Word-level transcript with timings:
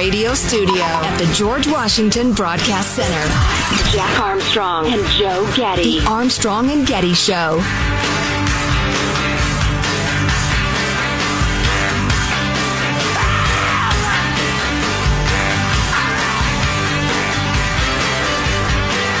Radio 0.00 0.32
Studio 0.32 0.82
at 0.82 1.18
the 1.18 1.30
George 1.34 1.68
Washington 1.68 2.32
Broadcast 2.32 2.96
Center, 2.96 3.92
Jack 3.92 4.18
Armstrong 4.18 4.86
and 4.86 5.06
Joe 5.08 5.46
Getty. 5.54 6.00
The 6.00 6.06
Armstrong 6.06 6.70
and 6.70 6.86
Getty 6.86 7.12
Show. 7.12 7.58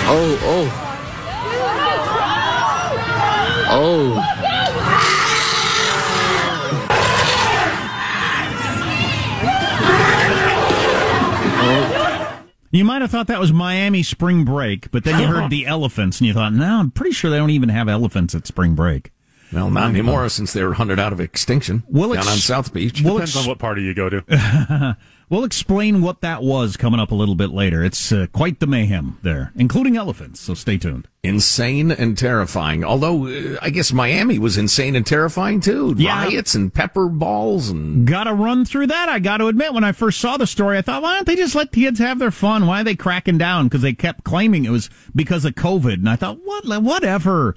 Oh, 0.08 0.38
oh. 0.42 0.86
Oh. 3.68 4.39
You 12.72 12.84
might 12.84 13.02
have 13.02 13.10
thought 13.10 13.26
that 13.26 13.40
was 13.40 13.52
Miami 13.52 14.02
spring 14.02 14.44
break, 14.44 14.90
but 14.92 15.02
then 15.04 15.20
you 15.20 15.26
heard 15.26 15.50
the 15.50 15.66
elephants 15.66 16.20
and 16.20 16.28
you 16.28 16.34
thought, 16.34 16.52
no, 16.52 16.78
I'm 16.78 16.90
pretty 16.90 17.12
sure 17.12 17.30
they 17.30 17.36
don't 17.38 17.50
even 17.50 17.68
have 17.68 17.88
elephants 17.88 18.34
at 18.34 18.46
spring 18.46 18.74
break. 18.74 19.10
Well, 19.52 19.68
not 19.70 19.90
anymore 19.90 20.28
since 20.28 20.52
they 20.52 20.62
were 20.62 20.74
hunted 20.74 21.00
out 21.00 21.12
of 21.12 21.18
extinction 21.20 21.82
We'll 21.88 22.10
down 22.10 22.18
ex- 22.18 22.28
on 22.28 22.36
South 22.38 22.72
Beach. 22.72 23.02
we'll 23.02 23.14
Depends 23.14 23.34
ex- 23.36 23.44
on 23.44 23.48
what 23.48 23.58
party 23.58 23.82
you 23.82 23.94
go 23.94 24.08
to. 24.08 24.96
We'll 25.30 25.44
explain 25.44 26.02
what 26.02 26.22
that 26.22 26.42
was 26.42 26.76
coming 26.76 26.98
up 26.98 27.12
a 27.12 27.14
little 27.14 27.36
bit 27.36 27.50
later. 27.50 27.84
It's 27.84 28.10
uh, 28.10 28.26
quite 28.32 28.58
the 28.58 28.66
mayhem 28.66 29.16
there, 29.22 29.52
including 29.54 29.96
elephants, 29.96 30.40
so 30.40 30.54
stay 30.54 30.76
tuned. 30.76 31.06
insane 31.22 31.92
and 31.92 32.18
terrifying. 32.18 32.82
Although 32.82 33.28
uh, 33.28 33.58
I 33.62 33.70
guess 33.70 33.92
Miami 33.92 34.40
was 34.40 34.58
insane 34.58 34.96
and 34.96 35.06
terrifying 35.06 35.60
too. 35.60 35.94
Yeah. 35.96 36.24
Riots 36.24 36.56
and 36.56 36.74
pepper 36.74 37.08
balls 37.08 37.68
and 37.70 38.08
Gotta 38.08 38.34
run 38.34 38.64
through 38.64 38.88
that. 38.88 39.08
I 39.08 39.20
gotta 39.20 39.46
admit, 39.46 39.72
when 39.72 39.84
I 39.84 39.92
first 39.92 40.18
saw 40.18 40.36
the 40.36 40.48
story, 40.48 40.76
I 40.78 40.82
thought, 40.82 41.02
why 41.02 41.14
don't 41.14 41.28
they 41.28 41.36
just 41.36 41.54
let 41.54 41.70
kids 41.70 42.00
have 42.00 42.18
their 42.18 42.32
fun? 42.32 42.66
Why 42.66 42.80
are 42.80 42.84
they 42.84 42.96
cracking 42.96 43.38
down? 43.38 43.66
Because 43.68 43.82
they 43.82 43.92
kept 43.92 44.24
claiming 44.24 44.64
it 44.64 44.70
was 44.70 44.90
because 45.14 45.44
of 45.44 45.54
COVID. 45.54 45.94
And 45.94 46.10
I 46.10 46.16
thought, 46.16 46.38
what, 46.42 46.64
whatever. 46.82 47.54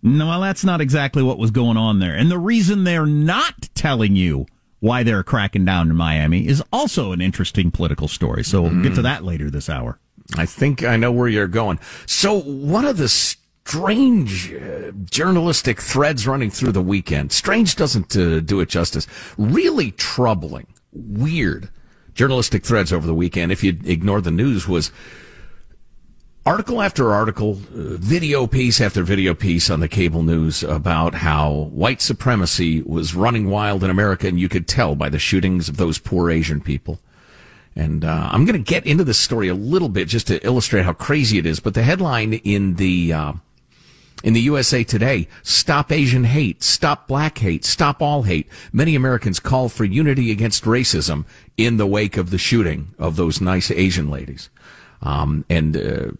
No, 0.00 0.28
well, 0.28 0.42
that's 0.42 0.62
not 0.62 0.80
exactly 0.80 1.24
what 1.24 1.38
was 1.38 1.50
going 1.50 1.76
on 1.76 1.98
there. 1.98 2.14
And 2.14 2.30
the 2.30 2.38
reason 2.38 2.84
they're 2.84 3.04
not 3.04 3.68
telling 3.74 4.14
you 4.14 4.46
why 4.80 5.02
they're 5.02 5.22
cracking 5.22 5.64
down 5.64 5.90
in 5.90 5.96
Miami 5.96 6.46
is 6.46 6.62
also 6.72 7.12
an 7.12 7.20
interesting 7.20 7.70
political 7.70 8.08
story. 8.08 8.44
So 8.44 8.62
we'll 8.62 8.82
get 8.82 8.94
to 8.96 9.02
that 9.02 9.24
later 9.24 9.50
this 9.50 9.68
hour. 9.68 9.98
I 10.36 10.46
think 10.46 10.84
I 10.84 10.96
know 10.96 11.12
where 11.12 11.28
you're 11.28 11.46
going. 11.46 11.78
So 12.04 12.40
one 12.40 12.84
of 12.84 12.96
the 12.96 13.08
strange 13.08 14.52
uh, 14.52 14.92
journalistic 15.10 15.80
threads 15.80 16.26
running 16.26 16.50
through 16.50 16.72
the 16.72 16.82
weekend, 16.82 17.32
strange 17.32 17.76
doesn't 17.76 18.16
uh, 18.16 18.40
do 18.40 18.60
it 18.60 18.68
justice, 18.68 19.06
really 19.38 19.92
troubling, 19.92 20.66
weird 20.92 21.70
journalistic 22.16 22.64
threads 22.64 22.92
over 22.92 23.06
the 23.06 23.14
weekend, 23.14 23.52
if 23.52 23.62
you 23.62 23.78
ignore 23.84 24.20
the 24.20 24.30
news, 24.30 24.66
was 24.66 24.90
article 26.46 26.80
after 26.80 27.12
article, 27.12 27.58
uh, 27.74 27.98
video 27.98 28.46
piece 28.46 28.80
after 28.80 29.02
video 29.02 29.34
piece 29.34 29.68
on 29.68 29.80
the 29.80 29.88
cable 29.88 30.22
news 30.22 30.62
about 30.62 31.14
how 31.14 31.50
white 31.72 32.00
supremacy 32.00 32.80
was 32.82 33.16
running 33.16 33.50
wild 33.50 33.82
in 33.82 33.90
America, 33.90 34.28
and 34.28 34.38
you 34.38 34.48
could 34.48 34.68
tell 34.68 34.94
by 34.94 35.08
the 35.08 35.18
shootings 35.18 35.68
of 35.68 35.76
those 35.76 35.98
poor 35.98 36.30
Asian 36.30 36.60
people. 36.60 37.00
And 37.74 38.04
uh, 38.04 38.30
I'm 38.32 38.46
going 38.46 38.62
to 38.62 38.72
get 38.72 38.86
into 38.86 39.04
this 39.04 39.18
story 39.18 39.48
a 39.48 39.54
little 39.54 39.88
bit 39.88 40.08
just 40.08 40.28
to 40.28 40.42
illustrate 40.46 40.84
how 40.84 40.92
crazy 40.94 41.36
it 41.36 41.44
is. 41.44 41.60
But 41.60 41.74
the 41.74 41.82
headline 41.82 42.34
in 42.34 42.76
the 42.76 43.12
uh, 43.12 43.32
in 44.22 44.32
the 44.32 44.40
USA 44.42 44.82
Today: 44.84 45.28
"Stop 45.42 45.92
Asian 45.92 46.24
hate, 46.24 46.62
stop 46.62 47.06
black 47.08 47.38
hate, 47.38 47.64
stop 47.66 48.00
all 48.00 48.22
hate." 48.22 48.48
Many 48.72 48.94
Americans 48.94 49.40
call 49.40 49.68
for 49.68 49.84
unity 49.84 50.30
against 50.30 50.64
racism 50.64 51.26
in 51.58 51.76
the 51.76 51.86
wake 51.86 52.16
of 52.16 52.30
the 52.30 52.38
shooting 52.38 52.94
of 52.98 53.16
those 53.16 53.42
nice 53.42 53.70
Asian 53.70 54.08
ladies. 54.08 54.48
Um, 55.06 55.44
and 55.48 55.76
uh, 55.76 56.10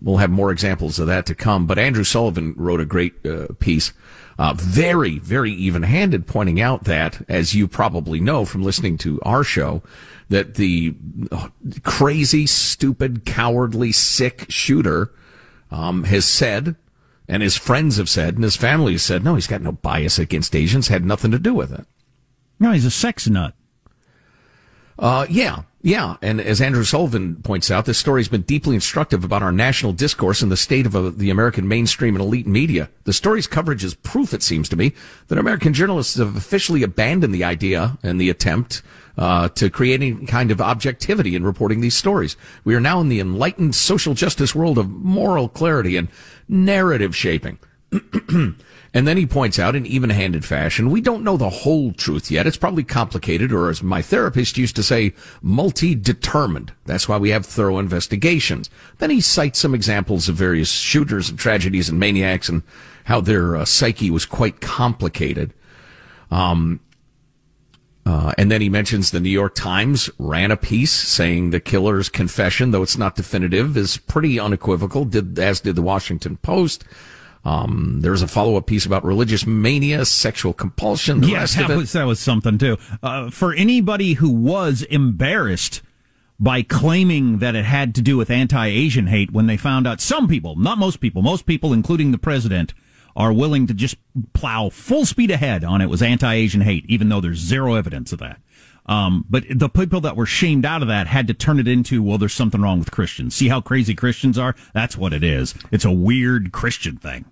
we'll 0.00 0.18
have 0.18 0.30
more 0.30 0.52
examples 0.52 1.00
of 1.00 1.08
that 1.08 1.26
to 1.26 1.34
come. 1.34 1.66
But 1.66 1.80
Andrew 1.80 2.04
Sullivan 2.04 2.54
wrote 2.56 2.80
a 2.80 2.84
great 2.84 3.26
uh, 3.26 3.48
piece, 3.58 3.92
uh, 4.38 4.54
very, 4.56 5.18
very 5.18 5.50
even-handed, 5.50 6.28
pointing 6.28 6.60
out 6.60 6.84
that, 6.84 7.22
as 7.28 7.54
you 7.54 7.66
probably 7.66 8.20
know 8.20 8.44
from 8.44 8.62
listening 8.62 8.98
to 8.98 9.20
our 9.22 9.42
show, 9.42 9.82
that 10.28 10.54
the 10.54 10.94
uh, 11.32 11.48
crazy, 11.82 12.46
stupid, 12.46 13.24
cowardly, 13.24 13.90
sick 13.90 14.46
shooter 14.48 15.12
um, 15.72 16.04
has 16.04 16.24
said, 16.24 16.76
and 17.26 17.42
his 17.42 17.56
friends 17.56 17.96
have 17.96 18.08
said, 18.08 18.34
and 18.34 18.44
his 18.44 18.56
family 18.56 18.92
has 18.92 19.02
said, 19.02 19.24
no, 19.24 19.34
he's 19.34 19.48
got 19.48 19.62
no 19.62 19.72
bias 19.72 20.20
against 20.20 20.54
Asians, 20.54 20.86
had 20.86 21.04
nothing 21.04 21.32
to 21.32 21.38
do 21.40 21.52
with 21.52 21.72
it. 21.72 21.84
No, 22.60 22.70
he's 22.70 22.84
a 22.84 22.92
sex 22.92 23.28
nut. 23.28 23.54
Uh, 24.98 25.26
yeah, 25.28 25.62
yeah. 25.82 26.16
And 26.22 26.40
as 26.40 26.60
Andrew 26.60 26.84
Sullivan 26.84 27.36
points 27.42 27.70
out, 27.70 27.84
this 27.84 27.98
story 27.98 28.20
has 28.20 28.28
been 28.28 28.42
deeply 28.42 28.74
instructive 28.74 29.24
about 29.24 29.42
our 29.42 29.52
national 29.52 29.92
discourse 29.92 30.42
and 30.42 30.50
the 30.50 30.56
state 30.56 30.86
of 30.86 30.96
uh, 30.96 31.10
the 31.10 31.30
American 31.30 31.68
mainstream 31.68 32.16
and 32.16 32.24
elite 32.24 32.46
media. 32.46 32.88
The 33.04 33.12
story's 33.12 33.46
coverage 33.46 33.84
is 33.84 33.94
proof, 33.94 34.32
it 34.32 34.42
seems 34.42 34.68
to 34.70 34.76
me, 34.76 34.94
that 35.28 35.38
American 35.38 35.74
journalists 35.74 36.16
have 36.16 36.36
officially 36.36 36.82
abandoned 36.82 37.34
the 37.34 37.44
idea 37.44 37.98
and 38.02 38.20
the 38.20 38.30
attempt 38.30 38.82
uh, 39.18 39.48
to 39.50 39.70
create 39.70 40.00
any 40.00 40.26
kind 40.26 40.50
of 40.50 40.60
objectivity 40.60 41.36
in 41.36 41.44
reporting 41.44 41.80
these 41.80 41.96
stories. 41.96 42.36
We 42.64 42.74
are 42.74 42.80
now 42.80 43.00
in 43.00 43.08
the 43.08 43.20
enlightened 43.20 43.74
social 43.74 44.14
justice 44.14 44.54
world 44.54 44.78
of 44.78 44.90
moral 44.90 45.48
clarity 45.48 45.96
and 45.96 46.08
narrative 46.48 47.14
shaping. 47.14 47.58
And 48.96 49.06
then 49.06 49.18
he 49.18 49.26
points 49.26 49.58
out 49.58 49.76
in 49.76 49.84
even 49.84 50.08
handed 50.08 50.42
fashion, 50.42 50.88
we 50.90 51.02
don't 51.02 51.22
know 51.22 51.36
the 51.36 51.50
whole 51.50 51.92
truth 51.92 52.30
yet. 52.30 52.46
It's 52.46 52.56
probably 52.56 52.82
complicated, 52.82 53.52
or 53.52 53.68
as 53.68 53.82
my 53.82 54.00
therapist 54.00 54.56
used 54.56 54.74
to 54.76 54.82
say, 54.82 55.12
multi 55.42 55.94
determined. 55.94 56.72
That's 56.86 57.06
why 57.06 57.18
we 57.18 57.28
have 57.28 57.44
thorough 57.44 57.78
investigations. 57.78 58.70
Then 58.96 59.10
he 59.10 59.20
cites 59.20 59.58
some 59.58 59.74
examples 59.74 60.30
of 60.30 60.36
various 60.36 60.70
shooters 60.70 61.28
and 61.28 61.38
tragedies 61.38 61.90
and 61.90 62.00
maniacs 62.00 62.48
and 62.48 62.62
how 63.04 63.20
their 63.20 63.56
uh, 63.56 63.66
psyche 63.66 64.10
was 64.10 64.24
quite 64.24 64.62
complicated. 64.62 65.52
Um, 66.30 66.80
uh, 68.06 68.32
and 68.38 68.50
then 68.50 68.62
he 68.62 68.70
mentions 68.70 69.10
the 69.10 69.20
New 69.20 69.28
York 69.28 69.54
Times 69.54 70.08
ran 70.16 70.50
a 70.50 70.56
piece 70.56 70.92
saying 70.92 71.50
the 71.50 71.60
killer's 71.60 72.08
confession, 72.08 72.70
though 72.70 72.82
it's 72.82 72.96
not 72.96 73.14
definitive, 73.14 73.76
is 73.76 73.98
pretty 73.98 74.40
unequivocal, 74.40 75.04
did, 75.04 75.38
as 75.38 75.60
did 75.60 75.76
the 75.76 75.82
Washington 75.82 76.38
Post. 76.38 76.82
Um, 77.46 78.00
there 78.00 78.10
was 78.10 78.22
a 78.22 78.26
follow 78.26 78.56
up 78.56 78.66
piece 78.66 78.86
about 78.86 79.04
religious 79.04 79.46
mania, 79.46 80.04
sexual 80.04 80.52
compulsion. 80.52 81.20
The 81.20 81.28
yes, 81.28 81.54
that 81.54 81.68
was, 81.68 81.92
that 81.92 82.02
was 82.02 82.18
something 82.18 82.58
too. 82.58 82.76
Uh, 83.04 83.30
for 83.30 83.54
anybody 83.54 84.14
who 84.14 84.30
was 84.30 84.82
embarrassed 84.82 85.80
by 86.40 86.62
claiming 86.62 87.38
that 87.38 87.54
it 87.54 87.64
had 87.64 87.94
to 87.94 88.02
do 88.02 88.16
with 88.16 88.30
anti 88.30 88.66
Asian 88.66 89.06
hate 89.06 89.30
when 89.30 89.46
they 89.46 89.56
found 89.56 89.86
out 89.86 90.00
some 90.00 90.26
people, 90.26 90.56
not 90.56 90.76
most 90.76 90.96
people, 90.96 91.22
most 91.22 91.46
people, 91.46 91.72
including 91.72 92.10
the 92.10 92.18
president, 92.18 92.74
are 93.14 93.32
willing 93.32 93.68
to 93.68 93.74
just 93.74 93.96
plow 94.32 94.68
full 94.68 95.06
speed 95.06 95.30
ahead 95.30 95.62
on 95.62 95.80
it 95.80 95.88
was 95.88 96.02
anti 96.02 96.34
Asian 96.34 96.62
hate, 96.62 96.84
even 96.88 97.08
though 97.08 97.20
there's 97.20 97.38
zero 97.38 97.74
evidence 97.74 98.12
of 98.12 98.18
that. 98.18 98.40
Um, 98.86 99.24
but 99.28 99.44
the 99.50 99.68
people 99.68 100.00
that 100.02 100.16
were 100.16 100.26
shamed 100.26 100.64
out 100.64 100.82
of 100.82 100.88
that 100.88 101.08
had 101.08 101.26
to 101.26 101.34
turn 101.34 101.58
it 101.58 101.66
into, 101.66 102.02
well, 102.02 102.18
there's 102.18 102.32
something 102.32 102.62
wrong 102.62 102.78
with 102.78 102.92
Christians. 102.92 103.34
See 103.34 103.48
how 103.48 103.60
crazy 103.60 103.94
Christians 103.94 104.38
are? 104.38 104.54
That's 104.74 104.96
what 104.96 105.12
it 105.12 105.24
is. 105.24 105.54
It's 105.72 105.84
a 105.84 105.90
weird 105.90 106.52
Christian 106.52 106.96
thing. 106.96 107.24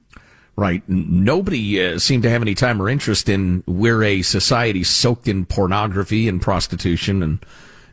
Right. 0.57 0.89
Nobody 0.89 1.85
uh, 1.85 1.99
seemed 1.99 2.23
to 2.23 2.31
have 2.31 2.43
any 2.43 2.55
time 2.55 2.81
or 2.81 2.89
interest 2.89 3.29
in 3.29 3.65
we're 3.67 4.05
a 4.05 4.23
society 4.23 4.85
soaked 4.85 5.27
in 5.27 5.47
pornography 5.47 6.29
and 6.29 6.41
prostitution 6.41 7.25
and 7.25 7.45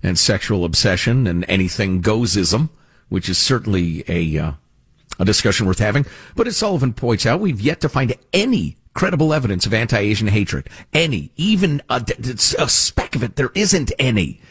and 0.04 0.18
sexual 0.18 0.64
obsession 0.64 1.26
and 1.26 1.44
anything 1.48 2.02
goesism, 2.04 2.70
which 3.10 3.30
is 3.30 3.40
certainly 3.40 4.04
a 4.08 4.38
uh, 4.38 4.52
a 5.20 5.26
discussion 5.26 5.66
worth 5.66 5.80
having. 5.80 6.06
But 6.36 6.48
as 6.48 6.58
Sullivan 6.58 6.94
points 6.94 7.26
out, 7.26 7.40
we've 7.40 7.60
yet 7.60 7.82
to 7.82 7.90
find 7.90 8.14
any 8.32 8.78
credible 8.94 9.34
evidence 9.34 9.66
of 9.66 9.74
anti-Asian 9.74 10.28
hatred. 10.28 10.70
Any, 10.94 11.32
even 11.38 11.82
a, 11.90 12.04
a 12.60 12.70
speck 12.70 13.16
of 13.16 13.24
it, 13.24 13.36
there 13.36 13.52
isn't 13.56 13.92
any. 13.98 14.42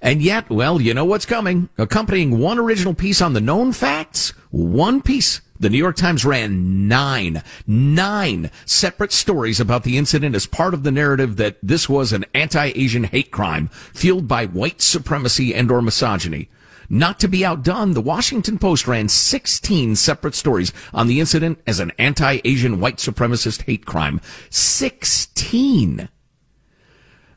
And 0.00 0.22
yet, 0.22 0.48
well, 0.48 0.80
you 0.80 0.94
know 0.94 1.04
what's 1.04 1.26
coming. 1.26 1.68
Accompanying 1.76 2.38
one 2.38 2.58
original 2.58 2.94
piece 2.94 3.20
on 3.20 3.32
the 3.32 3.40
known 3.40 3.72
facts, 3.72 4.30
one 4.50 5.02
piece 5.02 5.40
the 5.60 5.68
New 5.68 5.78
York 5.78 5.96
Times 5.96 6.24
ran 6.24 6.86
nine, 6.86 7.42
nine 7.66 8.50
separate 8.64 9.12
stories 9.12 9.58
about 9.58 9.82
the 9.82 9.98
incident 9.98 10.36
as 10.36 10.46
part 10.46 10.72
of 10.72 10.84
the 10.84 10.92
narrative 10.92 11.36
that 11.36 11.56
this 11.60 11.88
was 11.88 12.12
an 12.12 12.24
anti-Asian 12.32 13.04
hate 13.04 13.32
crime 13.32 13.68
fueled 13.92 14.28
by 14.28 14.46
white 14.46 14.80
supremacy 14.80 15.52
and 15.52 15.70
or 15.70 15.82
misogyny. 15.82 16.48
Not 16.90 17.20
to 17.20 17.28
be 17.28 17.44
outdone, 17.44 17.92
the 17.92 18.00
Washington 18.00 18.58
Post 18.58 18.86
ran 18.88 19.08
16 19.08 19.94
separate 19.96 20.34
stories 20.34 20.72
on 20.94 21.06
the 21.06 21.20
incident 21.20 21.60
as 21.66 21.80
an 21.80 21.92
anti-Asian 21.98 22.80
white 22.80 22.96
supremacist 22.96 23.62
hate 23.62 23.84
crime. 23.84 24.20
16! 24.48 26.08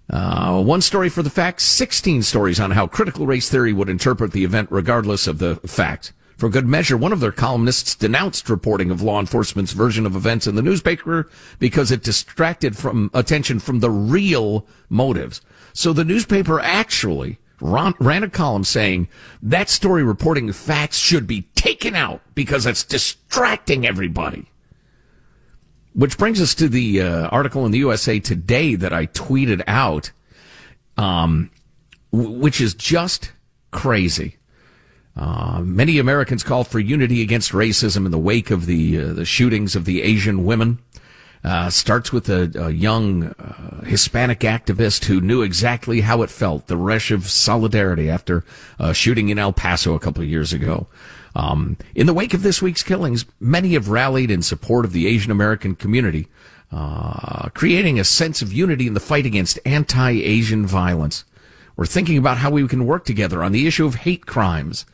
Uh, 0.10 0.62
one 0.62 0.82
story 0.82 1.10
for 1.10 1.22
the 1.22 1.30
facts, 1.30 1.64
16 1.66 2.24
stories 2.24 2.60
on 2.60 2.72
how 2.72 2.88
critical 2.88 3.26
race 3.26 3.50
theory 3.50 3.74
would 3.74 3.90
interpret 3.90 4.32
the 4.32 4.46
event 4.46 4.70
regardless 4.72 5.28
of 5.28 5.40
the 5.40 5.56
fact. 5.68 6.14
For 6.38 6.50
good 6.50 6.68
measure, 6.68 6.98
one 6.98 7.14
of 7.14 7.20
their 7.20 7.32
columnists 7.32 7.94
denounced 7.94 8.50
reporting 8.50 8.90
of 8.90 9.02
law 9.02 9.20
enforcement's 9.20 9.74
version 9.74 10.06
of 10.06 10.16
events 10.16 10.48
in 10.48 10.56
the 10.56 10.62
newspaper 10.62 11.30
because 11.60 11.92
it 11.92 12.04
distracted 12.04 12.78
from 12.78 13.12
attention 13.14 13.60
from 13.60 13.80
the 13.80 13.92
real 13.92 14.66
motives. 14.90 15.42
So 15.74 15.94
the 15.94 16.06
newspaper 16.06 16.60
actually 16.60 17.38
ran, 17.62 17.94
ran 18.00 18.24
a 18.24 18.30
column 18.30 18.64
saying 18.64 19.08
that 19.42 19.70
story 19.70 20.04
reporting 20.04 20.52
facts 20.52 20.98
should 20.98 21.28
be 21.28 21.44
taken 21.56 21.96
out 21.96 22.22
because 22.36 22.66
it's 22.66 22.84
distracting 22.84 23.86
everybody. 23.86 24.48
Which 25.94 26.18
brings 26.18 26.42
us 26.42 26.56
to 26.56 26.70
the 26.70 27.02
uh, 27.02 27.28
article 27.28 27.66
in 27.66 27.72
the 27.72 27.80
USA 27.80 28.20
Today 28.20 28.76
that 28.76 28.94
I 28.94 29.08
tweeted 29.08 29.62
out, 29.68 30.12
um, 30.98 31.52
w- 32.12 32.32
which 32.32 32.62
is 32.62 32.74
just 32.74 33.34
crazy. 33.72 34.38
Uh, 35.16 35.60
many 35.62 36.00
Americans 36.00 36.44
call 36.44 36.64
for 36.64 36.80
unity 36.80 37.22
against 37.22 37.52
racism 37.52 38.06
in 38.06 38.12
the 38.12 38.18
wake 38.18 38.50
of 38.50 38.66
the 38.66 38.98
uh, 38.98 39.14
the 39.14 39.26
shootings 39.26 39.76
of 39.76 39.84
the 39.84 40.02
Asian 40.02 40.46
women. 40.46 40.80
Uh, 41.44 41.72
starts 41.72 42.14
with 42.14 42.30
a, 42.30 42.52
a 42.56 42.70
young 42.70 43.24
uh, 43.24 43.84
Hispanic 43.84 44.42
activist 44.42 45.06
who 45.06 45.20
knew 45.20 45.42
exactly 45.42 46.02
how 46.02 46.22
it 46.22 46.30
felt, 46.30 46.68
the 46.68 46.78
rush 46.78 47.10
of 47.10 47.32
solidarity 47.32 48.12
after 48.12 48.46
uh, 48.80 48.94
shooting 48.94 49.30
in 49.30 49.40
El 49.40 49.52
Paso 49.52 49.96
a 49.96 50.00
couple 50.00 50.22
of 50.22 50.30
years 50.30 50.54
ago. 50.54 50.86
Um, 51.36 51.78
in 51.96 52.06
the 52.06 52.14
wake 52.14 52.36
of 52.36 52.44
this 52.44 52.62
week's 52.62 52.84
killings, 52.84 53.26
many 53.40 53.74
have 53.74 53.90
rallied 53.90 54.30
in 54.30 54.44
support 54.44 54.86
of 54.86 54.92
the 54.92 55.08
Asian 55.08 55.32
American 55.32 55.76
community, 55.76 56.28
uh, 56.72 57.50
creating 57.50 58.00
a 58.00 58.04
sense 58.04 58.44
of 58.44 58.54
unity 58.54 58.86
in 58.86 58.94
the 58.94 59.00
fight 59.00 59.26
against 59.26 59.58
anti-Asian 59.66 60.68
violence. 60.68 61.26
We're 61.76 61.88
thinking 61.88 62.20
about 62.20 62.38
how 62.38 62.52
we 62.52 62.68
can 62.68 62.86
work 62.86 63.04
together 63.06 63.42
on 63.42 63.52
the 63.52 63.66
issue 63.66 63.88
of 63.88 63.96
hate 63.96 64.28
crimes 64.28 64.86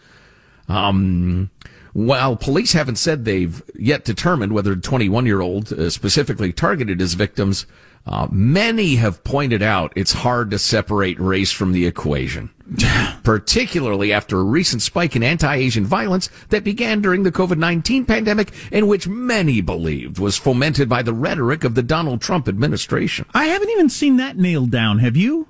um, 0.69 1.49
while 1.97 2.35
police 2.35 2.73
haven't 2.73 2.97
said 2.97 3.25
they've 3.25 3.63
yet 3.73 4.05
determined 4.05 4.53
whether 4.53 4.75
21 4.75 5.25
year 5.25 5.41
old 5.41 5.73
uh, 5.73 5.89
specifically 5.89 6.53
targeted 6.53 7.01
as 7.01 7.15
victims, 7.15 7.65
uh, 8.05 8.27
many 8.29 8.97
have 8.97 9.23
pointed 9.23 9.63
out 9.63 9.93
it's 9.95 10.13
hard 10.13 10.51
to 10.51 10.59
separate 10.59 11.19
race 11.19 11.51
from 11.51 11.71
the 11.71 11.87
equation, 11.87 12.51
particularly 13.23 14.13
after 14.13 14.39
a 14.39 14.43
recent 14.43 14.83
spike 14.83 15.15
in 15.15 15.23
anti-Asian 15.23 15.87
violence 15.87 16.29
that 16.49 16.63
began 16.63 17.01
during 17.01 17.23
the 17.23 17.31
COVID-19 17.31 18.07
pandemic 18.07 18.53
and 18.71 18.87
which 18.87 19.07
many 19.07 19.59
believed 19.59 20.19
was 20.19 20.37
fomented 20.37 20.87
by 20.87 21.01
the 21.01 21.13
rhetoric 21.15 21.63
of 21.63 21.73
the 21.73 21.81
Donald 21.81 22.21
Trump 22.21 22.47
administration. 22.47 23.25
I 23.33 23.45
haven't 23.45 23.71
even 23.71 23.89
seen 23.89 24.17
that 24.17 24.37
nailed 24.37 24.69
down. 24.69 24.99
Have 24.99 25.17
you? 25.17 25.47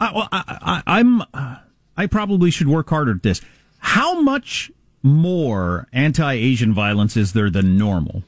I, 0.00 0.12
well, 0.12 0.28
I, 0.32 0.42
I, 0.60 0.98
I'm. 0.98 1.22
Uh 1.32 1.58
I 2.00 2.06
probably 2.06 2.50
should 2.50 2.68
work 2.68 2.88
harder 2.88 3.12
at 3.12 3.22
this. 3.22 3.42
How 3.80 4.20
much 4.20 4.70
more 5.02 5.88
anti 5.92 6.32
Asian 6.32 6.72
violence 6.72 7.16
is 7.16 7.32
there 7.32 7.50
than 7.50 7.76
normal? 7.76 8.22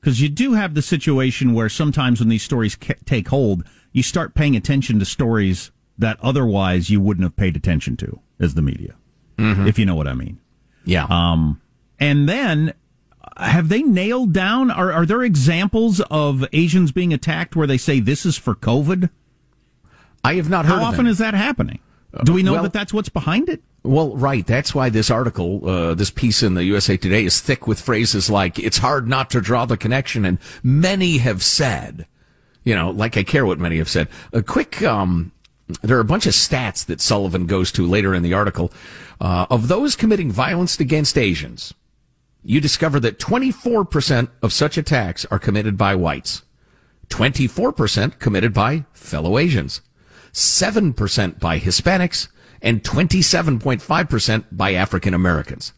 Because 0.00 0.20
you 0.20 0.28
do 0.28 0.52
have 0.52 0.74
the 0.74 0.82
situation 0.82 1.52
where 1.52 1.68
sometimes 1.68 2.20
when 2.20 2.28
these 2.28 2.42
stories 2.42 2.76
take 3.04 3.28
hold, 3.28 3.64
you 3.92 4.02
start 4.02 4.34
paying 4.34 4.54
attention 4.54 4.98
to 5.00 5.04
stories 5.04 5.72
that 5.98 6.18
otherwise 6.20 6.90
you 6.90 7.00
wouldn't 7.00 7.24
have 7.24 7.34
paid 7.34 7.56
attention 7.56 7.96
to 7.96 8.20
as 8.38 8.54
the 8.54 8.62
media, 8.62 8.94
mm-hmm. 9.36 9.66
if 9.66 9.78
you 9.78 9.86
know 9.86 9.96
what 9.96 10.06
I 10.06 10.14
mean. 10.14 10.38
Yeah. 10.84 11.06
Um, 11.10 11.60
and 11.98 12.28
then 12.28 12.74
have 13.36 13.68
they 13.68 13.82
nailed 13.82 14.32
down? 14.32 14.70
Are, 14.70 14.92
are 14.92 15.06
there 15.06 15.22
examples 15.22 16.00
of 16.10 16.44
Asians 16.52 16.92
being 16.92 17.12
attacked 17.12 17.56
where 17.56 17.66
they 17.66 17.78
say 17.78 18.00
this 18.00 18.24
is 18.24 18.36
for 18.36 18.54
COVID? 18.54 19.10
I 20.22 20.34
have 20.34 20.48
not 20.48 20.66
heard. 20.66 20.78
How 20.78 20.84
often 20.84 21.06
is 21.06 21.18
that 21.18 21.34
happening? 21.34 21.80
Do 22.24 22.32
we 22.32 22.42
know 22.42 22.52
well, 22.52 22.62
that 22.62 22.72
that's 22.72 22.94
what's 22.94 23.08
behind 23.08 23.48
it? 23.48 23.62
Well, 23.86 24.16
right. 24.16 24.46
That's 24.46 24.74
why 24.74 24.90
this 24.90 25.10
article, 25.10 25.68
uh, 25.68 25.94
this 25.94 26.10
piece 26.10 26.42
in 26.42 26.54
the 26.54 26.64
USA 26.64 26.96
Today 26.96 27.24
is 27.24 27.40
thick 27.40 27.66
with 27.66 27.80
phrases 27.80 28.28
like, 28.28 28.58
it's 28.58 28.78
hard 28.78 29.08
not 29.08 29.30
to 29.30 29.40
draw 29.40 29.64
the 29.64 29.76
connection. 29.76 30.24
And 30.24 30.38
many 30.62 31.18
have 31.18 31.42
said, 31.42 32.06
you 32.64 32.74
know, 32.74 32.90
like 32.90 33.16
I 33.16 33.22
care 33.22 33.46
what 33.46 33.58
many 33.58 33.78
have 33.78 33.88
said. 33.88 34.08
A 34.32 34.42
quick, 34.42 34.82
um, 34.82 35.32
there 35.82 35.96
are 35.96 36.00
a 36.00 36.04
bunch 36.04 36.26
of 36.26 36.32
stats 36.32 36.84
that 36.86 37.00
Sullivan 37.00 37.46
goes 37.46 37.70
to 37.72 37.86
later 37.86 38.14
in 38.14 38.22
the 38.22 38.34
article. 38.34 38.72
Uh, 39.20 39.46
of 39.50 39.68
those 39.68 39.96
committing 39.96 40.30
violence 40.30 40.78
against 40.80 41.16
Asians, 41.16 41.72
you 42.42 42.60
discover 42.60 43.00
that 43.00 43.18
24% 43.18 44.28
of 44.42 44.52
such 44.52 44.76
attacks 44.76 45.24
are 45.26 45.38
committed 45.38 45.76
by 45.76 45.94
whites, 45.94 46.42
24% 47.08 48.18
committed 48.18 48.52
by 48.52 48.84
fellow 48.92 49.38
Asians. 49.38 49.80
7% 50.36 51.40
by 51.40 51.58
Hispanics, 51.58 52.28
and 52.62 52.82
27.5% 52.82 54.44
by 54.52 54.74
African 54.74 55.14
Americans. 55.14 55.72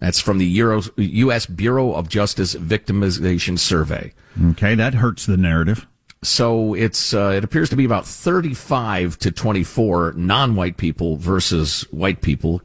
That's 0.00 0.20
from 0.20 0.38
the 0.38 0.46
Euro, 0.46 0.82
U.S. 0.96 1.46
Bureau 1.46 1.92
of 1.92 2.08
Justice 2.08 2.54
Victimization 2.54 3.58
Survey. 3.58 4.12
Okay, 4.50 4.74
that 4.76 4.94
hurts 4.94 5.26
the 5.26 5.36
narrative. 5.36 5.86
So 6.22 6.74
it's 6.74 7.14
uh, 7.14 7.32
it 7.36 7.44
appears 7.44 7.70
to 7.70 7.76
be 7.76 7.84
about 7.84 8.06
35 8.06 9.18
to 9.18 9.30
24 9.30 10.14
non-white 10.16 10.76
people 10.76 11.16
versus 11.16 11.82
white 11.90 12.22
people 12.22 12.60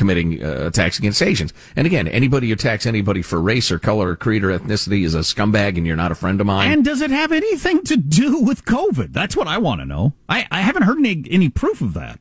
committing 0.00 0.42
uh, 0.42 0.66
attacks 0.66 0.98
against 0.98 1.20
Asians. 1.20 1.52
And 1.76 1.86
again, 1.86 2.08
anybody 2.08 2.48
who 2.48 2.54
attacks 2.54 2.86
anybody 2.86 3.22
for 3.22 3.40
race 3.40 3.70
or 3.70 3.78
color 3.78 4.10
or 4.10 4.16
creed 4.16 4.42
or 4.42 4.58
ethnicity 4.58 5.04
is 5.04 5.14
a 5.14 5.18
scumbag 5.18 5.76
and 5.76 5.86
you're 5.86 5.96
not 5.96 6.10
a 6.10 6.14
friend 6.14 6.40
of 6.40 6.46
mine. 6.46 6.72
And 6.72 6.84
does 6.84 7.02
it 7.02 7.10
have 7.10 7.32
anything 7.32 7.84
to 7.84 7.96
do 7.96 8.40
with 8.40 8.64
COVID? 8.64 9.12
That's 9.12 9.36
what 9.36 9.46
I 9.46 9.58
want 9.58 9.82
to 9.82 9.86
know. 9.86 10.14
I, 10.28 10.46
I 10.50 10.62
haven't 10.62 10.84
heard 10.84 10.98
any, 10.98 11.24
any 11.30 11.48
proof 11.50 11.82
of 11.82 11.92
that. 11.94 12.18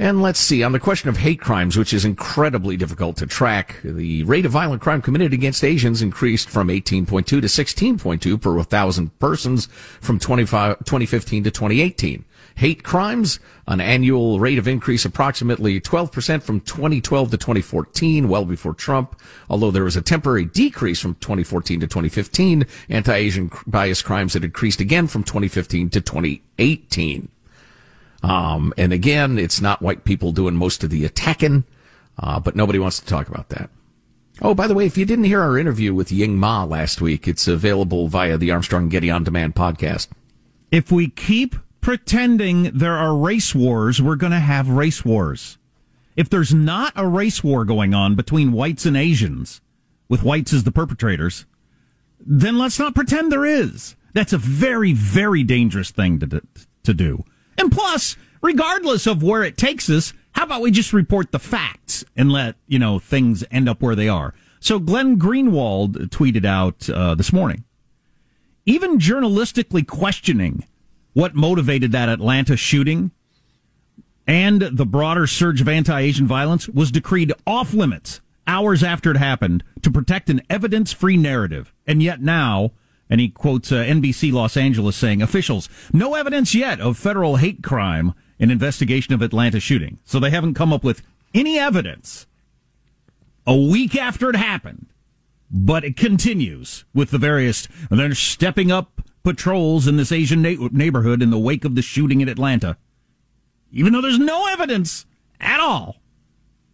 And 0.00 0.22
let's 0.22 0.40
see, 0.40 0.62
on 0.62 0.72
the 0.72 0.80
question 0.80 1.10
of 1.10 1.18
hate 1.18 1.42
crimes, 1.42 1.76
which 1.76 1.92
is 1.92 2.06
incredibly 2.06 2.78
difficult 2.78 3.18
to 3.18 3.26
track, 3.26 3.80
the 3.84 4.24
rate 4.24 4.46
of 4.46 4.52
violent 4.52 4.80
crime 4.80 5.02
committed 5.02 5.34
against 5.34 5.62
Asians 5.62 6.00
increased 6.00 6.48
from 6.48 6.68
18.2 6.68 7.26
to 7.26 7.40
16.2 7.42 8.40
per 8.40 8.54
1,000 8.54 9.18
persons 9.18 9.66
from 10.00 10.18
2015 10.18 11.44
to 11.44 11.50
2018. 11.50 12.24
Hate 12.54 12.82
crimes, 12.82 13.40
an 13.68 13.82
annual 13.82 14.40
rate 14.40 14.56
of 14.56 14.66
increase 14.66 15.04
approximately 15.04 15.78
12% 15.82 16.42
from 16.42 16.62
2012 16.62 17.32
to 17.32 17.36
2014, 17.36 18.26
well 18.26 18.46
before 18.46 18.72
Trump, 18.72 19.20
although 19.50 19.70
there 19.70 19.84
was 19.84 19.96
a 19.96 20.02
temporary 20.02 20.46
decrease 20.46 20.98
from 20.98 21.14
2014 21.16 21.78
to 21.80 21.86
2015. 21.86 22.66
Anti-Asian 22.88 23.50
bias 23.66 24.00
crimes 24.00 24.32
had 24.32 24.44
increased 24.44 24.80
again 24.80 25.06
from 25.06 25.24
2015 25.24 25.90
to 25.90 26.00
2018. 26.00 27.28
Um, 28.22 28.74
and 28.76 28.92
again, 28.92 29.38
it's 29.38 29.60
not 29.60 29.82
white 29.82 30.04
people 30.04 30.32
doing 30.32 30.54
most 30.54 30.84
of 30.84 30.90
the 30.90 31.04
attacking, 31.04 31.64
uh, 32.18 32.40
but 32.40 32.56
nobody 32.56 32.78
wants 32.78 33.00
to 33.00 33.06
talk 33.06 33.28
about 33.28 33.48
that. 33.50 33.70
Oh, 34.42 34.54
by 34.54 34.66
the 34.66 34.74
way, 34.74 34.86
if 34.86 34.96
you 34.96 35.04
didn't 35.04 35.24
hear 35.24 35.40
our 35.40 35.58
interview 35.58 35.94
with 35.94 36.12
Ying 36.12 36.38
Ma 36.38 36.64
last 36.64 37.00
week, 37.00 37.28
it's 37.28 37.46
available 37.46 38.08
via 38.08 38.38
the 38.38 38.50
Armstrong 38.50 38.88
Getty 38.88 39.10
On 39.10 39.22
Demand 39.22 39.54
podcast. 39.54 40.08
If 40.70 40.90
we 40.90 41.08
keep 41.08 41.56
pretending 41.80 42.64
there 42.72 42.96
are 42.96 43.16
race 43.16 43.54
wars, 43.54 44.00
we're 44.00 44.16
going 44.16 44.32
to 44.32 44.40
have 44.40 44.68
race 44.68 45.04
wars. 45.04 45.58
If 46.16 46.28
there's 46.30 46.54
not 46.54 46.92
a 46.96 47.06
race 47.06 47.44
war 47.44 47.64
going 47.64 47.94
on 47.94 48.14
between 48.14 48.52
whites 48.52 48.86
and 48.86 48.96
Asians, 48.96 49.60
with 50.08 50.22
whites 50.22 50.52
as 50.52 50.64
the 50.64 50.72
perpetrators, 50.72 51.46
then 52.18 52.58
let's 52.58 52.78
not 52.78 52.94
pretend 52.94 53.30
there 53.30 53.46
is. 53.46 53.94
That's 54.12 54.32
a 54.32 54.38
very, 54.38 54.92
very 54.92 55.42
dangerous 55.42 55.90
thing 55.90 56.18
to, 56.20 56.42
to 56.82 56.94
do. 56.94 57.24
And 57.60 57.70
plus, 57.70 58.16
regardless 58.40 59.06
of 59.06 59.22
where 59.22 59.44
it 59.44 59.58
takes 59.58 59.90
us, 59.90 60.14
how 60.32 60.44
about 60.44 60.62
we 60.62 60.70
just 60.70 60.94
report 60.94 61.30
the 61.30 61.38
facts 61.38 62.06
and 62.16 62.32
let, 62.32 62.56
you 62.66 62.78
know, 62.78 62.98
things 62.98 63.44
end 63.50 63.68
up 63.68 63.82
where 63.82 63.94
they 63.94 64.08
are? 64.08 64.32
So 64.60 64.78
Glenn 64.78 65.18
Greenwald 65.18 66.08
tweeted 66.08 66.46
out 66.46 66.88
uh, 66.88 67.14
this 67.14 67.34
morning, 67.34 67.64
even 68.64 68.98
journalistically 68.98 69.86
questioning 69.86 70.64
what 71.12 71.34
motivated 71.34 71.92
that 71.92 72.08
Atlanta 72.08 72.56
shooting 72.56 73.10
and 74.26 74.62
the 74.62 74.86
broader 74.86 75.26
surge 75.26 75.60
of 75.60 75.68
anti-Asian 75.68 76.26
violence 76.26 76.66
was 76.66 76.90
decreed 76.90 77.34
off 77.46 77.74
limits 77.74 78.22
hours 78.46 78.82
after 78.82 79.10
it 79.10 79.18
happened 79.18 79.64
to 79.82 79.90
protect 79.90 80.30
an 80.30 80.40
evidence-free 80.48 81.18
narrative. 81.18 81.74
And 81.86 82.02
yet 82.02 82.22
now, 82.22 82.72
and 83.10 83.20
he 83.20 83.28
quotes 83.28 83.72
uh, 83.72 83.76
NBC 83.76 84.32
Los 84.32 84.56
Angeles 84.56 84.96
saying, 84.96 85.20
officials, 85.20 85.68
no 85.92 86.14
evidence 86.14 86.54
yet 86.54 86.80
of 86.80 86.96
federal 86.96 87.36
hate 87.36 87.62
crime 87.62 88.14
in 88.38 88.50
investigation 88.50 89.12
of 89.12 89.20
Atlanta 89.20 89.60
shooting. 89.60 89.98
So 90.04 90.18
they 90.18 90.30
haven't 90.30 90.54
come 90.54 90.72
up 90.72 90.84
with 90.84 91.02
any 91.34 91.58
evidence 91.58 92.26
a 93.46 93.56
week 93.56 93.96
after 93.96 94.30
it 94.30 94.36
happened. 94.36 94.86
But 95.50 95.84
it 95.84 95.96
continues 95.96 96.84
with 96.94 97.10
the 97.10 97.18
various, 97.18 97.66
and 97.90 97.98
they're 97.98 98.14
stepping 98.14 98.70
up 98.70 99.02
patrols 99.24 99.88
in 99.88 99.96
this 99.96 100.12
Asian 100.12 100.42
na- 100.42 100.68
neighborhood 100.70 101.20
in 101.20 101.30
the 101.30 101.38
wake 101.38 101.64
of 101.64 101.74
the 101.74 101.82
shooting 101.82 102.20
in 102.20 102.28
Atlanta. 102.28 102.76
Even 103.72 103.92
though 103.92 104.00
there's 104.00 104.18
no 104.18 104.46
evidence 104.46 105.06
at 105.40 105.58
all 105.58 105.96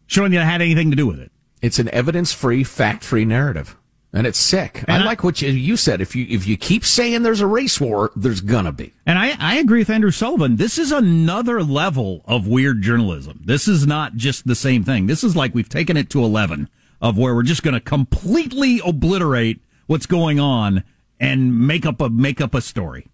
showing 0.07 0.33
that 0.33 0.43
it 0.43 0.45
had 0.45 0.61
anything 0.61 0.91
to 0.91 0.97
do 0.97 1.07
with 1.07 1.19
it. 1.19 1.33
It's 1.63 1.79
an 1.79 1.89
evidence 1.89 2.33
free, 2.33 2.63
fact 2.63 3.03
free 3.03 3.25
narrative. 3.25 3.77
And 4.13 4.27
it's 4.27 4.39
sick. 4.39 4.85
And 4.89 5.03
I, 5.03 5.05
I 5.05 5.05
like 5.05 5.25
what 5.25 5.43
you, 5.43 5.51
you 5.51 5.77
said. 5.77 6.01
If 6.01 6.17
you 6.17 6.27
if 6.29 6.47
you 6.47 6.57
keep 6.57 6.85
saying 6.85 7.23
there's 7.23 7.41
a 7.41 7.47
race 7.47 7.81
war, 7.81 8.13
there's 8.17 8.41
gonna 8.41 8.73
be. 8.73 8.95
And 9.05 9.19
I, 9.19 9.37
I 9.39 9.57
agree 9.57 9.81
with 9.81 9.91
Andrew 9.91 10.11
Sullivan. 10.11 10.57
This 10.57 10.79
is 10.79 10.93
another 10.93 11.63
level 11.63 12.23
of 12.25 12.47
weird 12.47 12.83
journalism. 12.83 13.43
This 13.45 13.69
is 13.69 13.87
not 13.87 14.15
just 14.15 14.47
the 14.47 14.55
same 14.55 14.85
thing. 14.85 15.07
This 15.07 15.23
is 15.23 15.37
like 15.37 15.55
we've 15.55 15.69
taken 15.69 15.97
it 15.97 16.09
to 16.11 16.25
eleven 16.25 16.69
of 17.01 17.19
where 17.19 17.35
we're 17.35 17.43
just 17.43 17.63
gonna 17.63 17.81
completely 17.81 18.81
obliterate 18.85 19.61
what's 19.87 20.07
going 20.07 20.41
on 20.41 20.83
and 21.21 21.67
make 21.67 21.85
up 21.85 22.01
a 22.01 22.09
make 22.09 22.41
up 22.41 22.55
a 22.55 22.61
story. 22.61 23.09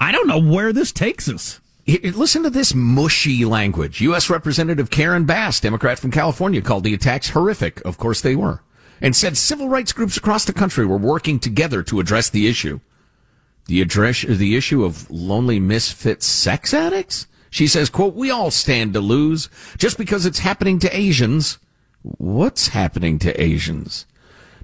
I 0.00 0.10
don't 0.10 0.26
know 0.26 0.40
where 0.40 0.72
this 0.72 0.90
takes 0.90 1.28
us. 1.28 1.60
Listen 1.86 2.42
to 2.44 2.50
this 2.50 2.74
mushy 2.74 3.44
language. 3.44 4.00
U.S. 4.00 4.30
Representative 4.30 4.90
Karen 4.90 5.24
Bass, 5.26 5.60
Democrat 5.60 5.98
from 5.98 6.10
California, 6.10 6.62
called 6.62 6.84
the 6.84 6.94
attacks 6.94 7.30
horrific. 7.30 7.84
Of 7.84 7.98
course 7.98 8.20
they 8.20 8.34
were 8.34 8.62
and 9.00 9.16
said 9.16 9.36
civil 9.36 9.68
rights 9.68 9.92
groups 9.92 10.16
across 10.16 10.44
the 10.44 10.52
country 10.52 10.86
were 10.86 10.96
working 10.96 11.38
together 11.38 11.82
to 11.84 12.00
address 12.00 12.30
the 12.30 12.46
issue. 12.46 12.80
The 13.66 13.80
address, 13.80 14.22
the 14.22 14.56
issue 14.56 14.84
of 14.84 15.10
lonely 15.10 15.60
misfit 15.60 16.22
sex 16.22 16.74
addicts? 16.74 17.26
She 17.50 17.66
says, 17.66 17.90
quote, 17.90 18.14
we 18.14 18.30
all 18.30 18.50
stand 18.50 18.94
to 18.94 19.00
lose 19.00 19.48
just 19.76 19.98
because 19.98 20.24
it's 20.24 20.40
happening 20.40 20.78
to 20.80 20.96
Asians. 20.96 21.58
What's 22.02 22.68
happening 22.68 23.18
to 23.20 23.42
Asians? 23.42 24.06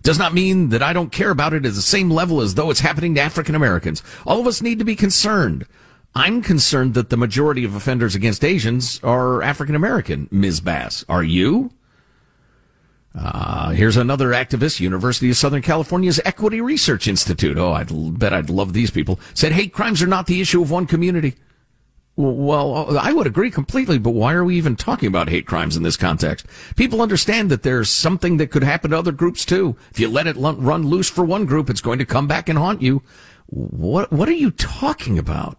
Does 0.03 0.19
not 0.19 0.35
mean 0.35 0.69
that 0.69 0.83
I 0.83 0.93
don't 0.93 1.11
care 1.11 1.31
about 1.31 1.53
it 1.53 1.67
at 1.67 1.75
the 1.75 1.83
same 1.83 2.11
level 2.11 2.41
as 2.41 2.55
though 2.55 2.71
it's 2.71 2.81
happening 2.81 3.15
to 3.17 3.21
African 3.21 3.57
Americans. 3.57 4.03
All 4.25 4.41
of 4.41 4.47
us 4.47 4.63
need 4.63 4.79
to 4.79 4.85
be 4.85 4.95
concerned. 4.95 5.67
I'm 6.15 6.43
concerned 6.43 6.95
that 6.95 7.11
the 7.11 7.17
majority 7.17 7.65
of 7.65 7.75
offenders 7.75 8.15
against 8.15 8.45
Asians 8.45 9.01
are 9.03 9.43
African 9.43 9.75
American, 9.75 10.29
Ms. 10.31 10.61
Bass. 10.61 11.05
Are 11.09 11.25
you? 11.25 11.73
Uh, 13.19 13.71
here's 13.71 13.97
another 13.97 14.31
activist, 14.31 14.79
University 14.79 15.31
of 15.31 15.37
Southern 15.37 15.63
California's 15.63 16.21
Equity 16.25 16.61
Research 16.61 17.09
Institute. 17.09 17.57
Oh, 17.57 17.73
I 17.73 17.85
bet 17.85 18.35
I'd 18.35 18.51
love 18.51 18.73
these 18.73 18.91
people. 18.91 19.19
Said 19.33 19.53
hate 19.53 19.73
crimes 19.73 20.03
are 20.03 20.07
not 20.07 20.27
the 20.27 20.41
issue 20.41 20.61
of 20.61 20.71
one 20.71 20.87
community. 20.87 21.35
Well, 22.17 22.99
I 22.99 23.13
would 23.13 23.27
agree 23.27 23.51
completely, 23.51 23.99
but 23.99 24.11
why 24.11 24.33
are 24.33 24.45
we 24.45 24.57
even 24.57 24.75
talking 24.75 25.07
about 25.07 25.29
hate 25.29 25.47
crimes 25.47 25.77
in 25.77 25.83
this 25.83 25.99
context? 25.99 26.47
People 26.75 27.03
understand 27.03 27.51
that 27.51 27.63
there's 27.63 27.91
something 27.91 28.39
that 28.39 28.51
could 28.51 28.63
happen 28.63 28.91
to 28.91 28.99
other 28.99 29.13
groups 29.13 29.45
too. 29.45 29.77
If 29.91 30.01
you 30.01 30.09
let 30.09 30.27
it 30.27 30.37
run 30.37 30.87
loose 30.87 31.11
for 31.11 31.25
one 31.25 31.45
group, 31.45 31.69
it's 31.69 31.83
going 31.83 31.99
to 31.99 32.07
come 32.07 32.27
back 32.27 32.49
and 32.49 32.59
haunt 32.59 32.81
you. 32.81 33.03
What, 33.47 34.11
what 34.13 34.29
are 34.29 34.33
you 34.33 34.51
talking 34.51 35.19
about? 35.19 35.59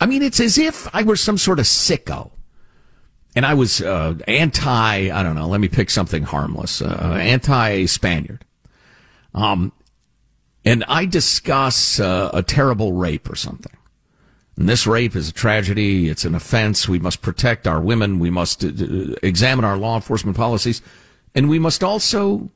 I 0.00 0.06
mean, 0.06 0.22
it's 0.22 0.40
as 0.40 0.58
if 0.58 0.88
I 0.94 1.02
were 1.02 1.16
some 1.16 1.38
sort 1.38 1.58
of 1.60 1.66
sicko 1.66 2.32
and 3.38 3.46
I 3.46 3.54
was 3.54 3.80
uh, 3.80 4.16
anti. 4.26 5.10
I 5.12 5.22
don't 5.22 5.36
know. 5.36 5.46
Let 5.46 5.60
me 5.60 5.68
pick 5.68 5.90
something 5.90 6.24
harmless. 6.24 6.82
Uh, 6.82 7.18
anti 7.20 7.86
Spaniard. 7.86 8.44
Um, 9.32 9.70
and 10.64 10.82
I 10.88 11.06
discuss 11.06 12.00
uh, 12.00 12.32
a 12.34 12.42
terrible 12.42 12.94
rape 12.94 13.30
or 13.30 13.36
something. 13.36 13.76
And 14.56 14.68
this 14.68 14.88
rape 14.88 15.14
is 15.14 15.28
a 15.28 15.32
tragedy. 15.32 16.08
It's 16.08 16.24
an 16.24 16.34
offense. 16.34 16.88
We 16.88 16.98
must 16.98 17.22
protect 17.22 17.68
our 17.68 17.80
women. 17.80 18.18
We 18.18 18.28
must 18.28 18.64
uh, 18.64 18.70
examine 19.22 19.64
our 19.64 19.76
law 19.76 19.94
enforcement 19.94 20.36
policies, 20.36 20.82
and 21.32 21.48
we 21.48 21.60
must 21.60 21.84
also 21.84 22.50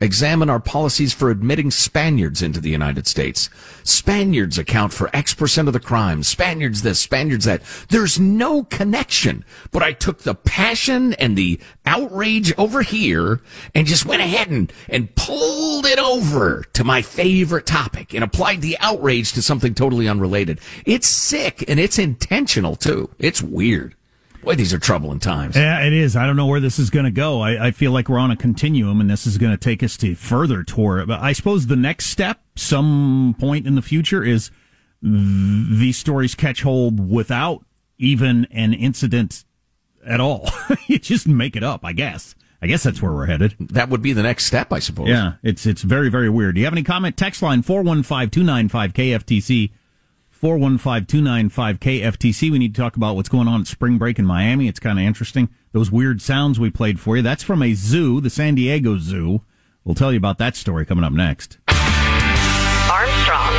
examine 0.00 0.48
our 0.48 0.60
policies 0.60 1.12
for 1.12 1.30
admitting 1.30 1.70
Spaniards 1.70 2.42
into 2.42 2.60
the 2.60 2.70
United 2.70 3.06
States. 3.06 3.50
Spaniards 3.84 4.58
account 4.58 4.92
for 4.92 5.14
X 5.14 5.34
percent 5.34 5.68
of 5.68 5.74
the 5.74 5.80
crimes. 5.80 6.26
Spaniards 6.26 6.82
this, 6.82 7.00
Spaniards 7.00 7.44
that. 7.44 7.62
There's 7.88 8.18
no 8.18 8.64
connection. 8.64 9.44
But 9.70 9.82
I 9.82 9.92
took 9.92 10.20
the 10.20 10.34
passion 10.34 11.12
and 11.14 11.36
the 11.36 11.60
outrage 11.86 12.56
over 12.58 12.82
here 12.82 13.40
and 13.74 13.86
just 13.86 14.06
went 14.06 14.22
ahead 14.22 14.48
and, 14.48 14.72
and 14.88 15.14
pulled 15.14 15.86
it 15.86 15.98
over 15.98 16.64
to 16.72 16.84
my 16.84 17.02
favorite 17.02 17.66
topic 17.66 18.14
and 18.14 18.24
applied 18.24 18.62
the 18.62 18.78
outrage 18.80 19.32
to 19.32 19.42
something 19.42 19.74
totally 19.74 20.08
unrelated. 20.08 20.60
It's 20.84 21.06
sick 21.06 21.64
and 21.68 21.78
it's 21.78 21.98
intentional 21.98 22.76
too. 22.76 23.10
It's 23.18 23.42
weird. 23.42 23.94
Boy, 24.42 24.54
these 24.54 24.72
are 24.72 24.78
troubling 24.78 25.18
times. 25.18 25.56
Yeah, 25.56 25.80
it 25.80 25.92
is. 25.92 26.16
I 26.16 26.26
don't 26.26 26.36
know 26.36 26.46
where 26.46 26.60
this 26.60 26.78
is 26.78 26.90
going 26.90 27.04
to 27.04 27.10
go. 27.10 27.40
I, 27.40 27.66
I, 27.66 27.70
feel 27.72 27.92
like 27.92 28.08
we're 28.08 28.18
on 28.18 28.30
a 28.30 28.36
continuum, 28.36 29.00
and 29.00 29.10
this 29.10 29.26
is 29.26 29.36
going 29.36 29.52
to 29.52 29.58
take 29.58 29.82
us 29.82 29.96
to 29.98 30.14
further 30.14 30.62
tour. 30.62 31.04
But 31.06 31.20
I 31.20 31.32
suppose 31.32 31.66
the 31.66 31.76
next 31.76 32.06
step, 32.06 32.40
some 32.56 33.36
point 33.38 33.66
in 33.66 33.74
the 33.74 33.82
future, 33.82 34.24
is 34.24 34.50
these 35.02 35.98
stories 35.98 36.34
catch 36.34 36.62
hold 36.62 37.10
without 37.10 37.64
even 37.98 38.46
an 38.50 38.72
incident 38.72 39.44
at 40.06 40.20
all. 40.20 40.48
you 40.86 40.98
just 40.98 41.28
make 41.28 41.54
it 41.54 41.62
up, 41.62 41.84
I 41.84 41.92
guess. 41.92 42.34
I 42.62 42.66
guess 42.66 42.82
that's 42.82 43.00
where 43.00 43.12
we're 43.12 43.26
headed. 43.26 43.56
That 43.58 43.88
would 43.88 44.02
be 44.02 44.12
the 44.12 44.22
next 44.22 44.44
step, 44.44 44.72
I 44.72 44.80
suppose. 44.80 45.08
Yeah, 45.08 45.34
it's 45.42 45.64
it's 45.64 45.80
very 45.80 46.10
very 46.10 46.28
weird. 46.28 46.56
Do 46.56 46.60
you 46.60 46.66
have 46.66 46.74
any 46.74 46.82
comment? 46.82 47.16
Text 47.16 47.40
line 47.40 47.62
415 47.62 48.68
KFTC. 48.68 49.70
415-295-KFTC. 50.42 52.50
We 52.50 52.58
need 52.58 52.74
to 52.74 52.80
talk 52.80 52.96
about 52.96 53.14
what's 53.14 53.28
going 53.28 53.46
on 53.46 53.60
at 53.60 53.66
spring 53.66 53.98
break 53.98 54.18
in 54.18 54.24
Miami. 54.24 54.68
It's 54.68 54.80
kind 54.80 54.98
of 54.98 55.04
interesting. 55.04 55.50
Those 55.72 55.90
weird 55.90 56.22
sounds 56.22 56.58
we 56.58 56.70
played 56.70 56.98
for 56.98 57.16
you. 57.16 57.22
That's 57.22 57.42
from 57.42 57.62
a 57.62 57.74
zoo, 57.74 58.20
the 58.20 58.30
San 58.30 58.54
Diego 58.54 58.98
Zoo. 58.98 59.42
We'll 59.84 59.94
tell 59.94 60.12
you 60.12 60.18
about 60.18 60.38
that 60.38 60.56
story 60.56 60.86
coming 60.86 61.04
up 61.04 61.12
next. 61.12 61.58
Armstrong 62.90 63.54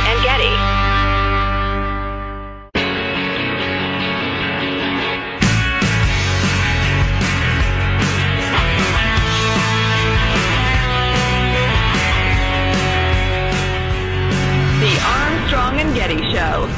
Getty 16.02 16.16
Show. 16.32 16.68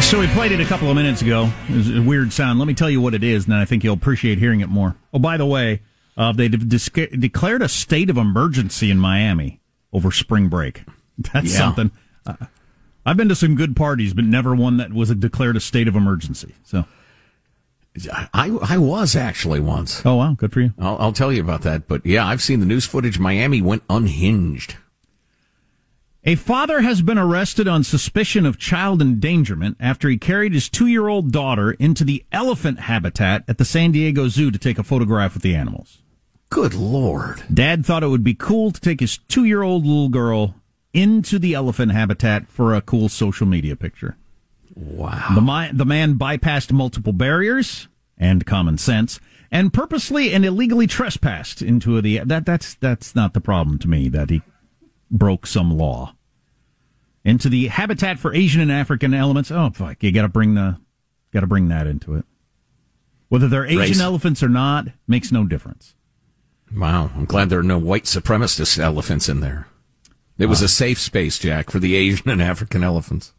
So 0.00 0.18
we 0.18 0.26
played 0.28 0.50
it 0.50 0.60
a 0.60 0.64
couple 0.64 0.88
of 0.88 0.96
minutes 0.96 1.20
ago. 1.22 1.50
It 1.68 1.76
was 1.76 1.96
a 1.98 2.00
weird 2.02 2.32
sound. 2.32 2.58
Let 2.58 2.66
me 2.66 2.72
tell 2.74 2.88
you 2.90 3.00
what 3.02 3.14
it 3.14 3.22
is, 3.22 3.44
and 3.44 3.52
then 3.52 3.60
I 3.60 3.64
think 3.66 3.84
you'll 3.84 3.94
appreciate 3.94 4.38
hearing 4.38 4.60
it 4.60 4.68
more. 4.70 4.96
Oh, 5.12 5.18
by 5.20 5.36
the 5.36 5.44
way, 5.46 5.82
uh, 6.16 6.32
they 6.32 6.48
de- 6.48 6.56
de- 6.56 7.16
declared 7.16 7.60
a 7.62 7.68
state 7.68 8.08
of 8.10 8.16
emergency 8.16 8.90
in 8.90 8.98
Miami 8.98 9.60
over 9.92 10.10
spring 10.10 10.48
break. 10.48 10.82
That's 11.18 11.52
Yeah. 11.52 11.58
something. 11.58 11.90
Uh, 12.26 12.34
I've 13.06 13.18
been 13.18 13.28
to 13.28 13.36
some 13.36 13.54
good 13.54 13.76
parties, 13.76 14.12
but 14.14 14.24
never 14.24 14.52
one 14.54 14.78
that 14.78 14.92
was 14.92 15.10
a 15.10 15.14
declared 15.14 15.56
a 15.56 15.60
state 15.60 15.86
of 15.86 15.94
emergency. 15.94 16.54
So, 16.64 16.86
I, 18.32 18.56
I 18.62 18.78
was 18.78 19.16
actually 19.16 19.60
once. 19.60 20.04
oh 20.06 20.16
wow, 20.16 20.34
good 20.34 20.52
for 20.52 20.60
you. 20.60 20.72
I'll, 20.78 20.96
I'll 20.98 21.12
tell 21.12 21.32
you 21.32 21.40
about 21.40 21.62
that. 21.62 21.88
But 21.88 22.06
yeah, 22.06 22.26
I've 22.26 22.42
seen 22.42 22.60
the 22.60 22.66
news 22.66 22.86
footage. 22.86 23.18
Miami 23.18 23.60
went 23.60 23.82
unhinged. 23.90 24.76
A 26.22 26.34
father 26.34 26.82
has 26.82 27.00
been 27.00 27.16
arrested 27.16 27.66
on 27.66 27.82
suspicion 27.82 28.44
of 28.44 28.58
child 28.58 29.00
endangerment 29.00 29.78
after 29.80 30.08
he 30.08 30.18
carried 30.18 30.52
his 30.52 30.68
two 30.68 30.86
year 30.86 31.08
old 31.08 31.32
daughter 31.32 31.72
into 31.72 32.04
the 32.04 32.24
elephant 32.30 32.80
habitat 32.80 33.42
at 33.48 33.58
the 33.58 33.64
San 33.64 33.90
Diego 33.92 34.28
Zoo 34.28 34.50
to 34.50 34.58
take 34.58 34.78
a 34.78 34.84
photograph 34.84 35.34
with 35.34 35.42
the 35.42 35.54
animals. 35.54 36.02
Good 36.50 36.74
Lord. 36.74 37.42
Dad 37.52 37.86
thought 37.86 38.02
it 38.02 38.08
would 38.08 38.24
be 38.24 38.34
cool 38.34 38.70
to 38.70 38.80
take 38.80 39.00
his 39.00 39.16
two 39.16 39.44
year 39.44 39.62
old 39.62 39.86
little 39.86 40.10
girl 40.10 40.54
into 40.92 41.38
the 41.38 41.54
elephant 41.54 41.92
habitat 41.92 42.48
for 42.48 42.74
a 42.74 42.82
cool 42.82 43.08
social 43.08 43.46
media 43.46 43.74
picture. 43.74 44.16
Wow. 44.74 45.34
The, 45.34 45.40
mi- 45.40 45.76
the 45.76 45.84
man 45.84 46.14
bypassed 46.14 46.72
multiple 46.72 47.12
barriers 47.12 47.88
and 48.16 48.46
common 48.46 48.78
sense 48.78 49.20
and 49.50 49.72
purposely 49.72 50.32
and 50.32 50.44
illegally 50.44 50.86
trespassed 50.86 51.62
into 51.62 52.00
the 52.00 52.18
that 52.20 52.46
that's 52.46 52.74
that's 52.74 53.14
not 53.14 53.34
the 53.34 53.40
problem 53.40 53.78
to 53.80 53.88
me 53.88 54.08
that 54.08 54.30
he 54.30 54.42
broke 55.10 55.46
some 55.46 55.76
law 55.76 56.14
into 57.24 57.48
the 57.48 57.66
habitat 57.66 58.18
for 58.18 58.34
Asian 58.34 58.60
and 58.60 58.72
African 58.72 59.12
elements. 59.12 59.50
Oh 59.50 59.70
fuck, 59.74 60.02
you 60.02 60.12
got 60.12 60.22
to 60.22 60.28
bring 60.28 60.54
the 60.54 60.78
got 61.32 61.40
to 61.40 61.46
bring 61.46 61.68
that 61.68 61.86
into 61.86 62.14
it. 62.14 62.24
Whether 63.28 63.48
they're 63.48 63.66
Asian 63.66 63.78
Race. 63.78 64.00
elephants 64.00 64.42
or 64.42 64.48
not 64.48 64.86
makes 65.06 65.30
no 65.30 65.44
difference. 65.44 65.94
Wow. 66.74 67.10
I'm 67.14 67.24
glad 67.24 67.48
there 67.48 67.60
are 67.60 67.64
no 67.64 67.78
white 67.78 68.04
supremacist 68.04 68.78
elephants 68.78 69.28
in 69.28 69.40
there. 69.40 69.68
It 70.38 70.46
was 70.46 70.62
uh. 70.62 70.66
a 70.66 70.68
safe 70.68 70.98
space, 70.98 71.38
Jack, 71.38 71.70
for 71.70 71.78
the 71.78 71.94
Asian 71.94 72.30
and 72.30 72.42
African 72.42 72.82
elephants. 72.82 73.32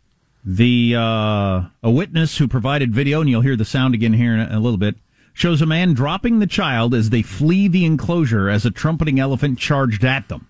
The 0.43 0.95
uh, 0.95 1.63
a 1.83 1.91
witness 1.91 2.38
who 2.38 2.48
provided 2.48 2.93
video, 2.93 3.21
and 3.21 3.29
you'll 3.29 3.41
hear 3.41 3.55
the 3.55 3.65
sound 3.65 3.93
again 3.93 4.13
here 4.13 4.33
in 4.33 4.39
a, 4.39 4.57
a 4.57 4.60
little 4.60 4.77
bit, 4.77 4.95
shows 5.33 5.62
a 5.62 5.67
man 5.67 5.93
dropping 5.93 6.39
the 6.39 6.48
child 6.48 6.95
as 6.95 7.10
they 7.10 7.21
flee 7.21 7.67
the 7.67 7.86
enclosure 7.86 8.50
as 8.50 8.65
a 8.65 8.71
trumpeting 8.71 9.19
elephant 9.19 9.60
charged 9.60 10.03
at 10.03 10.29
them. 10.29 10.48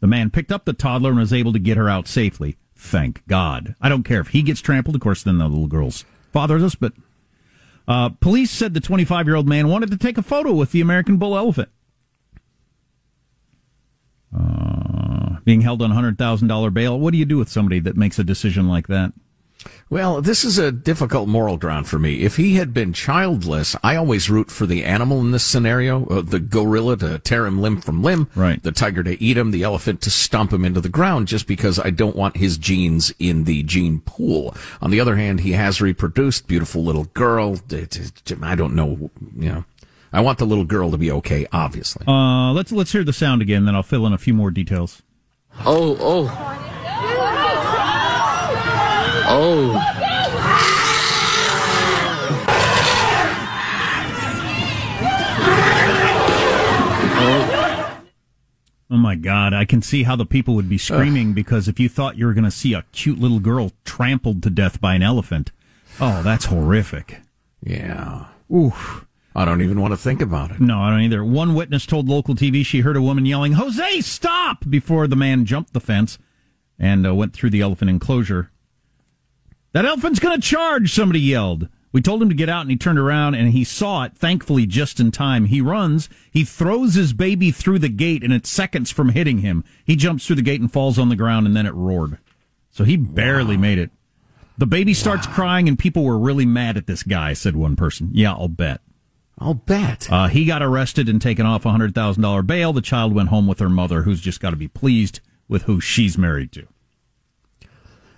The 0.00 0.06
man 0.06 0.30
picked 0.30 0.52
up 0.52 0.64
the 0.64 0.72
toddler 0.72 1.10
and 1.10 1.18
was 1.18 1.32
able 1.32 1.52
to 1.52 1.58
get 1.58 1.76
her 1.76 1.88
out 1.88 2.06
safely. 2.06 2.56
Thank 2.74 3.26
God. 3.26 3.74
I 3.80 3.88
don't 3.88 4.04
care 4.04 4.20
if 4.20 4.28
he 4.28 4.42
gets 4.42 4.60
trampled. 4.60 4.94
Of 4.94 5.02
course, 5.02 5.22
then 5.22 5.38
the 5.38 5.48
little 5.48 5.66
girl's 5.66 6.04
fathers 6.32 6.62
us. 6.62 6.74
But 6.74 6.92
uh, 7.88 8.10
police 8.10 8.50
said 8.50 8.74
the 8.74 8.80
25 8.80 9.26
year 9.26 9.36
old 9.36 9.48
man 9.48 9.68
wanted 9.68 9.90
to 9.90 9.96
take 9.96 10.18
a 10.18 10.22
photo 10.22 10.52
with 10.52 10.72
the 10.72 10.80
American 10.80 11.16
bull 11.16 11.36
elephant. 11.36 11.68
Uh, 14.36 15.36
being 15.44 15.62
held 15.62 15.82
on 15.82 15.90
$100,000 15.90 16.74
bail. 16.74 16.98
What 16.98 17.12
do 17.12 17.18
you 17.18 17.24
do 17.24 17.38
with 17.38 17.48
somebody 17.48 17.80
that 17.80 17.96
makes 17.96 18.18
a 18.18 18.24
decision 18.24 18.68
like 18.68 18.86
that? 18.86 19.12
Well, 19.90 20.22
this 20.22 20.44
is 20.44 20.56
a 20.56 20.70
difficult 20.70 21.28
moral 21.28 21.56
ground 21.56 21.88
for 21.88 21.98
me. 21.98 22.20
If 22.20 22.36
he 22.36 22.54
had 22.54 22.72
been 22.72 22.92
childless, 22.92 23.74
I 23.82 23.96
always 23.96 24.30
root 24.30 24.48
for 24.48 24.64
the 24.64 24.84
animal 24.84 25.18
in 25.18 25.32
this 25.32 25.42
scenario, 25.42 26.06
uh, 26.06 26.20
the 26.22 26.38
gorilla 26.38 26.96
to 26.98 27.18
tear 27.18 27.44
him 27.44 27.60
limb 27.60 27.80
from 27.80 28.00
limb, 28.00 28.28
Right. 28.36 28.62
the 28.62 28.70
tiger 28.70 29.02
to 29.02 29.20
eat 29.20 29.36
him, 29.36 29.50
the 29.50 29.64
elephant 29.64 30.00
to 30.02 30.10
stomp 30.10 30.52
him 30.52 30.64
into 30.64 30.80
the 30.80 30.88
ground, 30.88 31.26
just 31.26 31.48
because 31.48 31.80
I 31.80 31.90
don't 31.90 32.14
want 32.14 32.36
his 32.36 32.56
genes 32.56 33.12
in 33.18 33.42
the 33.44 33.64
gene 33.64 34.00
pool. 34.06 34.54
On 34.80 34.92
the 34.92 35.00
other 35.00 35.16
hand, 35.16 35.40
he 35.40 35.52
has 35.52 35.80
reproduced, 35.80 36.46
beautiful 36.46 36.84
little 36.84 37.04
girl. 37.12 37.58
It- 37.68 37.96
it- 38.30 38.38
I 38.42 38.54
don't 38.54 38.76
know, 38.76 39.10
you 39.36 39.48
know. 39.48 39.64
I 40.12 40.20
want 40.20 40.38
the 40.38 40.46
little 40.46 40.64
girl 40.64 40.92
to 40.92 40.98
be 40.98 41.10
okay, 41.10 41.46
obviously. 41.52 42.04
Uh, 42.06 42.52
let's 42.52 42.70
let's 42.70 42.92
hear 42.92 43.02
the 43.02 43.12
sound 43.12 43.42
again, 43.42 43.64
then 43.64 43.74
I'll 43.74 43.82
fill 43.82 44.06
in 44.06 44.12
a 44.12 44.18
few 44.18 44.34
more 44.34 44.52
details. 44.52 45.02
Oh, 45.66 45.96
oh. 46.00 46.69
Oh. 49.32 49.76
Oh 58.92 58.96
my 58.96 59.14
God, 59.14 59.54
I 59.54 59.64
can 59.64 59.82
see 59.82 60.02
how 60.02 60.16
the 60.16 60.26
people 60.26 60.56
would 60.56 60.68
be 60.68 60.78
screaming 60.78 61.32
because 61.32 61.68
if 61.68 61.78
you 61.78 61.88
thought 61.88 62.18
you 62.18 62.26
were 62.26 62.34
going 62.34 62.42
to 62.42 62.50
see 62.50 62.74
a 62.74 62.84
cute 62.90 63.20
little 63.20 63.38
girl 63.38 63.70
trampled 63.84 64.42
to 64.42 64.50
death 64.50 64.80
by 64.80 64.96
an 64.96 65.02
elephant, 65.02 65.52
oh, 66.00 66.24
that's 66.24 66.46
horrific. 66.46 67.20
Yeah. 67.62 68.26
Oof. 68.52 69.06
I 69.36 69.44
don't 69.44 69.62
even 69.62 69.80
want 69.80 69.92
to 69.92 69.96
think 69.96 70.20
about 70.20 70.50
it. 70.50 70.60
No, 70.60 70.80
I 70.80 70.90
don't 70.90 71.02
either. 71.02 71.24
One 71.24 71.54
witness 71.54 71.86
told 71.86 72.08
local 72.08 72.34
TV 72.34 72.66
she 72.66 72.80
heard 72.80 72.96
a 72.96 73.02
woman 73.02 73.26
yelling, 73.26 73.52
Jose, 73.52 74.00
stop! 74.00 74.68
before 74.68 75.06
the 75.06 75.14
man 75.14 75.44
jumped 75.44 75.72
the 75.72 75.80
fence 75.80 76.18
and 76.80 77.06
uh, 77.06 77.14
went 77.14 77.32
through 77.32 77.50
the 77.50 77.60
elephant 77.60 77.90
enclosure. 77.90 78.49
That 79.72 79.84
elephant's 79.84 80.18
going 80.18 80.40
to 80.40 80.46
charge, 80.46 80.92
somebody 80.92 81.20
yelled. 81.20 81.68
We 81.92 82.00
told 82.00 82.22
him 82.22 82.28
to 82.28 82.34
get 82.34 82.48
out 82.48 82.62
and 82.62 82.70
he 82.70 82.76
turned 82.76 82.98
around 82.98 83.34
and 83.34 83.50
he 83.50 83.64
saw 83.64 84.04
it, 84.04 84.16
thankfully, 84.16 84.64
just 84.64 85.00
in 85.00 85.10
time. 85.10 85.46
He 85.46 85.60
runs, 85.60 86.08
he 86.30 86.44
throws 86.44 86.94
his 86.94 87.12
baby 87.12 87.50
through 87.50 87.80
the 87.80 87.88
gate 87.88 88.22
and 88.22 88.32
it's 88.32 88.48
seconds 88.48 88.90
from 88.90 89.10
hitting 89.10 89.38
him. 89.38 89.64
He 89.84 89.96
jumps 89.96 90.26
through 90.26 90.36
the 90.36 90.42
gate 90.42 90.60
and 90.60 90.72
falls 90.72 90.98
on 90.98 91.08
the 91.08 91.16
ground 91.16 91.46
and 91.46 91.56
then 91.56 91.66
it 91.66 91.74
roared. 91.74 92.18
So 92.70 92.84
he 92.84 92.96
barely 92.96 93.56
made 93.56 93.78
it. 93.78 93.90
The 94.56 94.66
baby 94.66 94.94
starts 94.94 95.26
crying 95.26 95.68
and 95.68 95.78
people 95.78 96.04
were 96.04 96.18
really 96.18 96.46
mad 96.46 96.76
at 96.76 96.86
this 96.86 97.02
guy, 97.02 97.32
said 97.32 97.56
one 97.56 97.74
person. 97.74 98.10
Yeah, 98.12 98.32
I'll 98.32 98.48
bet. 98.48 98.80
I'll 99.38 99.54
bet. 99.54 100.06
Uh, 100.12 100.28
he 100.28 100.44
got 100.44 100.62
arrested 100.62 101.08
and 101.08 101.20
taken 101.20 101.46
off 101.46 101.64
a 101.64 101.70
hundred 101.70 101.94
thousand 101.94 102.22
dollar 102.22 102.42
bail. 102.42 102.72
The 102.72 102.82
child 102.82 103.14
went 103.14 103.30
home 103.30 103.46
with 103.46 103.58
her 103.58 103.70
mother, 103.70 104.02
who's 104.02 104.20
just 104.20 104.38
got 104.38 104.50
to 104.50 104.56
be 104.56 104.68
pleased 104.68 105.20
with 105.48 105.62
who 105.62 105.80
she's 105.80 106.18
married 106.18 106.52
to. 106.52 106.68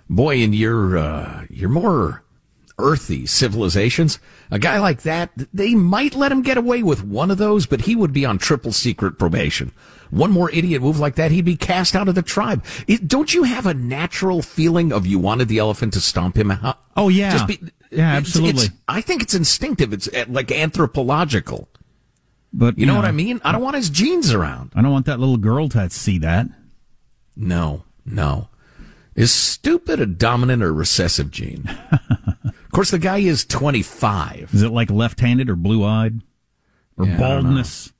Boy, 0.09 0.37
in 0.37 0.53
your 0.53 0.97
uh, 0.97 1.45
your 1.49 1.69
more 1.69 2.23
earthy 2.79 3.25
civilizations, 3.27 4.19
a 4.49 4.57
guy 4.57 4.79
like 4.79 5.03
that, 5.03 5.29
they 5.53 5.75
might 5.75 6.15
let 6.15 6.31
him 6.31 6.41
get 6.41 6.57
away 6.57 6.81
with 6.81 7.03
one 7.03 7.29
of 7.29 7.37
those, 7.37 7.65
but 7.67 7.81
he 7.81 7.95
would 7.95 8.11
be 8.11 8.25
on 8.25 8.37
triple 8.39 8.71
secret 8.71 9.17
probation. 9.19 9.71
One 10.09 10.31
more 10.31 10.49
idiot 10.51 10.81
move 10.81 10.99
like 10.99 11.15
that, 11.15 11.31
he'd 11.31 11.45
be 11.45 11.55
cast 11.55 11.95
out 11.95 12.07
of 12.07 12.15
the 12.15 12.21
tribe. 12.23 12.63
It, 12.87 13.07
don't 13.07 13.33
you 13.33 13.43
have 13.43 13.65
a 13.67 13.73
natural 13.75 14.41
feeling 14.41 14.91
of 14.91 15.05
you 15.05 15.19
wanted 15.19 15.47
the 15.47 15.59
elephant 15.59 15.93
to 15.93 16.01
stomp 16.01 16.35
him 16.35 16.49
out? 16.51 16.79
Oh, 16.97 17.09
yeah. 17.09 17.31
Just 17.31 17.47
be, 17.47 17.59
Yeah, 17.91 18.13
absolutely. 18.13 18.65
it's- 18.65 18.77
I 18.87 19.01
think 19.01 19.21
it's 19.23 19.33
instinctive. 19.35 19.93
It's 19.93 20.07
uh, 20.07 20.25
like 20.27 20.51
anthropological. 20.51 21.67
But 22.51 22.77
You 22.77 22.85
know 22.85 22.95
what 22.95 23.05
I 23.05 23.11
mean? 23.11 23.39
I 23.43 23.51
don't 23.51 23.61
want 23.63 23.75
his 23.75 23.89
genes 23.89 24.31
around. 24.31 24.71
I 24.75 24.81
don't 24.83 24.91
want 24.91 25.05
that 25.07 25.19
little 25.19 25.37
girl 25.37 25.69
to 25.69 25.89
see 25.89 26.19
that. 26.19 26.47
No, 27.35 27.83
no. 28.05 28.49
Is 29.15 29.31
stupid 29.31 29.99
a 29.99 30.05
dominant 30.05 30.63
or 30.63 30.73
recessive 30.73 31.29
gene? 31.31 31.69
of 31.91 32.71
course, 32.71 32.91
the 32.91 32.99
guy 32.99 33.19
is 33.19 33.45
25. 33.45 34.49
Is 34.53 34.61
it 34.63 34.69
like 34.71 34.89
left-handed 34.89 35.49
or 35.49 35.55
blue-eyed 35.55 36.21
or 36.97 37.05
Yeah, 37.05 37.13
I 37.15 37.17
don't 37.17 37.19
know. 37.19 37.41
baldness? 37.49 37.93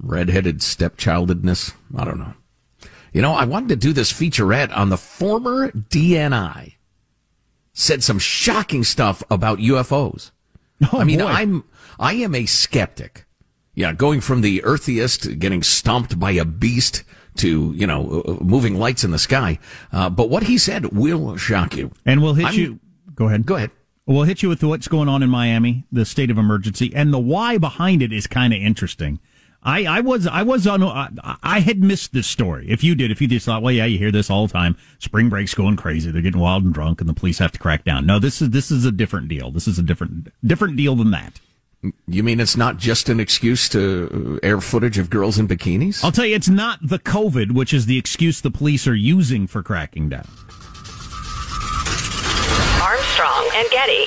Redheaded 0.00 0.58
stepchildedness? 0.60 1.74
I 1.96 2.04
don't 2.04 2.18
know. 2.18 2.34
You 3.12 3.22
know, 3.22 3.32
I 3.32 3.44
wanted 3.44 3.68
to 3.68 3.76
do 3.76 3.92
this 3.92 4.12
featurette 4.12 4.76
on 4.76 4.88
the 4.88 4.96
former 4.96 5.70
DNI. 5.70 6.74
Said 7.72 8.02
some 8.02 8.18
shocking 8.18 8.84
stuff 8.84 9.22
about 9.30 9.58
UFOs. 9.58 10.30
Oh, 10.92 10.98
I 11.00 11.04
mean, 11.04 11.18
boy. 11.20 11.26
I'm 11.26 11.64
I 11.98 12.14
am 12.14 12.34
a 12.34 12.46
skeptic. 12.46 13.26
Yeah, 13.74 13.92
going 13.92 14.20
from 14.20 14.40
the 14.40 14.62
earthiest, 14.64 15.38
getting 15.38 15.62
stomped 15.62 16.18
by 16.18 16.32
a 16.32 16.44
beast, 16.44 17.02
to 17.36 17.72
you 17.74 17.86
know, 17.86 18.22
uh, 18.26 18.44
moving 18.44 18.78
lights 18.78 19.04
in 19.04 19.10
the 19.10 19.18
sky. 19.18 19.58
Uh, 19.92 20.08
but 20.10 20.30
what 20.30 20.44
he 20.44 20.58
said 20.58 20.86
will 20.92 21.36
shock 21.36 21.76
you. 21.76 21.90
and 22.06 22.22
we'll 22.22 22.34
hit 22.34 22.46
I'm- 22.46 22.54
you. 22.54 22.80
Go 23.14 23.28
ahead. 23.28 23.46
Go 23.46 23.56
ahead. 23.56 23.70
We'll 24.06 24.24
hit 24.24 24.42
you 24.42 24.48
with 24.50 24.62
what's 24.62 24.86
going 24.88 25.08
on 25.08 25.22
in 25.22 25.30
Miami, 25.30 25.84
the 25.90 26.04
state 26.04 26.30
of 26.30 26.36
emergency, 26.36 26.92
and 26.94 27.12
the 27.12 27.18
why 27.18 27.56
behind 27.56 28.02
it 28.02 28.12
is 28.12 28.26
kind 28.26 28.52
of 28.52 28.60
interesting. 28.60 29.18
I, 29.62 29.84
I 29.86 30.00
was 30.00 30.26
I 30.26 30.42
was 30.42 30.66
on 30.66 30.82
I, 30.82 31.36
I 31.42 31.60
had 31.60 31.78
missed 31.78 32.12
this 32.12 32.26
story. 32.26 32.66
If 32.68 32.84
you 32.84 32.94
did, 32.94 33.10
if 33.10 33.22
you 33.22 33.28
just 33.28 33.46
thought, 33.46 33.62
well, 33.62 33.72
yeah, 33.72 33.86
you 33.86 33.96
hear 33.96 34.10
this 34.12 34.28
all 34.28 34.46
the 34.46 34.52
time. 34.52 34.76
Spring 34.98 35.30
break's 35.30 35.54
going 35.54 35.76
crazy. 35.76 36.10
They're 36.10 36.20
getting 36.20 36.40
wild 36.40 36.64
and 36.64 36.74
drunk, 36.74 37.00
and 37.00 37.08
the 37.08 37.14
police 37.14 37.38
have 37.38 37.52
to 37.52 37.58
crack 37.58 37.82
down. 37.84 38.04
No, 38.04 38.18
this 38.18 38.42
is 38.42 38.50
this 38.50 38.70
is 38.70 38.84
a 38.84 38.92
different 38.92 39.28
deal. 39.28 39.50
This 39.50 39.66
is 39.66 39.78
a 39.78 39.82
different 39.82 40.28
different 40.46 40.76
deal 40.76 40.96
than 40.96 41.10
that. 41.12 41.40
You 42.06 42.22
mean 42.22 42.40
it's 42.40 42.56
not 42.56 42.76
just 42.76 43.08
an 43.08 43.20
excuse 43.20 43.68
to 43.70 44.38
air 44.42 44.60
footage 44.60 44.98
of 44.98 45.10
girls 45.10 45.38
in 45.38 45.48
bikinis? 45.48 46.02
I'll 46.02 46.12
tell 46.12 46.26
you, 46.26 46.34
it's 46.34 46.48
not 46.48 46.78
the 46.82 46.98
COVID, 46.98 47.52
which 47.52 47.74
is 47.74 47.86
the 47.86 47.98
excuse 47.98 48.40
the 48.40 48.50
police 48.50 48.86
are 48.86 48.94
using 48.94 49.46
for 49.46 49.62
cracking 49.62 50.08
down. 50.08 50.26
Armstrong 52.82 53.48
and 53.54 53.68
Getty. 53.70 54.06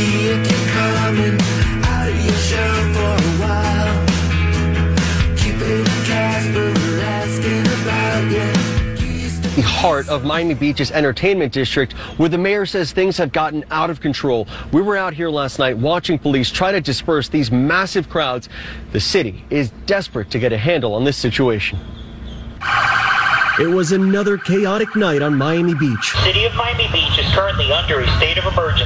The 9.81 9.87
heart 9.87 10.09
of 10.09 10.23
Miami 10.23 10.53
Beach's 10.53 10.91
entertainment 10.91 11.51
district, 11.51 11.93
where 12.19 12.29
the 12.29 12.37
mayor 12.37 12.67
says 12.67 12.91
things 12.91 13.17
have 13.17 13.31
gotten 13.31 13.65
out 13.71 13.89
of 13.89 13.99
control. 13.99 14.47
We 14.71 14.83
were 14.83 14.95
out 14.95 15.15
here 15.15 15.29
last 15.29 15.57
night 15.57 15.75
watching 15.75 16.19
police 16.19 16.51
try 16.51 16.71
to 16.71 16.79
disperse 16.79 17.29
these 17.29 17.51
massive 17.51 18.07
crowds. 18.07 18.47
The 18.91 18.99
city 18.99 19.43
is 19.49 19.71
desperate 19.87 20.29
to 20.31 20.39
get 20.39 20.53
a 20.53 20.57
handle 20.57 20.93
on 20.93 21.03
this 21.03 21.17
situation. 21.17 21.79
It 23.59 23.67
was 23.67 23.91
another 23.91 24.37
chaotic 24.37 24.95
night 24.95 25.23
on 25.23 25.35
Miami 25.35 25.73
Beach. 25.73 26.13
City 26.23 26.45
of 26.45 26.53
Miami 26.53 26.87
Beach 26.91 27.17
is 27.17 27.25
currently 27.33 27.71
under 27.73 28.01
a 28.01 28.17
state 28.17 28.37
of 28.37 28.45
emergency. 28.45 28.85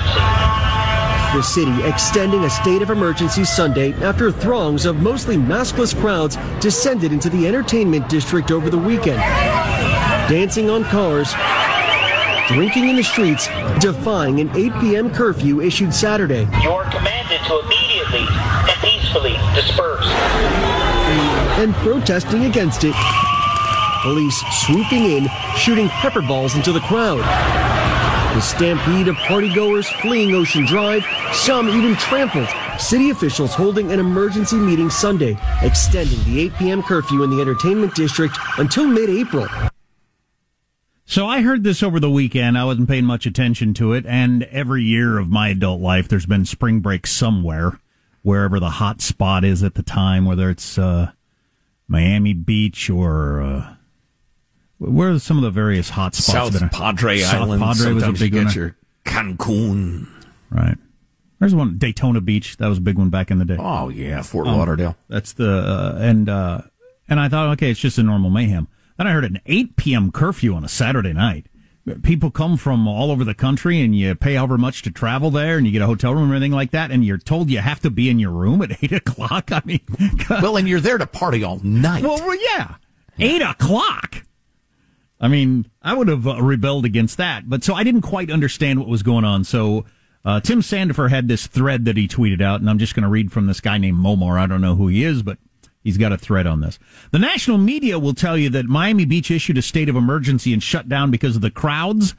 The 1.36 1.42
city 1.42 1.84
extending 1.84 2.46
a 2.46 2.50
state 2.50 2.82
of 2.82 2.90
emergency 2.90 3.44
Sunday 3.44 3.92
after 3.96 4.32
throngs 4.32 4.86
of 4.86 5.02
mostly 5.02 5.36
maskless 5.36 5.94
crowds 6.00 6.38
descended 6.62 7.12
into 7.12 7.30
the 7.30 7.46
entertainment 7.46 8.08
district 8.08 8.52
over 8.52 8.70
the 8.70 8.78
weekend. 8.78 9.22
Dancing 10.28 10.72
on 10.72 10.84
cars, 10.86 11.32
drinking 12.48 12.90
in 12.90 12.96
the 12.96 13.04
streets, 13.04 13.48
defying 13.80 14.40
an 14.40 14.50
8 14.56 14.74
p.m. 14.82 15.14
curfew 15.14 15.62
issued 15.62 15.94
Saturday. 15.94 16.48
You 16.64 16.72
are 16.72 16.90
commanded 16.90 17.42
to 17.46 17.60
immediately 17.60 18.26
and 18.28 18.82
peacefully 18.82 19.34
disperse. 19.54 20.08
And 21.62 21.76
protesting 21.76 22.46
against 22.46 22.84
it. 22.84 22.96
Police 24.02 24.42
swooping 24.66 25.06
in, 25.06 25.28
shooting 25.58 25.90
pepper 25.90 26.24
balls 26.24 26.56
into 26.56 26.72
the 26.72 26.80
crowd. 26.80 27.20
The 28.34 28.42
stampede 28.42 29.08
of 29.08 29.16
partygoers 29.18 29.86
fleeing 30.02 30.34
Ocean 30.34 30.66
Drive, 30.66 31.06
some 31.34 31.70
even 31.70 31.96
trampled. 31.98 32.50
City 32.80 33.12
officials 33.12 33.54
holding 33.54 33.92
an 33.92 34.00
emergency 34.00 34.56
meeting 34.56 34.90
Sunday, 34.90 35.38
extending 35.62 36.24
the 36.24 36.42
8 36.46 36.54
p.m. 36.56 36.82
curfew 36.82 37.22
in 37.22 37.30
the 37.30 37.42
entertainment 37.42 37.94
district 37.94 38.40
until 38.58 38.88
mid-April. 38.88 39.48
So 41.08 41.28
I 41.28 41.42
heard 41.42 41.64
this 41.64 41.84
over 41.84 42.00
the 42.00 42.10
weekend. 42.10 42.58
I 42.58 42.66
wasn't 42.66 42.90
paying 42.90 43.06
much 43.06 43.26
attention 43.26 43.74
to 43.76 43.94
it. 43.94 44.06
And 44.08 44.44
every 44.44 44.84
year 44.84 45.18
of 45.20 45.30
my 45.30 45.50
adult 45.50 45.80
life, 45.82 46.08
there's 46.08 46.26
been 46.26 46.46
spring 46.46 46.80
break 46.80 47.06
somewhere, 47.06 47.80
wherever 48.24 48.60
the 48.60 48.72
hot 48.72 49.02
spot 49.02 49.44
is 49.46 49.62
at 49.64 49.76
the 49.76 49.84
time, 49.84 50.26
whether 50.26 50.50
it's 50.50 50.78
uh, 50.80 51.12
Miami 51.88 52.34
Beach 52.34 52.90
or 52.90 53.40
uh, 53.42 53.76
where 54.80 55.12
are 55.12 55.20
some 55.20 55.38
of 55.38 55.44
the 55.44 55.52
various 55.52 55.92
hot 55.92 56.16
spots? 56.16 56.54
South 56.56 56.60
been? 56.60 56.70
Padre 56.70 57.20
South 57.20 57.34
Island. 57.44 57.62
Padre 57.62 57.94
was 57.94 58.04
a 58.04 58.12
big 58.12 58.34
you 58.34 58.40
one. 58.40 58.48
get 58.48 58.56
your 58.56 58.76
Cancun. 59.06 60.08
Right. 60.50 60.78
There's 61.40 61.54
one 61.54 61.78
Daytona 61.78 62.20
Beach. 62.22 62.58
That 62.58 62.68
was 62.68 62.80
a 62.80 62.82
big 62.82 62.98
one 62.98 63.10
back 63.10 63.30
in 63.30 63.38
the 63.38 63.46
day. 63.46 63.58
Oh 63.60 63.90
yeah, 63.90 64.22
Fort 64.24 64.48
Um, 64.48 64.58
Lauderdale. 64.58 64.96
That's 65.08 65.34
the 65.34 65.50
uh, 65.52 65.98
and 66.02 66.28
uh, 66.28 66.62
and 67.08 67.20
I 67.20 67.30
thought, 67.30 67.50
okay, 67.54 67.70
it's 67.70 67.80
just 67.80 67.98
a 68.00 68.04
normal 68.04 68.32
mayhem. 68.32 68.68
Then 68.98 69.08
I 69.08 69.12
heard 69.12 69.26
an 69.26 69.42
8 69.46 69.76
p.m. 69.76 70.12
curfew 70.12 70.54
on 70.56 70.64
a 70.64 70.70
Saturday 70.70 71.14
night. 71.14 71.48
people 72.04 72.32
come 72.32 72.58
from 72.58 72.88
all 72.88 73.12
over 73.12 73.24
the 73.24 73.34
country 73.34 73.82
and 73.82 73.96
you 73.96 74.16
pay 74.16 74.36
however 74.36 74.58
much 74.58 74.82
to 74.84 74.92
travel 74.92 75.30
there 75.30 75.58
and 75.58 75.66
you 75.66 75.74
get 75.74 75.82
a 75.82 75.88
hotel 75.88 76.14
room 76.16 76.32
or 76.32 76.36
anything 76.36 76.52
like 76.52 76.72
that 76.72 76.92
and 76.92 77.06
you're 77.06 77.18
told 77.18 77.50
you 77.50 77.60
have 77.60 77.82
to 77.82 77.90
be 77.90 78.10
in 78.10 78.20
your 78.20 78.32
room 78.32 78.62
at 78.62 78.72
eight 78.84 78.94
o'clock. 78.94 79.52
I 79.52 79.62
mean, 79.66 79.82
well, 80.30 80.58
and 80.58 80.68
you're 80.68 80.80
there 80.80 80.98
to 80.98 81.08
party 81.08 81.44
all 81.44 81.60
night. 81.64 82.04
Well, 82.04 82.18
well 82.18 82.38
yeah. 82.56 82.76
Eight 83.20 83.42
o'clock. 83.42 84.26
I 85.20 85.28
mean, 85.28 85.70
I 85.82 85.94
would 85.94 86.08
have 86.08 86.28
uh, 86.28 86.42
rebelled 86.42 86.86
against 86.86 87.18
that, 87.18 87.50
but 87.50 87.64
so 87.64 87.74
I 87.74 87.84
didn't 87.84 88.02
quite 88.02 88.30
understand 88.30 88.80
what 88.80 88.88
was 88.88 89.02
going 89.02 89.24
on. 89.24 89.44
So, 89.44 89.86
uh, 90.26 90.40
Tim 90.40 90.62
Sandefur 90.62 91.10
had 91.10 91.28
this 91.28 91.48
thread 91.48 91.86
that 91.86 91.98
he 91.98 92.08
tweeted 92.08 92.42
out, 92.42 92.60
and 92.60 92.70
I'm 92.70 92.80
just 92.80 92.96
going 92.96 93.04
to 93.04 93.10
read 93.10 93.32
from 93.32 93.46
this 93.46 93.62
guy 93.62 93.78
named 93.78 93.98
Momar. 93.98 94.40
I 94.40 94.48
don't 94.48 94.62
know 94.62 94.76
who 94.76 94.88
he 94.88 95.04
is, 95.04 95.24
but 95.24 95.38
he's 95.86 95.98
got 95.98 96.12
a 96.12 96.18
thread 96.18 96.46
on 96.48 96.60
this. 96.60 96.78
The 97.12 97.20
national 97.20 97.60
media 97.60 97.98
will 97.98 98.14
tell 98.14 98.38
you 98.38 98.50
that 98.50 98.66
Miami 98.66 99.06
Beach 99.06 99.32
issued 99.32 99.58
a 99.58 99.62
state 99.62 99.88
of 99.88 99.96
emergency 99.96 100.52
and 100.52 100.62
shut 100.62 100.90
down 100.90 101.12
because 101.12 101.38
of 101.38 101.42
the 101.42 101.52
crowds, 101.52 102.16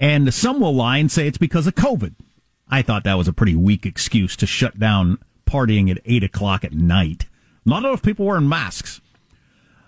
and 0.00 0.34
some 0.34 0.60
will 0.60 0.74
lie 0.74 0.96
and 0.96 1.12
say 1.12 1.28
it's 1.28 1.38
because 1.38 1.68
of 1.68 1.76
COVID. 1.76 2.14
I 2.68 2.82
thought 2.82 3.04
that 3.04 3.18
was 3.18 3.28
a 3.28 3.32
pretty 3.32 3.54
weak 3.54 3.86
excuse 3.86 4.34
to 4.36 4.46
shut 4.46 4.80
down 4.80 5.18
partying 5.46 5.90
at 5.90 6.02
eight 6.04 6.24
o'clock 6.24 6.64
at 6.64 6.72
night. 6.72 7.26
Not 7.64 7.84
enough 7.84 8.02
people 8.02 8.26
wearing 8.26 8.48
masks. 8.48 9.00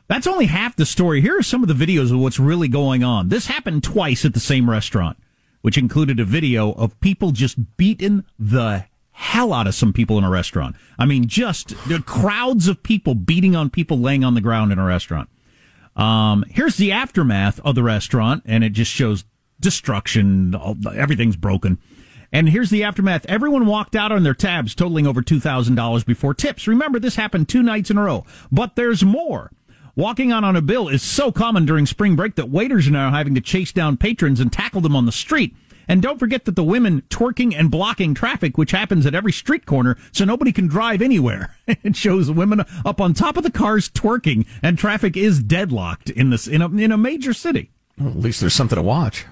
That's 0.08 0.26
only 0.26 0.46
half 0.46 0.76
the 0.76 0.84
story. 0.84 1.22
Here 1.22 1.38
are 1.38 1.42
some 1.42 1.62
of 1.62 1.68
the 1.68 1.86
videos 1.86 2.12
of 2.12 2.18
what's 2.18 2.38
really 2.38 2.68
going 2.68 3.02
on. 3.02 3.30
This 3.30 3.46
happened 3.46 3.82
twice 3.82 4.24
at 4.24 4.34
the 4.34 4.40
same 4.40 4.68
restaurant, 4.68 5.16
which 5.62 5.78
included 5.78 6.20
a 6.20 6.24
video 6.24 6.72
of 6.72 7.00
people 7.00 7.30
just 7.30 7.76
beating 7.78 8.24
the 8.38 8.84
hell 9.22 9.52
out 9.52 9.66
of 9.68 9.74
some 9.74 9.92
people 9.92 10.18
in 10.18 10.24
a 10.24 10.30
restaurant. 10.30 10.74
I 10.98 11.06
mean, 11.06 11.26
just 11.26 11.68
the 11.88 12.00
crowds 12.00 12.66
of 12.68 12.82
people 12.82 13.14
beating 13.14 13.54
on 13.54 13.70
people 13.70 13.98
laying 13.98 14.24
on 14.24 14.34
the 14.34 14.40
ground 14.40 14.72
in 14.72 14.78
a 14.78 14.84
restaurant. 14.84 15.28
Um, 15.94 16.44
here's 16.50 16.76
the 16.76 16.90
aftermath 16.92 17.60
of 17.64 17.74
the 17.74 17.82
restaurant, 17.82 18.42
and 18.46 18.64
it 18.64 18.70
just 18.72 18.90
shows 18.90 19.24
destruction. 19.60 20.54
all- 20.54 20.76
Everything's 20.94 21.36
broken. 21.36 21.78
And 22.32 22.48
here's 22.48 22.70
the 22.70 22.82
aftermath. 22.82 23.26
Everyone 23.26 23.66
walked 23.66 23.94
out 23.94 24.10
on 24.10 24.22
their 24.22 24.34
tabs 24.34 24.74
totaling 24.74 25.06
over 25.06 25.22
$2,000 25.22 26.04
before 26.06 26.32
tips. 26.34 26.66
Remember, 26.66 26.98
this 26.98 27.16
happened 27.16 27.48
two 27.48 27.62
nights 27.62 27.90
in 27.90 27.98
a 27.98 28.02
row. 28.02 28.24
But 28.50 28.74
there's 28.74 29.04
more. 29.04 29.50
Walking 29.94 30.32
out 30.32 30.42
on 30.42 30.56
a 30.56 30.62
bill 30.62 30.88
is 30.88 31.02
so 31.02 31.30
common 31.30 31.66
during 31.66 31.84
spring 31.84 32.16
break 32.16 32.36
that 32.36 32.48
waiters 32.48 32.88
are 32.88 32.92
now 32.92 33.10
having 33.10 33.34
to 33.34 33.42
chase 33.42 33.70
down 33.72 33.98
patrons 33.98 34.40
and 34.40 34.50
tackle 34.50 34.80
them 34.80 34.96
on 34.96 35.04
the 35.04 35.12
street. 35.12 35.54
And 35.88 36.02
don't 36.02 36.18
forget 36.18 36.44
that 36.44 36.56
the 36.56 36.64
women 36.64 37.02
twerking 37.08 37.54
and 37.56 37.70
blocking 37.70 38.14
traffic, 38.14 38.56
which 38.56 38.70
happens 38.70 39.06
at 39.06 39.14
every 39.14 39.32
street 39.32 39.66
corner, 39.66 39.96
so 40.12 40.24
nobody 40.24 40.52
can 40.52 40.66
drive 40.66 41.02
anywhere. 41.02 41.56
it 41.66 41.96
shows 41.96 42.26
the 42.26 42.32
women 42.32 42.64
up 42.84 43.00
on 43.00 43.14
top 43.14 43.36
of 43.36 43.42
the 43.42 43.50
cars 43.50 43.88
twerking, 43.88 44.46
and 44.62 44.78
traffic 44.78 45.16
is 45.16 45.42
deadlocked 45.42 46.10
in 46.10 46.30
this 46.30 46.46
in 46.46 46.62
a, 46.62 46.68
in 46.68 46.92
a 46.92 46.98
major 46.98 47.32
city. 47.32 47.70
Well, 47.98 48.10
at 48.10 48.16
least 48.16 48.40
there's 48.40 48.54
something 48.54 48.76
to 48.76 48.82
watch. 48.82 49.26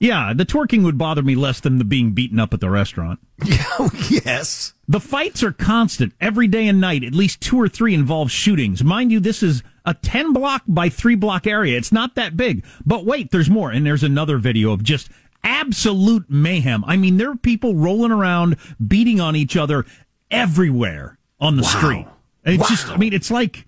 Yeah, 0.00 0.32
the 0.34 0.46
twerking 0.46 0.82
would 0.84 0.96
bother 0.96 1.22
me 1.22 1.34
less 1.34 1.60
than 1.60 1.76
the 1.76 1.84
being 1.84 2.12
beaten 2.12 2.40
up 2.40 2.54
at 2.54 2.60
the 2.60 2.70
restaurant. 2.70 3.20
Oh, 3.82 3.90
yes. 4.10 4.74
The 4.88 5.00
fights 5.00 5.42
are 5.42 5.52
constant 5.52 6.12
every 6.20 6.48
day 6.48 6.68
and 6.68 6.82
night. 6.82 7.02
At 7.02 7.14
least 7.14 7.40
two 7.40 7.58
or 7.58 7.66
three 7.66 7.94
involve 7.94 8.30
shootings. 8.30 8.84
Mind 8.84 9.10
you, 9.10 9.20
this 9.20 9.42
is 9.42 9.62
a 9.86 9.94
10 9.94 10.34
block 10.34 10.64
by 10.68 10.90
3 10.90 11.14
block 11.14 11.46
area. 11.46 11.78
It's 11.78 11.92
not 11.92 12.14
that 12.16 12.36
big. 12.36 12.62
But 12.84 13.06
wait, 13.06 13.30
there's 13.30 13.48
more. 13.48 13.70
And 13.70 13.86
there's 13.86 14.02
another 14.02 14.36
video 14.36 14.72
of 14.72 14.82
just 14.82 15.08
absolute 15.42 16.28
mayhem. 16.28 16.84
I 16.86 16.96
mean, 16.96 17.16
there 17.16 17.30
are 17.30 17.36
people 17.36 17.74
rolling 17.74 18.12
around, 18.12 18.56
beating 18.86 19.20
on 19.20 19.36
each 19.36 19.56
other 19.56 19.84
everywhere 20.30 21.18
on 21.40 21.56
the 21.56 21.62
Wow. 21.62 21.68
street. 21.68 22.06
And 22.44 22.54
it's 22.60 22.68
just, 22.68 22.88
I 22.88 22.96
mean, 22.96 23.12
it's 23.12 23.30
like, 23.30 23.66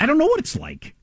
I 0.00 0.06
don't 0.06 0.18
know 0.18 0.26
what 0.26 0.40
it's 0.40 0.56
like. 0.56 0.94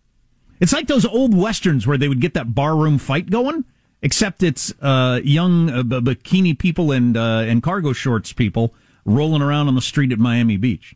It's 0.60 0.74
like 0.74 0.88
those 0.88 1.06
old 1.06 1.36
westerns 1.36 1.88
where 1.88 1.98
they 1.98 2.08
would 2.08 2.22
get 2.22 2.34
that 2.36 2.54
barroom 2.54 2.98
fight 2.98 3.30
going, 3.30 3.66
except 4.02 4.44
it's 4.44 4.74
uh, 4.82 5.20
young 5.24 5.70
uh, 5.70 5.84
b- 5.84 6.00
bikini 6.02 6.58
people 6.58 6.92
and 6.92 7.18
uh, 7.18 7.40
and 7.48 7.64
cargo 7.64 7.94
shorts 7.94 8.32
people 8.34 8.74
rolling 9.06 9.42
around 9.42 9.68
on 9.68 9.76
the 9.76 9.82
street 9.82 10.12
at 10.12 10.20
Miami 10.20 10.58
Beach. 10.58 10.96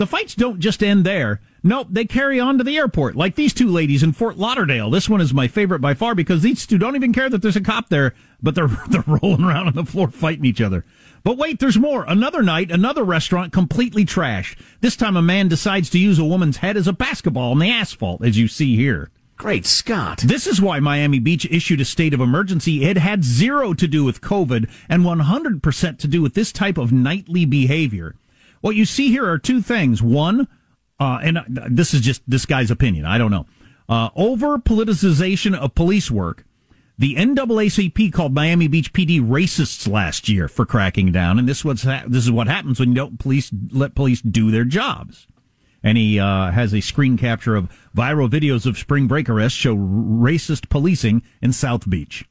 The 0.00 0.06
fights 0.06 0.34
don't 0.34 0.60
just 0.60 0.82
end 0.82 1.04
there. 1.04 1.42
Nope, 1.62 1.88
they 1.90 2.06
carry 2.06 2.40
on 2.40 2.56
to 2.56 2.64
the 2.64 2.78
airport, 2.78 3.16
like 3.16 3.34
these 3.34 3.52
two 3.52 3.68
ladies 3.68 4.02
in 4.02 4.14
Fort 4.14 4.38
Lauderdale. 4.38 4.88
This 4.88 5.10
one 5.10 5.20
is 5.20 5.34
my 5.34 5.46
favorite 5.46 5.80
by 5.80 5.92
far 5.92 6.14
because 6.14 6.40
these 6.40 6.66
two 6.66 6.78
don't 6.78 6.96
even 6.96 7.12
care 7.12 7.28
that 7.28 7.42
there's 7.42 7.54
a 7.54 7.60
cop 7.60 7.90
there, 7.90 8.14
but 8.42 8.54
they're 8.54 8.68
they're 8.88 9.04
rolling 9.06 9.44
around 9.44 9.66
on 9.66 9.74
the 9.74 9.84
floor 9.84 10.10
fighting 10.10 10.46
each 10.46 10.62
other. 10.62 10.86
But 11.22 11.36
wait, 11.36 11.58
there's 11.58 11.78
more. 11.78 12.06
Another 12.08 12.40
night, 12.40 12.70
another 12.70 13.04
restaurant 13.04 13.52
completely 13.52 14.06
trashed. 14.06 14.58
This 14.80 14.96
time, 14.96 15.18
a 15.18 15.22
man 15.22 15.48
decides 15.48 15.90
to 15.90 15.98
use 15.98 16.18
a 16.18 16.24
woman's 16.24 16.56
head 16.56 16.78
as 16.78 16.88
a 16.88 16.94
basketball 16.94 17.50
on 17.50 17.58
the 17.58 17.70
asphalt, 17.70 18.24
as 18.24 18.38
you 18.38 18.48
see 18.48 18.76
here. 18.76 19.10
Great 19.36 19.66
Scott. 19.66 20.20
This 20.24 20.46
is 20.46 20.62
why 20.62 20.80
Miami 20.80 21.18
Beach 21.18 21.44
issued 21.50 21.82
a 21.82 21.84
state 21.84 22.14
of 22.14 22.22
emergency. 22.22 22.84
It 22.84 22.96
had 22.96 23.22
zero 23.22 23.74
to 23.74 23.86
do 23.86 24.02
with 24.04 24.22
COVID 24.22 24.70
and 24.88 25.02
100% 25.02 25.98
to 25.98 26.08
do 26.08 26.22
with 26.22 26.32
this 26.32 26.52
type 26.52 26.78
of 26.78 26.90
nightly 26.90 27.44
behavior. 27.44 28.14
What 28.60 28.76
you 28.76 28.84
see 28.84 29.08
here 29.08 29.28
are 29.28 29.38
two 29.38 29.62
things. 29.62 30.02
One, 30.02 30.48
uh, 30.98 31.18
and 31.22 31.38
uh, 31.38 31.44
this 31.68 31.94
is 31.94 32.00
just 32.00 32.22
this 32.26 32.46
guy's 32.46 32.70
opinion. 32.70 33.06
I 33.06 33.18
don't 33.18 33.30
know. 33.30 33.46
Uh, 33.88 34.10
over 34.14 34.58
politicization 34.58 35.56
of 35.56 35.74
police 35.74 36.10
work. 36.10 36.44
The 36.98 37.14
NAACP 37.14 38.12
called 38.12 38.34
Miami 38.34 38.68
Beach 38.68 38.92
PD 38.92 39.22
racists 39.22 39.90
last 39.90 40.28
year 40.28 40.48
for 40.48 40.66
cracking 40.66 41.12
down, 41.12 41.38
and 41.38 41.48
this 41.48 41.64
was 41.64 41.82
ha- 41.82 42.04
this 42.06 42.24
is 42.24 42.30
what 42.30 42.46
happens 42.46 42.78
when 42.78 42.90
you 42.90 42.94
don't 42.94 43.18
police 43.18 43.50
let 43.70 43.94
police 43.94 44.20
do 44.20 44.50
their 44.50 44.64
jobs. 44.64 45.26
And 45.82 45.96
he 45.96 46.20
uh, 46.20 46.50
has 46.50 46.74
a 46.74 46.82
screen 46.82 47.16
capture 47.16 47.56
of 47.56 47.70
viral 47.96 48.28
videos 48.28 48.66
of 48.66 48.76
spring 48.76 49.06
break 49.06 49.30
arrests 49.30 49.58
show 49.58 49.72
r- 49.72 49.78
racist 49.78 50.68
policing 50.68 51.22
in 51.40 51.54
South 51.54 51.88
Beach. 51.88 52.26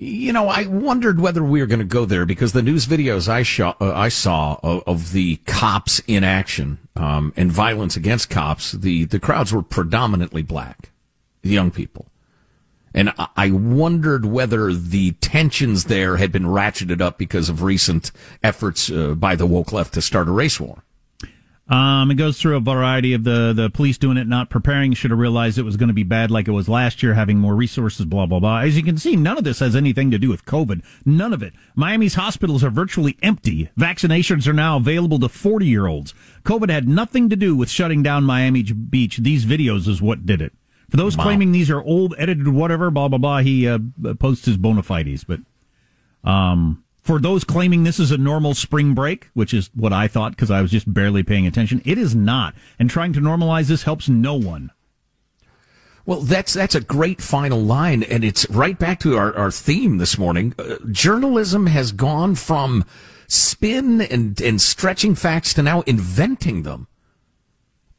You 0.00 0.32
know, 0.32 0.48
I 0.48 0.64
wondered 0.66 1.18
whether 1.18 1.42
we 1.42 1.60
were 1.60 1.66
going 1.66 1.80
to 1.80 1.84
go 1.84 2.04
there 2.04 2.24
because 2.24 2.52
the 2.52 2.62
news 2.62 2.86
videos 2.86 3.28
I, 3.28 3.42
saw, 3.42 3.74
uh, 3.80 3.92
I 3.92 4.08
saw 4.08 4.60
of, 4.62 4.84
of 4.86 5.12
the 5.12 5.36
cops 5.46 6.00
in 6.06 6.22
action 6.22 6.78
um, 6.94 7.32
and 7.36 7.50
violence 7.50 7.96
against 7.96 8.30
cops, 8.30 8.70
the, 8.70 9.06
the 9.06 9.18
crowds 9.18 9.52
were 9.52 9.62
predominantly 9.62 10.42
black, 10.42 10.90
young 11.42 11.72
people. 11.72 12.06
And 12.94 13.12
I- 13.36 13.50
wondered 13.50 14.24
whether 14.24 14.72
the 14.72 15.12
tensions 15.12 15.84
there 15.84 16.16
had 16.16 16.30
been 16.30 16.44
ratcheted 16.44 17.00
up 17.00 17.18
because 17.18 17.48
of 17.48 17.62
recent 17.62 18.12
efforts 18.42 18.90
uh, 18.90 19.14
by 19.14 19.34
the 19.34 19.46
woke 19.46 19.72
left 19.72 19.94
to 19.94 20.02
start 20.02 20.28
a 20.28 20.32
race 20.32 20.60
war. 20.60 20.84
Um, 21.68 22.10
it 22.10 22.14
goes 22.14 22.40
through 22.40 22.56
a 22.56 22.60
variety 22.60 23.12
of 23.12 23.24
the, 23.24 23.52
the 23.54 23.68
police 23.68 23.98
doing 23.98 24.16
it, 24.16 24.26
not 24.26 24.48
preparing, 24.48 24.94
should 24.94 25.10
have 25.10 25.20
realized 25.20 25.58
it 25.58 25.64
was 25.64 25.76
going 25.76 25.88
to 25.88 25.94
be 25.94 26.02
bad 26.02 26.30
like 26.30 26.48
it 26.48 26.52
was 26.52 26.66
last 26.66 27.02
year, 27.02 27.12
having 27.12 27.38
more 27.38 27.54
resources, 27.54 28.06
blah, 28.06 28.24
blah, 28.24 28.40
blah. 28.40 28.60
As 28.60 28.74
you 28.74 28.82
can 28.82 28.96
see, 28.96 29.16
none 29.16 29.36
of 29.36 29.44
this 29.44 29.58
has 29.58 29.76
anything 29.76 30.10
to 30.10 30.18
do 30.18 30.30
with 30.30 30.46
COVID. 30.46 30.82
None 31.04 31.34
of 31.34 31.42
it. 31.42 31.52
Miami's 31.74 32.14
hospitals 32.14 32.64
are 32.64 32.70
virtually 32.70 33.18
empty. 33.22 33.68
Vaccinations 33.78 34.46
are 34.46 34.54
now 34.54 34.78
available 34.78 35.18
to 35.18 35.28
40 35.28 35.66
year 35.66 35.86
olds. 35.86 36.14
COVID 36.44 36.70
had 36.70 36.88
nothing 36.88 37.28
to 37.28 37.36
do 37.36 37.54
with 37.54 37.68
shutting 37.68 38.02
down 38.02 38.24
Miami 38.24 38.62
Beach. 38.62 39.18
These 39.18 39.44
videos 39.44 39.86
is 39.88 40.00
what 40.00 40.24
did 40.24 40.40
it. 40.40 40.54
For 40.88 40.96
those 40.96 41.18
Wow. 41.18 41.24
claiming 41.24 41.52
these 41.52 41.68
are 41.68 41.82
old, 41.82 42.14
edited, 42.16 42.48
whatever, 42.48 42.90
blah, 42.90 43.08
blah, 43.08 43.18
blah, 43.18 43.40
he 43.40 43.68
uh, 43.68 43.78
posts 44.18 44.46
his 44.46 44.56
bona 44.56 44.82
fides. 44.82 45.24
But 45.24 45.40
um, 46.24 46.82
for 47.08 47.18
those 47.18 47.42
claiming 47.42 47.84
this 47.84 47.98
is 47.98 48.10
a 48.10 48.18
normal 48.18 48.52
spring 48.52 48.92
break, 48.92 49.30
which 49.32 49.54
is 49.54 49.70
what 49.74 49.94
I 49.94 50.08
thought 50.08 50.32
because 50.32 50.50
I 50.50 50.60
was 50.60 50.70
just 50.70 50.92
barely 50.92 51.22
paying 51.22 51.46
attention, 51.46 51.80
it 51.86 51.96
is 51.96 52.14
not. 52.14 52.54
And 52.78 52.90
trying 52.90 53.14
to 53.14 53.20
normalize 53.20 53.68
this 53.68 53.84
helps 53.84 54.10
no 54.10 54.34
one. 54.34 54.72
Well, 56.04 56.20
that's 56.20 56.52
that's 56.52 56.74
a 56.74 56.82
great 56.82 57.22
final 57.22 57.62
line, 57.62 58.02
and 58.02 58.24
it's 58.24 58.48
right 58.50 58.78
back 58.78 59.00
to 59.00 59.16
our, 59.16 59.34
our 59.34 59.50
theme 59.50 59.96
this 59.96 60.18
morning. 60.18 60.54
Uh, 60.58 60.76
journalism 60.92 61.68
has 61.68 61.92
gone 61.92 62.34
from 62.34 62.84
spin 63.26 64.02
and, 64.02 64.38
and 64.42 64.60
stretching 64.60 65.14
facts 65.14 65.54
to 65.54 65.62
now 65.62 65.80
inventing 65.86 66.62
them. 66.62 66.88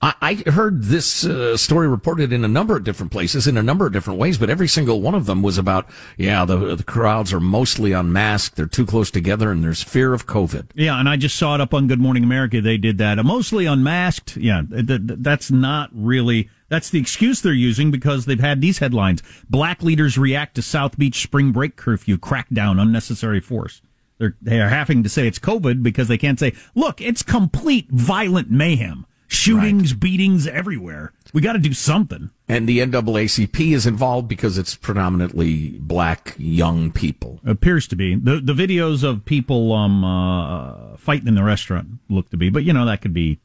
I, 0.01 0.13
I 0.21 0.51
heard 0.51 0.83
this 0.83 1.25
uh, 1.25 1.57
story 1.57 1.87
reported 1.87 2.31
in 2.31 2.45
a 2.45 2.47
number 2.47 2.77
of 2.77 2.85
different 2.85 3.11
places, 3.11 3.47
in 3.47 3.57
a 3.57 3.63
number 3.63 3.85
of 3.85 3.91
different 3.91 4.17
ways, 4.17 4.37
but 4.37 4.49
every 4.49 4.67
single 4.67 5.01
one 5.01 5.13
of 5.13 5.25
them 5.25 5.43
was 5.43 5.57
about, 5.57 5.89
yeah, 6.17 6.45
the, 6.45 6.75
the 6.75 6.83
crowds 6.83 7.33
are 7.33 7.41
mostly 7.41 7.91
unmasked, 7.91 8.55
they're 8.55 8.65
too 8.65 8.85
close 8.85 9.11
together, 9.11 9.51
and 9.51 9.61
there's 9.61 9.83
fear 9.83 10.13
of 10.13 10.25
COVID. 10.25 10.67
Yeah, 10.73 10.97
and 10.97 11.09
I 11.09 11.17
just 11.17 11.35
saw 11.35 11.55
it 11.55 11.61
up 11.61 11.73
on 11.73 11.87
Good 11.87 11.99
Morning 11.99 12.23
America. 12.23 12.61
They 12.61 12.77
did 12.77 12.97
that. 12.99 13.19
Uh, 13.19 13.23
mostly 13.23 13.65
unmasked. 13.65 14.37
Yeah, 14.37 14.61
th- 14.69 14.87
th- 14.87 15.01
that's 15.19 15.51
not 15.51 15.89
really. 15.91 16.49
That's 16.69 16.89
the 16.89 16.99
excuse 16.99 17.41
they're 17.41 17.51
using 17.51 17.91
because 17.91 18.25
they've 18.25 18.39
had 18.39 18.61
these 18.61 18.77
headlines. 18.77 19.21
Black 19.49 19.83
leaders 19.83 20.17
react 20.17 20.55
to 20.55 20.61
South 20.61 20.97
Beach 20.97 21.21
spring 21.21 21.51
break 21.51 21.75
curfew, 21.75 22.17
crackdown, 22.17 22.79
unnecessary 22.79 23.41
force. 23.41 23.81
They're, 24.19 24.37
they're 24.41 24.69
having 24.69 25.01
to 25.03 25.09
say 25.09 25.27
it's 25.27 25.39
COVID 25.39 25.81
because 25.81 26.07
they 26.07 26.17
can't 26.17 26.39
say, 26.39 26.53
look, 26.75 27.01
it's 27.01 27.23
complete 27.23 27.89
violent 27.89 28.51
mayhem. 28.51 29.05
Shootings, 29.31 29.93
beatings 29.93 30.47
everywhere. 30.47 31.13
We 31.33 31.41
got 31.41 31.53
to 31.53 31.59
do 31.59 31.71
something. 31.73 32.31
And 32.47 32.67
the 32.67 32.79
NAACP 32.79 33.73
is 33.73 33.85
involved 33.85 34.27
because 34.27 34.57
it's 34.57 34.73
predominantly 34.75 35.77
black 35.79 36.33
young 36.39 36.91
people. 36.91 37.39
Appears 37.45 37.87
to 37.89 37.95
be 37.95 38.15
the 38.15 38.39
the 38.39 38.53
videos 38.53 39.03
of 39.03 39.25
people 39.25 39.71
um 39.73 40.03
uh, 40.03 40.97
fighting 40.97 41.27
in 41.27 41.35
the 41.35 41.43
restaurant 41.43 41.99
look 42.09 42.29
to 42.31 42.37
be, 42.37 42.49
but 42.49 42.63
you 42.63 42.73
know 42.73 42.85
that 42.87 43.01
could 43.01 43.13
be 43.13 43.37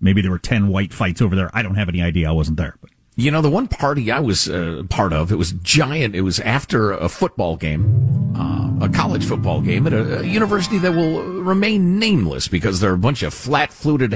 maybe 0.00 0.22
there 0.22 0.30
were 0.30 0.38
ten 0.38 0.68
white 0.68 0.92
fights 0.92 1.20
over 1.20 1.34
there. 1.34 1.50
I 1.52 1.62
don't 1.62 1.74
have 1.74 1.88
any 1.88 2.00
idea. 2.02 2.28
I 2.28 2.32
wasn't 2.32 2.56
there, 2.58 2.76
but 2.80 2.90
You 3.16 3.32
know, 3.32 3.42
the 3.42 3.50
one 3.50 3.66
party 3.66 4.12
I 4.12 4.20
was 4.20 4.48
uh, 4.48 4.84
part 4.88 5.12
of, 5.12 5.32
it 5.32 5.36
was 5.36 5.50
giant. 5.52 6.14
It 6.14 6.22
was 6.22 6.38
after 6.38 6.92
a 6.92 7.08
football 7.08 7.56
game, 7.56 8.32
uh, 8.36 8.61
a 8.82 8.88
college 8.88 9.24
football 9.24 9.60
game 9.60 9.86
at 9.86 9.92
a, 9.92 10.20
a 10.20 10.22
university 10.24 10.76
that 10.78 10.92
will 10.92 11.22
remain 11.22 11.98
nameless 11.98 12.48
because 12.48 12.80
they're 12.80 12.94
a 12.94 12.98
bunch 12.98 13.22
of 13.22 13.32
flat-footed, 13.32 14.12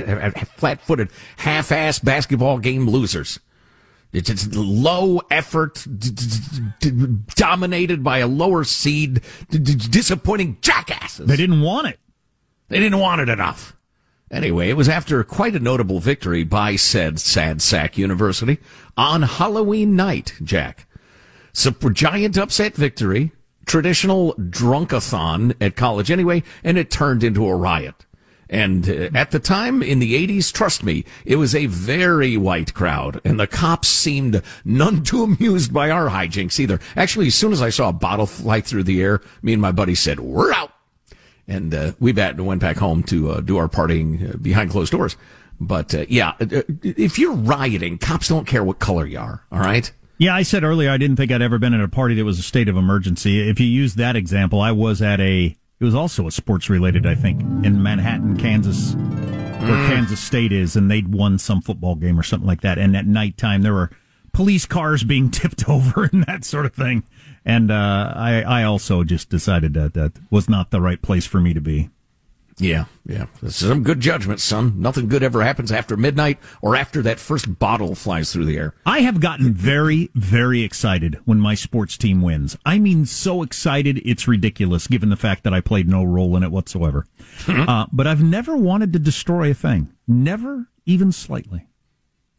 flat-footed, 0.57 1.09
half-ass 1.37 2.01
basketball 2.01 2.59
game 2.59 2.89
losers. 2.89 3.39
It's, 4.13 4.29
it's 4.29 4.55
low 4.55 5.21
effort, 5.31 5.85
d- 5.85 6.11
d- 6.11 6.91
d- 6.91 7.19
dominated 7.35 8.03
by 8.03 8.19
a 8.19 8.27
lower 8.27 8.65
seed, 8.65 9.21
d- 9.51 9.59
d- 9.59 9.75
disappointing 9.75 10.59
jackasses. 10.61 11.27
They 11.27 11.37
didn't 11.37 11.61
want 11.61 11.89
it. 11.89 12.01
They 12.69 12.81
didn't 12.81 12.99
want 12.99 13.21
it 13.21 13.29
enough. 13.29 13.77
Anyway, 14.31 14.69
it 14.69 14.77
was 14.77 14.89
after 14.89 15.23
quite 15.23 15.55
a 15.55 15.61
notable 15.61 16.01
victory 16.01 16.43
by 16.43 16.75
said 16.75 17.21
Sad 17.21 17.63
Sack 17.63 17.97
University 17.97 18.59
on 18.97 19.23
Halloween 19.23 19.95
night, 19.95 20.35
Jack. 20.43 20.89
Super 21.53 21.91
giant 21.91 22.37
upset 22.37 22.75
victory, 22.75 23.33
traditional 23.67 24.35
drunkathon 24.35 25.55
at 25.61 25.77
college 25.77 26.11
anyway, 26.11 26.43
and 26.65 26.79
it 26.79 26.91
turned 26.91 27.23
into 27.23 27.47
a 27.47 27.55
riot. 27.55 28.07
And 28.49 28.89
uh, 28.89 29.11
at 29.13 29.33
the 29.33 29.41
time 29.41 29.83
in 29.83 29.99
the 29.99 30.15
80s, 30.27 30.53
trust 30.53 30.85
me, 30.85 31.05
it 31.25 31.37
was 31.37 31.55
a 31.55 31.67
very 31.67 32.37
white 32.37 32.75
crowd, 32.75 33.21
and 33.25 33.39
the 33.39 33.49
cops 33.49 33.89
seemed 33.89 34.41
none 34.65 35.03
too 35.03 35.25
amused 35.25 35.73
by 35.73 35.91
our 35.91 36.09
hijinks 36.09 36.61
either. 36.61 36.81
Actually, 36.95 37.27
as 37.27 37.35
soon 37.35 37.53
as 37.53 37.61
I 37.61 37.71
saw 37.71 37.89
a 37.89 37.93
bottle 37.93 38.27
fly 38.27 38.61
through 38.61 38.85
the 38.85 39.03
air, 39.03 39.21
me 39.43 39.53
and 39.53 39.61
my 39.61 39.73
buddy 39.73 39.97
said, 39.97 40.21
We're 40.21 40.53
out 40.53 40.73
and 41.49 41.75
uh, 41.75 41.93
we 42.01 42.13
bat 42.13 42.41
went 42.41 42.61
back 42.61 42.77
home 42.77 43.03
to 43.05 43.31
uh, 43.31 43.41
do 43.41 43.57
our 43.57 43.69
partying 43.69 44.35
uh, 44.35 44.37
behind 44.39 44.71
closed 44.71 44.93
doors. 44.93 45.17
But 45.61 45.95
uh, 45.95 46.07
yeah, 46.09 46.35
uh, 46.41 46.63
if 46.83 47.19
you're 47.19 47.35
rioting, 47.35 47.99
cops 47.99 48.29
don't 48.29 48.47
care 48.47 48.65
what 48.65 48.79
color 48.79 49.07
you 49.07 49.19
are. 49.19 49.45
All 49.51 49.61
right. 49.61 49.91
Yeah, 50.19 50.35
I 50.35 50.43
said 50.43 50.65
earlier 50.65 50.91
I 50.91 50.97
didn't 50.97 51.17
think 51.17 51.31
I'd 51.31 51.43
ever 51.43 51.59
been 51.59 51.75
at 51.75 51.81
a 51.81 51.89
party 51.89 52.15
that 52.15 52.25
was 52.25 52.39
a 52.39 52.43
state 52.43 52.69
of 52.69 52.77
emergency. 52.77 53.49
If 53.49 53.61
you 53.61 53.67
use 53.67 53.97
that 53.97 54.17
example, 54.17 54.61
I 54.61 54.73
was 54.73 55.03
at 55.03 55.21
a. 55.21 55.57
It 55.79 55.85
was 55.85 55.95
also 55.95 56.27
a 56.27 56.31
sports 56.31 56.71
related, 56.71 57.05
I 57.05 57.15
think, 57.15 57.41
in 57.65 57.83
Manhattan, 57.83 58.39
Kansas, 58.39 58.95
where 58.95 59.75
Mm. 59.77 59.89
Kansas 59.89 60.21
State 60.21 60.53
is, 60.53 60.75
and 60.75 60.91
they'd 60.91 61.09
won 61.09 61.39
some 61.39 61.61
football 61.61 61.97
game 61.97 62.19
or 62.19 62.23
something 62.23 62.47
like 62.47 62.63
that. 62.63 62.79
And 62.79 62.97
at 62.97 63.07
nighttime, 63.07 63.61
there 63.61 63.75
were 63.75 63.91
police 64.33 64.65
cars 64.65 65.05
being 65.05 65.31
tipped 65.31 65.69
over 65.69 66.05
and 66.11 66.25
that 66.25 66.45
sort 66.47 66.65
of 66.65 66.73
thing. 66.73 67.03
And 67.45 67.71
uh, 67.71 68.13
I, 68.17 68.43
I 68.43 68.63
also 68.65 69.05
just 69.05 69.29
decided 69.29 69.75
that 69.75 69.93
that 69.95 70.13
was 70.31 70.49
not 70.49 70.71
the 70.71 70.81
right 70.81 71.01
place 71.03 71.27
for 71.27 71.41
me 71.41 71.53
to 71.53 71.61
be. 71.61 71.91
Yeah, 72.59 72.87
yeah. 73.05 73.27
This 73.43 73.61
is 73.61 73.69
some 73.69 73.83
good 73.83 74.01
judgment, 74.01 74.41
son. 74.41 74.81
Nothing 74.81 75.09
good 75.09 75.23
ever 75.23 75.43
happens 75.43 75.71
after 75.71 75.95
midnight 75.95 76.39
or 76.63 76.75
after 76.75 77.03
that 77.03 77.21
first 77.21 77.59
bottle 77.59 77.95
flies 77.95 78.33
through 78.33 78.47
the 78.47 78.57
air. 78.57 78.75
I 78.87 79.01
have 79.01 79.21
gotten 79.21 79.53
very, 79.53 80.09
very 80.15 80.63
excited 80.63 81.19
when 81.27 81.39
my 81.39 81.55
sports 81.55 81.99
team 81.99 82.23
wins. 82.23 82.57
I 82.65 82.79
mean, 82.79 83.05
so 83.05 83.43
excited 83.43 84.01
it's 84.07 84.27
ridiculous, 84.27 84.87
given 84.87 85.11
the 85.11 85.17
fact 85.17 85.45
that 85.45 85.53
I 85.53 85.61
played 85.61 85.87
no 85.87 86.03
role 86.03 86.35
in 86.35 86.43
it 86.43 86.51
whatsoever. 86.51 87.05
uh, 87.47 87.87
but 87.93 88.07
I've 88.07 88.23
never 88.23 88.57
wanted 88.57 88.93
to 88.95 88.99
destroy 88.99 89.51
a 89.51 89.55
thing, 89.55 89.93
never 90.09 90.69
even 90.87 91.13
slightly. 91.13 91.67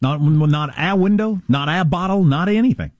Not 0.00 0.20
not 0.20 0.74
a 0.76 0.96
window, 0.96 1.42
not 1.48 1.68
a 1.68 1.84
bottle, 1.84 2.24
not 2.24 2.48
anything. 2.48 2.90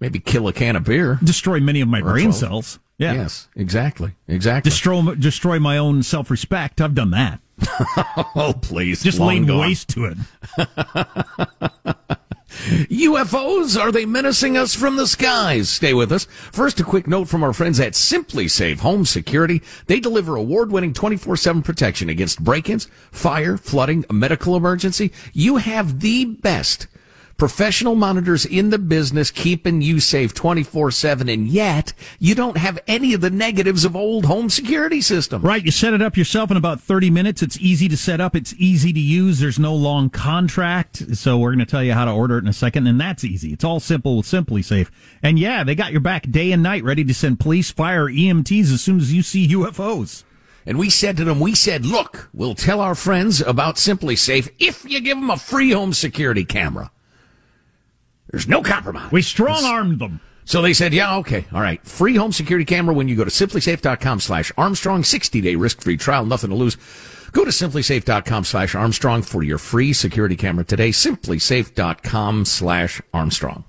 Maybe 0.00 0.18
kill 0.18 0.48
a 0.48 0.52
can 0.52 0.76
of 0.76 0.84
beer. 0.84 1.18
Destroy 1.22 1.60
many 1.60 1.80
of 1.82 1.88
my 1.88 2.00
Or 2.00 2.12
brain 2.12 2.26
12. 2.32 2.34
cells. 2.36 2.78
Yeah. 2.98 3.12
Yes, 3.14 3.48
exactly, 3.54 4.12
exactly. 4.26 4.70
Destroy 4.70 5.14
destroy 5.14 5.58
my 5.58 5.76
own 5.76 6.02
self 6.02 6.30
respect. 6.30 6.80
I've 6.80 6.94
done 6.94 7.10
that. 7.10 7.40
oh, 8.34 8.54
please. 8.60 9.02
Just 9.02 9.18
laid 9.18 9.46
gone. 9.46 9.60
waste 9.60 9.88
to 9.90 10.06
it. 10.06 10.18
UFOs, 12.56 13.80
are 13.80 13.92
they 13.92 14.06
menacing 14.06 14.56
us 14.56 14.74
from 14.74 14.96
the 14.96 15.06
skies? 15.06 15.68
Stay 15.68 15.92
with 15.92 16.10
us. 16.10 16.24
First, 16.24 16.80
a 16.80 16.84
quick 16.84 17.06
note 17.06 17.28
from 17.28 17.44
our 17.44 17.52
friends 17.52 17.78
at 17.78 17.92
SimpliSafe 17.92 18.80
Home 18.80 19.04
Security. 19.04 19.62
They 19.86 20.00
deliver 20.00 20.36
award-winning 20.36 20.94
24-7 20.94 21.64
protection 21.64 22.08
against 22.08 22.42
break-ins, 22.42 22.86
fire, 23.12 23.56
flooding, 23.58 24.04
a 24.08 24.14
medical 24.14 24.56
emergency. 24.56 25.12
You 25.32 25.56
have 25.56 26.00
the 26.00 26.24
best 26.24 26.86
professional 27.36 27.94
monitors 27.94 28.46
in 28.46 28.70
the 28.70 28.78
business 28.78 29.30
keeping 29.30 29.82
you 29.82 30.00
safe 30.00 30.34
24-7, 30.34 31.32
and 31.32 31.48
yet 31.48 31.92
you 32.18 32.34
don't 32.34 32.56
have 32.56 32.78
any 32.86 33.12
of 33.12 33.20
the 33.20 33.30
negatives 33.30 33.84
of 33.84 33.94
old 33.94 34.24
home 34.24 34.48
security 34.48 35.00
systems. 35.00 35.44
Right, 35.44 35.64
you 35.64 35.70
set 35.70 35.94
it 35.94 36.02
up 36.02 36.16
yourself 36.16 36.50
in 36.50 36.56
about 36.56 36.80
30 36.80 37.10
minutes. 37.10 37.42
It's 37.42 37.58
easy 37.58 37.88
to 37.88 37.96
set 37.96 38.20
up, 38.20 38.34
it's 38.34 38.54
easy 38.58 38.92
to 38.92 39.00
use. 39.00 39.38
There's 39.38 39.58
no 39.58 39.74
long 39.74 40.10
contract. 40.10 41.16
So 41.16 41.38
we're 41.38 41.50
going 41.50 41.64
to 41.64 41.70
tell 41.70 41.84
you 41.84 41.92
how 41.92 42.04
to 42.04 42.10
order 42.10 42.38
it 42.38 42.42
in 42.42 42.48
a 42.48 42.52
second, 42.52 42.86
and 42.86 43.00
that's 43.00 43.24
easy. 43.24 43.52
It's 43.52 43.64
all 43.64 43.80
simple 43.80 44.16
with 44.16 44.26
SimpliSafe. 44.26 44.88
And 45.22 45.38
yeah, 45.38 45.64
they 45.64 45.74
got 45.74 45.92
your 45.92 46.00
back 46.00 46.30
day 46.30 46.52
and 46.52 46.62
night 46.62 46.84
ready 46.84 47.04
to 47.04 47.14
send 47.14 47.40
police, 47.40 47.70
fire, 47.70 48.06
EMTs 48.06 48.72
as 48.72 48.80
soon 48.80 48.98
as 48.98 49.12
you 49.12 49.22
see 49.22 49.48
UFOs. 49.48 50.24
And 50.64 50.78
we 50.78 50.90
said 50.90 51.16
to 51.18 51.24
them, 51.24 51.38
we 51.38 51.54
said, 51.54 51.86
look, 51.86 52.28
we'll 52.32 52.56
tell 52.56 52.80
our 52.80 52.96
friends 52.96 53.40
about 53.40 53.76
SimpliSafe 53.76 54.48
if 54.58 54.84
you 54.84 55.00
give 55.00 55.16
them 55.16 55.30
a 55.30 55.36
free 55.36 55.70
home 55.70 55.92
security 55.92 56.44
camera. 56.44 56.90
There's 58.30 58.48
no 58.48 58.62
compromise. 58.62 59.12
We 59.12 59.22
strong 59.22 59.64
armed 59.64 59.98
them. 59.98 60.20
So 60.44 60.62
they 60.62 60.74
said, 60.74 60.94
yeah, 60.94 61.16
okay, 61.18 61.44
all 61.52 61.60
right. 61.60 61.84
Free 61.84 62.14
home 62.14 62.32
security 62.32 62.64
camera 62.64 62.94
when 62.94 63.08
you 63.08 63.16
go 63.16 63.24
to 63.24 63.30
simplisafe.com 63.30 64.20
slash 64.20 64.52
Armstrong. 64.56 65.02
60 65.02 65.40
day 65.40 65.56
risk 65.56 65.80
free 65.80 65.96
trial, 65.96 66.24
nothing 66.24 66.50
to 66.50 66.56
lose. 66.56 66.76
Go 67.32 67.44
to 67.44 67.50
simplisafe.com 67.50 68.44
slash 68.44 68.74
Armstrong 68.74 69.22
for 69.22 69.42
your 69.42 69.58
free 69.58 69.92
security 69.92 70.36
camera 70.36 70.64
today. 70.64 70.90
SimpliSafe.com 70.90 72.44
slash 72.44 73.02
Armstrong. 73.12 73.64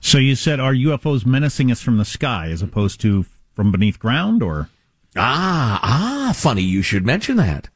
So 0.00 0.18
you 0.18 0.34
said, 0.34 0.58
are 0.58 0.74
UFOs 0.74 1.24
menacing 1.24 1.70
us 1.70 1.80
from 1.80 1.98
the 1.98 2.04
sky 2.04 2.48
as 2.48 2.62
opposed 2.62 3.00
to 3.02 3.26
from 3.54 3.70
beneath 3.70 3.98
ground 3.98 4.42
or? 4.42 4.68
Ah, 5.16 5.78
ah, 5.82 6.32
funny 6.34 6.62
you 6.62 6.82
should 6.82 7.04
mention 7.04 7.36
that. 7.36 7.68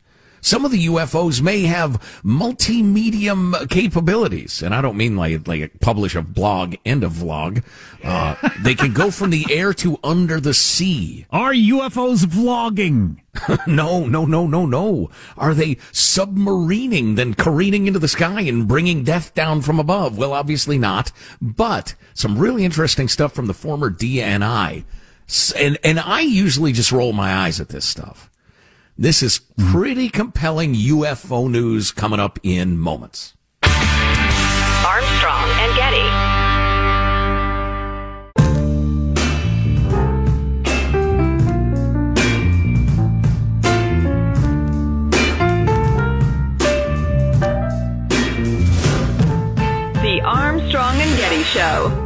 Some 0.46 0.64
of 0.64 0.70
the 0.70 0.86
UFOs 0.86 1.42
may 1.42 1.62
have 1.62 2.20
multi-medium 2.22 3.56
capabilities, 3.68 4.62
and 4.62 4.76
I 4.76 4.80
don't 4.80 4.96
mean 4.96 5.16
like 5.16 5.48
like 5.48 5.80
publish 5.80 6.14
a 6.14 6.22
blog 6.22 6.76
and 6.84 7.02
a 7.02 7.08
vlog. 7.08 7.64
Uh, 8.04 8.36
they 8.62 8.76
can 8.76 8.92
go 8.92 9.10
from 9.10 9.30
the 9.30 9.44
air 9.50 9.74
to 9.74 9.98
under 10.04 10.38
the 10.38 10.54
sea. 10.54 11.26
Are 11.30 11.52
UFOs 11.52 12.24
vlogging? 12.26 13.16
no, 13.66 14.06
no, 14.06 14.24
no, 14.24 14.46
no, 14.46 14.66
no. 14.66 15.10
Are 15.36 15.52
they 15.52 15.74
submarining, 15.90 17.16
then 17.16 17.34
careening 17.34 17.88
into 17.88 17.98
the 17.98 18.06
sky 18.06 18.42
and 18.42 18.68
bringing 18.68 19.02
death 19.02 19.34
down 19.34 19.62
from 19.62 19.80
above? 19.80 20.16
Well, 20.16 20.32
obviously 20.32 20.78
not. 20.78 21.10
But 21.42 21.96
some 22.14 22.38
really 22.38 22.64
interesting 22.64 23.08
stuff 23.08 23.32
from 23.32 23.48
the 23.48 23.52
former 23.52 23.90
DNI. 23.90 24.84
And, 25.56 25.76
and 25.82 25.98
I 25.98 26.20
usually 26.20 26.70
just 26.70 26.92
roll 26.92 27.12
my 27.12 27.34
eyes 27.34 27.60
at 27.60 27.70
this 27.70 27.84
stuff. 27.84 28.30
This 28.98 29.22
is 29.22 29.40
pretty 29.58 30.08
compelling 30.08 30.72
UFO 30.72 31.50
news 31.50 31.92
coming 31.92 32.18
up 32.18 32.38
in 32.42 32.78
moments. 32.78 33.34
Armstrong 33.62 35.50
and 35.60 35.76
Getty. 35.76 36.08
The 50.00 50.22
Armstrong 50.24 50.94
and 50.96 51.18
Getty 51.18 51.42
Show. 51.42 52.05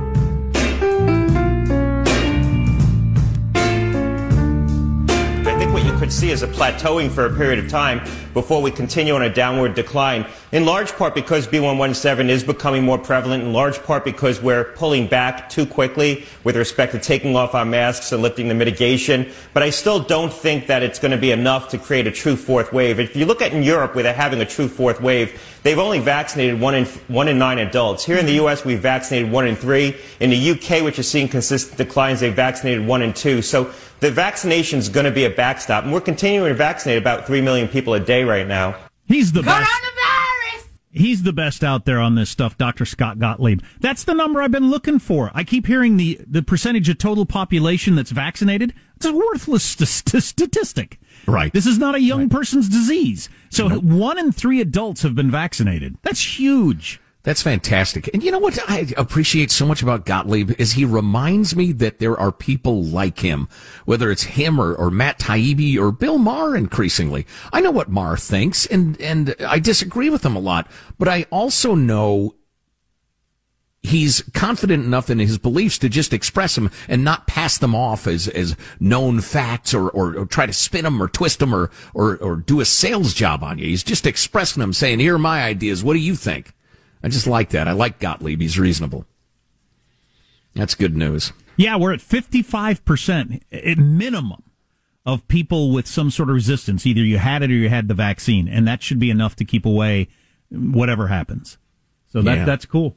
Could 6.00 6.10
see 6.10 6.30
is 6.30 6.42
a 6.42 6.48
plateauing 6.48 7.10
for 7.10 7.26
a 7.26 7.36
period 7.36 7.62
of 7.62 7.70
time 7.70 8.00
before 8.32 8.62
we 8.62 8.70
continue 8.70 9.14
on 9.14 9.20
a 9.20 9.28
downward 9.28 9.74
decline, 9.74 10.24
in 10.50 10.64
large 10.64 10.90
part 10.92 11.14
because 11.14 11.46
B117 11.46 12.30
is 12.30 12.42
becoming 12.42 12.84
more 12.84 12.96
prevalent, 12.96 13.42
in 13.42 13.52
large 13.52 13.82
part 13.82 14.02
because 14.02 14.40
we're 14.40 14.64
pulling 14.64 15.06
back 15.08 15.50
too 15.50 15.66
quickly 15.66 16.24
with 16.42 16.56
respect 16.56 16.92
to 16.92 16.98
taking 16.98 17.36
off 17.36 17.54
our 17.54 17.66
masks 17.66 18.12
and 18.12 18.22
lifting 18.22 18.48
the 18.48 18.54
mitigation. 18.54 19.30
But 19.52 19.62
I 19.62 19.68
still 19.68 20.00
don't 20.00 20.32
think 20.32 20.68
that 20.68 20.82
it's 20.82 20.98
going 20.98 21.10
to 21.10 21.18
be 21.18 21.32
enough 21.32 21.68
to 21.70 21.78
create 21.78 22.06
a 22.06 22.10
true 22.10 22.36
fourth 22.36 22.72
wave. 22.72 22.98
If 22.98 23.14
you 23.14 23.26
look 23.26 23.42
at 23.42 23.52
in 23.52 23.62
Europe 23.62 23.94
where 23.94 24.02
they're 24.02 24.14
having 24.14 24.40
a 24.40 24.46
true 24.46 24.68
fourth 24.68 25.02
wave, 25.02 25.38
they've 25.64 25.78
only 25.78 25.98
vaccinated 25.98 26.58
one 26.58 26.76
in, 26.76 26.86
one 27.08 27.28
in 27.28 27.38
nine 27.38 27.58
adults. 27.58 28.06
Here 28.06 28.16
in 28.16 28.24
the 28.24 28.34
U.S., 28.34 28.64
we've 28.64 28.80
vaccinated 28.80 29.30
one 29.30 29.46
in 29.46 29.54
three. 29.54 29.96
In 30.18 30.30
the 30.30 30.36
U.K., 30.36 30.80
which 30.80 30.98
is 30.98 31.10
seeing 31.10 31.28
consistent 31.28 31.76
declines, 31.76 32.20
they've 32.20 32.34
vaccinated 32.34 32.86
one 32.86 33.02
in 33.02 33.12
two. 33.12 33.42
So 33.42 33.70
the 34.00 34.10
vaccination 34.10 34.78
is 34.78 34.88
going 34.88 35.04
to 35.04 35.10
be 35.10 35.24
a 35.24 35.30
backstop. 35.30 35.84
And 35.84 35.92
we're 35.92 36.00
continuing 36.00 36.48
to 36.48 36.54
vaccinate 36.54 36.98
about 36.98 37.26
3 37.26 37.40
million 37.40 37.68
people 37.68 37.94
a 37.94 38.00
day 38.00 38.24
right 38.24 38.46
now. 38.46 38.76
He's 39.06 39.32
the 39.32 39.42
best. 39.42 39.70
He's 40.92 41.22
the 41.22 41.32
best 41.32 41.62
out 41.62 41.84
there 41.84 42.00
on 42.00 42.16
this 42.16 42.30
stuff, 42.30 42.58
Dr. 42.58 42.85
Scott 42.85 43.20
Gottlieb. 43.20 43.60
That's 43.79 44.02
the 44.02 44.12
number 44.12 44.42
I've 44.42 44.50
been 44.50 44.70
looking 44.70 44.98
for. 44.98 45.31
I 45.35 45.44
keep 45.44 45.66
hearing 45.66 45.96
the, 45.96 46.20
the 46.27 46.42
percentage 46.42 46.88
of 46.88 46.98
total 46.98 47.25
population 47.27 47.94
that's 47.94 48.10
vaccinated. 48.10 48.75
It's 48.96 49.06
a 49.06 49.12
worthless 49.12 49.62
st- 49.62 49.88
st- 49.88 50.22
statistic. 50.22 50.98
Right. 51.29 51.52
This 51.52 51.66
is 51.66 51.79
not 51.79 51.94
a 51.94 52.00
young 52.00 52.29
person's 52.29 52.68
disease. 52.68 53.29
So 53.50 53.68
one 53.68 54.18
in 54.18 54.33
three 54.33 54.60
adults 54.60 55.02
have 55.02 55.14
been 55.14 55.31
vaccinated. 55.31 55.96
That's 56.02 56.38
huge. 56.38 57.00
That's 57.23 57.42
fantastic. 57.42 58.08
And 58.14 58.23
you 58.23 58.31
know 58.31 58.38
what 58.38 58.58
I 58.66 58.87
appreciate 58.96 59.50
so 59.50 59.66
much 59.66 59.83
about 59.83 60.06
Gottlieb 60.06 60.58
is 60.58 60.73
he 60.73 60.87
reminds 60.87 61.54
me 61.54 61.73
that 61.73 61.98
there 61.98 62.18
are 62.18 62.33
people 62.33 62.83
like 62.83 63.18
him, 63.18 63.46
whether 63.85 64.10
it's 64.10 64.23
him 64.23 64.58
or, 64.58 64.75
or 64.75 64.90
Matt 64.90 65.18
Taibbi 65.18 65.77
or 65.77 65.92
Bill 65.92 66.16
Maher 66.16 66.56
increasingly. 66.56 67.27
I 67.52 67.60
know 67.60 67.73
what 67.73 67.90
Maher 67.90 68.16
thinks 68.16 68.64
and, 68.64 68.98
and 69.02 69.35
I 69.46 69.58
disagree 69.58 70.08
with 70.08 70.25
him 70.25 70.35
a 70.35 70.40
lot, 70.40 70.71
but 70.98 71.08
I 71.08 71.27
also 71.31 71.75
know 71.75 72.37
he's 73.83 74.23
confident 74.33 74.85
enough 74.85 75.10
in 75.10 75.18
his 75.18 75.37
beliefs 75.37 75.77
to 75.79 75.90
just 75.90 76.14
express 76.14 76.54
them 76.54 76.71
and 76.88 77.04
not 77.04 77.27
pass 77.27 77.58
them 77.58 77.75
off 77.75 78.06
as, 78.06 78.29
as 78.29 78.56
known 78.79 79.21
facts 79.21 79.75
or, 79.75 79.90
or, 79.90 80.16
or 80.16 80.25
try 80.25 80.46
to 80.46 80.52
spin 80.54 80.85
them 80.85 81.02
or 81.02 81.08
twist 81.08 81.38
them 81.38 81.54
or, 81.54 81.71
or, 81.92 82.16
or 82.16 82.37
do 82.37 82.60
a 82.60 82.64
sales 82.64 83.12
job 83.12 83.44
on 83.44 83.58
you. 83.58 83.66
He's 83.66 83.85
just 83.85 84.06
expressing 84.06 84.62
them 84.62 84.73
saying, 84.73 85.00
here 85.00 85.16
are 85.16 85.18
my 85.18 85.42
ideas. 85.42 85.85
What 85.85 85.94
do 85.94 85.98
you 85.98 86.14
think? 86.14 86.54
I 87.03 87.09
just 87.09 87.27
like 87.27 87.51
that. 87.51 87.67
I 87.69 87.73
like 87.73 87.98
Gottlieb. 87.98 88.40
He's 88.40 88.59
reasonable. 88.59 89.07
That's 90.55 90.75
good 90.75 90.96
news. 90.96 91.33
Yeah, 91.57 91.77
we're 91.77 91.92
at 91.92 92.01
55% 92.01 93.42
at 93.53 93.79
minimum 93.79 94.42
of 95.07 95.27
people 95.29 95.71
with 95.73 95.87
some 95.87 96.11
sort 96.11 96.29
of 96.29 96.35
resistance. 96.35 96.87
Either 96.87 97.01
you 97.01 97.19
had 97.19 97.42
it 97.42 97.51
or 97.51 97.55
you 97.55 97.69
had 97.69 97.88
the 97.88 97.94
vaccine, 97.94 98.48
and 98.48 98.67
that 98.67 98.83
should 98.83 98.98
be 98.98 99.11
enough 99.11 99.37
to 99.37 99.44
keep 99.44 99.65
away 99.65 100.09
whatever 100.51 101.07
happens. 101.09 101.59
So 102.13 102.23
that 102.23 102.38
Yeah. 102.38 102.44
that's 102.44 102.67
cool. 102.67 102.96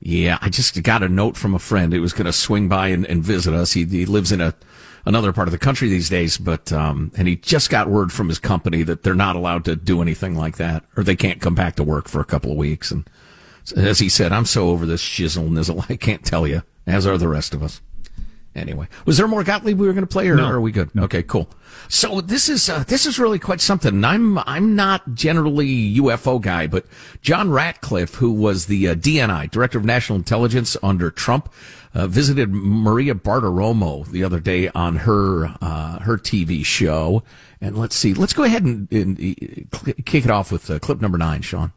Yeah, 0.00 0.38
I 0.40 0.48
just 0.48 0.80
got 0.82 1.02
a 1.02 1.08
note 1.08 1.36
from 1.36 1.54
a 1.54 1.58
friend 1.58 1.92
who 1.92 2.00
was 2.00 2.12
going 2.12 2.26
to 2.26 2.32
swing 2.32 2.68
by 2.68 2.88
and, 2.88 3.04
and 3.04 3.22
visit 3.22 3.52
us. 3.52 3.72
He, 3.72 3.84
he 3.84 4.06
lives 4.06 4.32
in 4.32 4.40
a 4.40 4.54
another 5.04 5.32
part 5.32 5.48
of 5.48 5.52
the 5.52 5.58
country 5.58 5.88
these 5.88 6.08
days, 6.08 6.38
but 6.38 6.72
um, 6.72 7.10
and 7.16 7.26
he 7.26 7.36
just 7.36 7.68
got 7.68 7.88
word 7.88 8.12
from 8.12 8.28
his 8.28 8.38
company 8.38 8.82
that 8.84 9.02
they're 9.02 9.14
not 9.14 9.36
allowed 9.36 9.64
to 9.64 9.74
do 9.76 10.00
anything 10.00 10.34
like 10.36 10.56
that, 10.58 10.84
or 10.96 11.02
they 11.02 11.16
can't 11.16 11.40
come 11.40 11.54
back 11.54 11.74
to 11.76 11.82
work 11.84 12.08
for 12.08 12.20
a 12.20 12.24
couple 12.24 12.50
of 12.52 12.56
weeks. 12.56 12.90
And 12.90 13.08
as 13.72 13.98
he 13.98 14.08
said, 14.08 14.32
I'm 14.32 14.44
so 14.46 14.68
over 14.70 14.86
this 14.86 15.02
shizzle 15.02 15.48
nizzle, 15.50 15.84
I 15.90 15.96
can't 15.96 16.24
tell 16.24 16.46
you, 16.46 16.62
as 16.86 17.06
are 17.06 17.18
the 17.18 17.28
rest 17.28 17.54
of 17.54 17.62
us. 17.62 17.80
Anyway, 18.54 18.88
was 19.06 19.16
there 19.18 19.28
more 19.28 19.44
Gottlieb 19.44 19.78
we 19.78 19.86
were 19.86 19.92
going 19.92 20.06
to 20.06 20.12
play, 20.12 20.28
or 20.28 20.34
No. 20.34 20.46
are 20.46 20.60
we 20.60 20.72
good? 20.72 20.90
Okay, 20.98 21.22
cool. 21.22 21.48
So 21.88 22.20
this 22.20 22.48
is 22.48 22.68
uh, 22.68 22.82
this 22.88 23.06
is 23.06 23.18
really 23.18 23.38
quite 23.38 23.60
something. 23.60 24.04
I'm 24.04 24.38
I'm 24.38 24.74
not 24.74 25.14
generally 25.14 25.94
UFO 25.96 26.40
guy, 26.40 26.66
but 26.66 26.84
John 27.22 27.50
Ratcliffe, 27.50 28.16
who 28.16 28.32
was 28.32 28.66
the 28.66 28.88
uh, 28.88 28.94
DNI 28.94 29.50
Director 29.50 29.78
of 29.78 29.84
National 29.84 30.16
Intelligence 30.18 30.76
under 30.82 31.10
Trump, 31.10 31.52
uh, 31.94 32.08
visited 32.08 32.50
Maria 32.50 33.14
Bartiromo 33.14 34.04
the 34.10 34.24
other 34.24 34.40
day 34.40 34.68
on 34.70 34.96
her 34.96 35.54
uh, 35.60 36.00
her 36.00 36.16
TV 36.18 36.64
show. 36.64 37.22
And 37.60 37.76
let's 37.78 37.94
see, 37.94 38.12
let's 38.14 38.32
go 38.32 38.42
ahead 38.42 38.64
and, 38.64 38.90
and 38.92 39.18
uh, 39.18 39.92
kick 40.04 40.24
it 40.24 40.30
off 40.30 40.50
with 40.50 40.68
uh, 40.68 40.78
clip 40.80 41.00
number 41.00 41.18
nine, 41.18 41.42
Sean. 41.42 41.72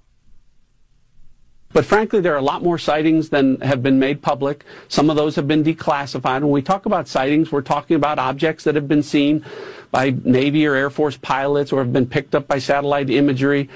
But 1.74 1.86
frankly, 1.86 2.20
there 2.20 2.34
are 2.34 2.38
a 2.38 2.44
lot 2.44 2.64
more 2.64 2.78
sightings 2.78 3.30
than 3.30 3.60
have 3.62 3.82
been 3.82 4.00
made 4.00 4.22
public. 4.22 4.66
Some 4.88 5.10
of 5.10 5.16
those 5.16 5.36
have 5.36 5.48
been 5.48 5.64
declassified. 5.64 6.42
When 6.42 6.52
we 6.52 6.62
talk 6.62 6.86
about 6.86 7.08
sightings, 7.08 7.52
we're 7.52 7.62
talking 7.62 7.96
about 7.96 8.20
objects 8.20 8.64
that 8.66 8.76
have 8.76 8.88
been 8.88 9.04
seen 9.04 9.46
by 9.92 10.14
Navy 10.24 10.66
or 10.66 10.76
Air 10.76 10.90
Force 10.90 11.18
pilots 11.18 11.72
or 11.72 11.80
have 11.80 11.94
been 11.94 12.08
picked 12.08 12.36
up 12.36 12.48
by 12.48 12.60
satellite 12.60 13.10
imagery 13.10 13.70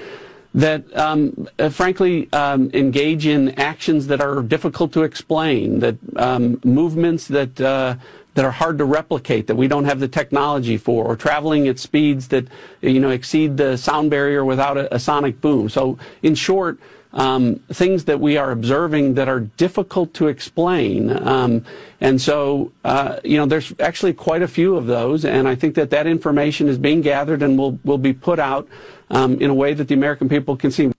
that 0.54 0.96
um, 0.96 1.46
uh, 1.58 1.68
frankly 1.68 2.32
um, 2.32 2.70
engage 2.72 3.26
in 3.26 3.50
actions 3.60 4.06
that 4.06 4.22
are 4.22 4.42
difficult 4.42 4.90
to 4.94 5.02
explain, 5.02 5.80
that 5.80 5.96
um, 6.16 6.58
movements 6.64 7.28
that 7.28 7.60
uh, 7.60 7.94
that 8.34 8.44
are 8.44 8.50
hard 8.50 8.76
to 8.78 8.84
replicate, 8.84 9.46
that 9.46 9.54
we 9.54 9.66
don't 9.66 9.84
have 9.84 9.98
the 9.98 10.08
technology 10.08 10.76
for, 10.76 11.04
or 11.04 11.16
traveling 11.16 11.68
at 11.68 11.78
speeds 11.78 12.28
that 12.28 12.46
you 12.80 13.00
know 13.00 13.10
exceed 13.10 13.56
the 13.56 13.76
sound 13.76 14.10
barrier 14.10 14.44
without 14.44 14.78
a, 14.78 14.94
a 14.94 14.98
sonic 14.98 15.40
boom. 15.42 15.68
So, 15.68 15.98
in 16.22 16.34
short, 16.34 16.78
um, 17.16 17.56
things 17.72 18.04
that 18.04 18.20
we 18.20 18.36
are 18.36 18.50
observing 18.50 19.14
that 19.14 19.26
are 19.26 19.40
difficult 19.40 20.12
to 20.14 20.28
explain. 20.28 21.10
Um, 21.26 21.64
and 22.00 22.20
so, 22.20 22.72
uh, 22.84 23.18
you 23.24 23.38
know, 23.38 23.46
there's 23.46 23.72
actually 23.80 24.12
quite 24.12 24.42
a 24.42 24.48
few 24.48 24.76
of 24.76 24.86
those, 24.86 25.24
and 25.24 25.48
I 25.48 25.54
think 25.54 25.74
that 25.76 25.90
that 25.90 26.06
information 26.06 26.68
is 26.68 26.76
being 26.76 27.00
gathered 27.00 27.42
and 27.42 27.58
will 27.58 27.78
will 27.84 27.98
be 27.98 28.12
put 28.12 28.38
out 28.38 28.68
um, 29.10 29.40
in 29.40 29.50
a 29.50 29.54
way 29.54 29.72
that 29.72 29.88
the 29.88 29.94
American 29.94 30.28
people 30.28 30.56
can 30.56 30.70
see. 30.70 30.92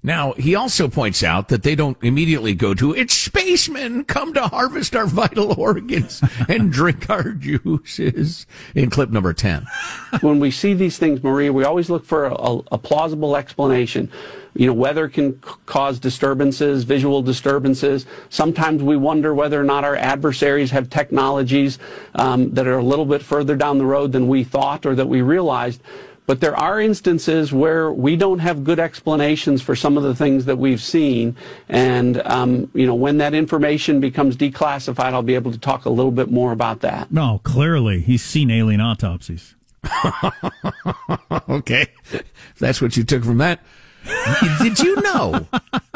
Now, 0.00 0.32
he 0.34 0.54
also 0.54 0.88
points 0.88 1.24
out 1.24 1.48
that 1.48 1.64
they 1.64 1.74
don't 1.74 1.98
immediately 2.02 2.54
go 2.54 2.72
to, 2.72 2.94
it's 2.94 3.14
spacemen, 3.14 4.04
come 4.04 4.32
to 4.34 4.42
harvest 4.42 4.94
our 4.94 5.06
vital 5.06 5.52
organs 5.60 6.22
and 6.48 6.72
drink 6.72 7.10
our 7.10 7.32
juices 7.32 8.46
in 8.76 8.90
clip 8.90 9.10
number 9.10 9.32
10. 9.32 9.66
when 10.20 10.38
we 10.38 10.52
see 10.52 10.72
these 10.72 10.98
things, 10.98 11.22
Maria, 11.22 11.52
we 11.52 11.64
always 11.64 11.90
look 11.90 12.04
for 12.04 12.26
a, 12.26 12.58
a 12.70 12.78
plausible 12.78 13.36
explanation. 13.36 14.08
You 14.58 14.66
know, 14.66 14.72
weather 14.72 15.08
can 15.08 15.40
c- 15.40 15.50
cause 15.66 16.00
disturbances, 16.00 16.82
visual 16.82 17.22
disturbances. 17.22 18.06
Sometimes 18.28 18.82
we 18.82 18.96
wonder 18.96 19.32
whether 19.32 19.58
or 19.58 19.64
not 19.64 19.84
our 19.84 19.94
adversaries 19.94 20.72
have 20.72 20.90
technologies 20.90 21.78
um, 22.16 22.50
that 22.54 22.66
are 22.66 22.78
a 22.78 22.82
little 22.82 23.06
bit 23.06 23.22
further 23.22 23.54
down 23.54 23.78
the 23.78 23.86
road 23.86 24.10
than 24.10 24.26
we 24.26 24.42
thought 24.42 24.84
or 24.84 24.96
that 24.96 25.06
we 25.06 25.22
realized. 25.22 25.80
But 26.26 26.40
there 26.40 26.56
are 26.56 26.80
instances 26.80 27.52
where 27.52 27.92
we 27.92 28.16
don't 28.16 28.40
have 28.40 28.64
good 28.64 28.80
explanations 28.80 29.62
for 29.62 29.76
some 29.76 29.96
of 29.96 30.02
the 30.02 30.14
things 30.14 30.44
that 30.46 30.58
we've 30.58 30.82
seen. 30.82 31.36
And, 31.68 32.20
um, 32.26 32.68
you 32.74 32.84
know, 32.84 32.96
when 32.96 33.18
that 33.18 33.34
information 33.34 34.00
becomes 34.00 34.36
declassified, 34.36 35.12
I'll 35.12 35.22
be 35.22 35.36
able 35.36 35.52
to 35.52 35.58
talk 35.58 35.84
a 35.84 35.90
little 35.90 36.10
bit 36.10 36.32
more 36.32 36.50
about 36.50 36.80
that. 36.80 37.12
No, 37.12 37.40
clearly 37.44 38.00
he's 38.00 38.22
seen 38.22 38.50
alien 38.50 38.80
autopsies. 38.80 39.54
okay. 41.48 41.86
If 42.10 42.58
that's 42.58 42.82
what 42.82 42.96
you 42.96 43.04
took 43.04 43.24
from 43.24 43.38
that. 43.38 43.60
Did 44.60 44.78
you 44.78 45.00
know? 45.00 45.46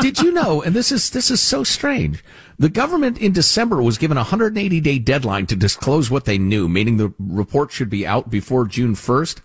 Did 0.01 0.19
you 0.19 0.33
know? 0.33 0.63
And 0.63 0.75
this 0.75 0.93
is 0.93 1.11
this 1.11 1.31
is 1.31 1.41
so 1.41 1.65
strange. 1.65 2.25
The 2.59 2.69
government 2.69 3.19
in 3.19 3.33
December 3.33 3.83
was 3.83 3.99
given 3.99 4.17
a 4.17 4.21
180 4.21 4.81
day 4.81 4.99
deadline 4.99 5.47
to 5.47 5.57
disclose 5.57 6.11
what 6.11 6.25
they 6.25 6.39
knew, 6.39 6.69
meaning 6.69 6.97
the 6.97 7.13
report 7.19 7.73
should 7.73 7.91
be 7.91 8.07
out 8.07 8.31
before 8.31 8.67
June 8.67 8.95
1st. 8.95 9.41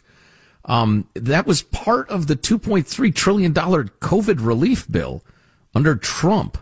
Um, 0.65 1.07
that 1.13 1.47
was 1.47 1.61
part 1.61 2.09
of 2.09 2.27
the 2.27 2.35
2.3 2.35 3.15
trillion 3.15 3.53
dollar 3.53 3.85
COVID 3.85 4.45
relief 4.45 4.89
bill 4.91 5.23
under 5.73 5.95
Trump, 5.95 6.57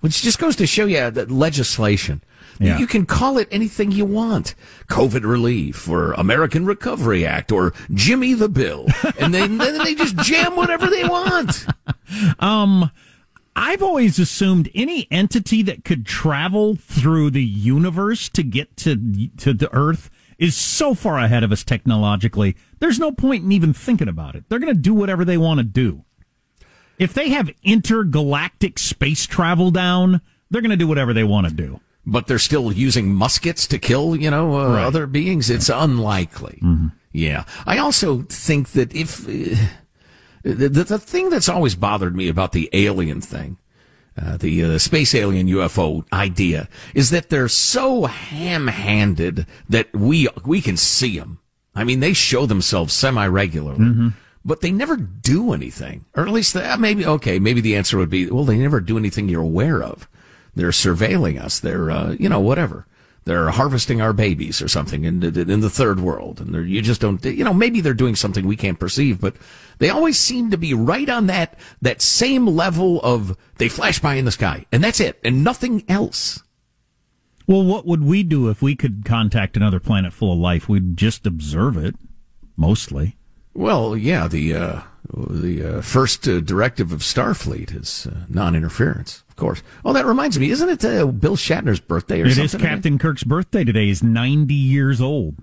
which 0.00 0.22
just 0.22 0.38
goes 0.38 0.56
to 0.56 0.66
show 0.66 0.84
you 0.84 1.10
that 1.10 1.30
legislation. 1.30 2.22
Yeah. 2.58 2.78
You 2.78 2.86
can 2.86 3.06
call 3.06 3.38
it 3.38 3.48
anything 3.50 3.90
you 3.90 4.04
want. 4.04 4.54
COVID 4.88 5.24
relief 5.24 5.88
or 5.88 6.12
American 6.12 6.66
Recovery 6.66 7.26
Act 7.26 7.50
or 7.52 7.72
Jimmy 7.92 8.34
the 8.34 8.48
Bill. 8.48 8.86
And 9.20 9.32
then, 9.32 9.58
then 9.58 9.78
they 9.78 9.94
just 9.94 10.16
jam 10.16 10.56
whatever 10.56 10.88
they 10.88 11.04
want. 11.04 11.66
Um, 12.40 12.90
I've 13.56 13.82
always 13.82 14.18
assumed 14.18 14.68
any 14.74 15.06
entity 15.10 15.62
that 15.62 15.84
could 15.84 16.04
travel 16.04 16.74
through 16.76 17.30
the 17.30 17.44
universe 17.44 18.28
to 18.30 18.42
get 18.42 18.76
to 18.78 19.28
to 19.38 19.54
the 19.54 19.72
Earth 19.72 20.10
is 20.38 20.56
so 20.56 20.94
far 20.94 21.18
ahead 21.18 21.44
of 21.44 21.52
us 21.52 21.62
technologically. 21.62 22.56
There's 22.80 22.98
no 22.98 23.12
point 23.12 23.44
in 23.44 23.52
even 23.52 23.72
thinking 23.72 24.08
about 24.08 24.34
it. 24.34 24.44
They're 24.48 24.58
going 24.58 24.74
to 24.74 24.80
do 24.80 24.92
whatever 24.92 25.24
they 25.24 25.38
want 25.38 25.58
to 25.58 25.64
do. 25.64 26.04
If 26.98 27.14
they 27.14 27.30
have 27.30 27.50
intergalactic 27.62 28.78
space 28.78 29.26
travel 29.26 29.70
down, 29.70 30.20
they're 30.50 30.62
going 30.62 30.70
to 30.70 30.76
do 30.76 30.88
whatever 30.88 31.12
they 31.12 31.24
want 31.24 31.48
to 31.48 31.54
do. 31.54 31.80
But 32.06 32.26
they're 32.26 32.38
still 32.38 32.70
using 32.72 33.14
muskets 33.14 33.66
to 33.68 33.78
kill, 33.78 34.14
you 34.14 34.30
know, 34.30 34.54
uh, 34.58 34.74
Right. 34.74 34.84
other 34.84 35.06
beings. 35.06 35.48
It's 35.48 35.70
unlikely. 35.70 36.60
Yeah. 37.12 37.44
I 37.66 37.78
also 37.78 38.22
think 38.28 38.70
that 38.72 38.94
if 38.94 39.26
uh, 39.26 39.56
the, 40.42 40.68
the 40.68 40.84
the 40.84 40.98
thing 40.98 41.30
that's 41.30 41.48
always 41.48 41.74
bothered 41.76 42.14
me 42.14 42.28
about 42.28 42.52
the 42.52 42.68
alien 42.74 43.20
thing, 43.22 43.56
uh, 44.20 44.36
the 44.36 44.62
uh, 44.64 44.78
space 44.78 45.14
alien 45.14 45.48
UFO 45.48 46.04
idea, 46.12 46.68
is 46.94 47.08
that 47.10 47.30
they're 47.30 47.48
so 47.48 48.04
ham-handed 48.04 49.46
that 49.68 49.92
we 49.94 50.28
we 50.44 50.60
can 50.60 50.76
see 50.76 51.18
them. 51.18 51.38
I 51.74 51.84
mean, 51.84 52.00
they 52.00 52.12
show 52.12 52.46
themselves 52.46 52.92
semi-regularly. 52.92 54.12
But 54.46 54.60
they 54.60 54.70
never 54.72 54.96
do 54.98 55.54
anything, 55.54 56.04
or 56.14 56.24
at 56.26 56.32
least 56.32 56.52
that 56.52 56.78
maybe 56.78 57.06
okay. 57.06 57.38
Maybe 57.38 57.62
the 57.62 57.74
answer 57.76 57.96
would 57.96 58.10
be, 58.10 58.26
well, 58.30 58.44
they 58.44 58.58
never 58.58 58.78
do 58.78 58.98
anything 58.98 59.26
you're 59.28 59.40
aware 59.40 59.82
of. 59.82 60.06
They're 60.54 60.70
surveilling 60.70 61.40
us. 61.40 61.60
They're, 61.60 61.90
uh, 61.90 62.12
you 62.18 62.28
know, 62.28 62.40
whatever. 62.40 62.86
They're 63.24 63.50
harvesting 63.50 64.02
our 64.02 64.12
babies 64.12 64.60
or 64.60 64.68
something 64.68 65.04
in, 65.04 65.22
in 65.22 65.60
the 65.60 65.70
third 65.70 65.98
world. 66.00 66.40
And 66.40 66.68
you 66.68 66.82
just 66.82 67.00
don't, 67.00 67.24
you 67.24 67.42
know, 67.42 67.54
maybe 67.54 67.80
they're 67.80 67.94
doing 67.94 68.16
something 68.16 68.46
we 68.46 68.56
can't 68.56 68.78
perceive, 68.78 69.20
but 69.20 69.34
they 69.78 69.88
always 69.88 70.20
seem 70.20 70.50
to 70.50 70.58
be 70.58 70.74
right 70.74 71.08
on 71.08 71.26
that, 71.28 71.58
that 71.80 72.02
same 72.02 72.46
level 72.46 73.00
of 73.02 73.36
they 73.56 73.68
flash 73.68 73.98
by 73.98 74.14
in 74.14 74.26
the 74.26 74.30
sky 74.30 74.66
and 74.70 74.84
that's 74.84 75.00
it 75.00 75.18
and 75.24 75.42
nothing 75.42 75.84
else. 75.88 76.42
Well, 77.46 77.64
what 77.64 77.86
would 77.86 78.04
we 78.04 78.22
do 78.22 78.48
if 78.48 78.62
we 78.62 78.74
could 78.76 79.04
contact 79.04 79.56
another 79.56 79.80
planet 79.80 80.12
full 80.12 80.32
of 80.32 80.38
life? 80.38 80.68
We'd 80.68 80.96
just 80.96 81.26
observe 81.26 81.76
it, 81.76 81.94
mostly. 82.56 83.16
Well, 83.52 83.96
yeah, 83.96 84.28
the, 84.28 84.54
uh, 84.54 84.80
the, 85.12 85.78
uh, 85.78 85.80
first 85.82 86.26
uh, 86.26 86.40
directive 86.40 86.90
of 86.90 87.00
Starfleet 87.00 87.74
is 87.74 88.06
uh, 88.06 88.24
non-interference, 88.28 89.23
of 89.34 89.36
course. 89.36 89.64
Oh, 89.84 89.92
that 89.92 90.06
reminds 90.06 90.38
me, 90.38 90.50
isn't 90.50 90.68
it 90.68 90.84
uh, 90.84 91.06
Bill 91.06 91.34
Shatner's 91.36 91.80
birthday 91.80 92.22
or 92.22 92.26
It 92.26 92.34
something? 92.36 92.60
is 92.60 92.66
Captain 92.66 92.98
Kirk's 92.98 93.24
birthday 93.24 93.64
today. 93.64 93.86
He's 93.86 94.00
90 94.00 94.54
years 94.54 95.00
old. 95.00 95.34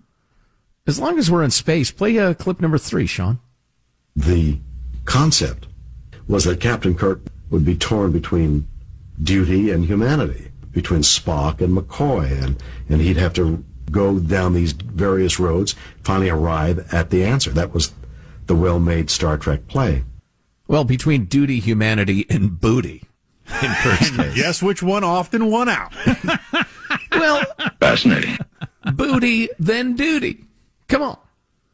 As 0.88 0.98
long 0.98 1.20
as 1.20 1.30
we're 1.30 1.44
in 1.44 1.52
space, 1.52 1.92
play 1.92 2.18
uh, 2.18 2.34
clip 2.34 2.62
number 2.62 2.78
three, 2.78 3.06
Sean. 3.06 3.40
the 4.16 4.60
concept 5.04 5.68
was 6.28 6.46
that 6.46 6.62
Captain 6.62 6.96
Kirk 6.96 7.20
would 7.50 7.66
be 7.66 7.76
torn 7.76 8.12
between 8.14 8.66
duty 9.22 9.72
and 9.72 9.86
humanity, 9.86 10.52
between 10.72 11.02
Spock 11.02 11.60
and 11.60 11.76
McCoy, 11.76 12.42
and, 12.42 12.64
and 12.88 13.02
he'd 13.02 13.18
have 13.18 13.34
to 13.34 13.64
go 13.92 14.20
down 14.20 14.54
these 14.54 14.72
various 14.72 15.38
roads, 15.38 15.76
finally 16.02 16.30
arrive 16.30 16.88
at 16.94 17.10
the 17.10 17.26
answer. 17.26 17.50
That 17.52 17.74
was 17.74 17.92
the 18.48 18.56
well-made 18.56 19.10
Star 19.10 19.38
Trek 19.38 19.68
play. 19.68 20.04
Well, 20.68 20.86
between 20.86 21.26
duty, 21.26 21.60
humanity, 21.60 22.26
and 22.30 22.58
booty. 22.60 23.04
In 23.64 23.72
Kirk's 23.82 24.10
case. 24.12 24.36
Guess 24.36 24.64
which 24.64 24.82
one 24.82 25.04
often 25.04 25.46
won 25.48 25.70
out? 25.70 25.94
well, 27.12 27.44
fascinating. 27.80 28.38
Booty, 28.94 29.50
then 29.60 29.96
duty. 29.96 30.46
Come 30.88 31.02
on. 31.02 31.18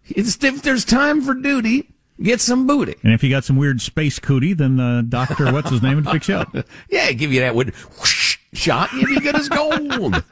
It's, 0.07 0.41
if 0.43 0.61
there's 0.61 0.85
time 0.85 1.21
for 1.21 1.33
duty, 1.33 1.89
get 2.21 2.41
some 2.41 2.67
booty. 2.67 2.95
And 3.03 3.13
if 3.13 3.23
you 3.23 3.29
got 3.29 3.43
some 3.43 3.55
weird 3.57 3.81
space 3.81 4.19
cootie, 4.19 4.53
then 4.53 4.79
uh, 4.79 5.01
Doctor, 5.07 5.51
what's 5.51 5.69
his 5.69 5.81
name, 5.81 5.95
would 5.95 6.09
fix 6.09 6.27
you 6.27 6.35
up. 6.35 6.55
Yeah, 6.89 7.11
give 7.11 7.31
you 7.33 7.41
that 7.41 7.55
wood 7.55 7.73
whoosh, 7.99 8.37
shot, 8.53 8.91
and 8.91 9.01
you'd 9.01 9.09
be 9.09 9.19
good 9.19 9.35
as 9.35 9.49
gold. 9.49 10.23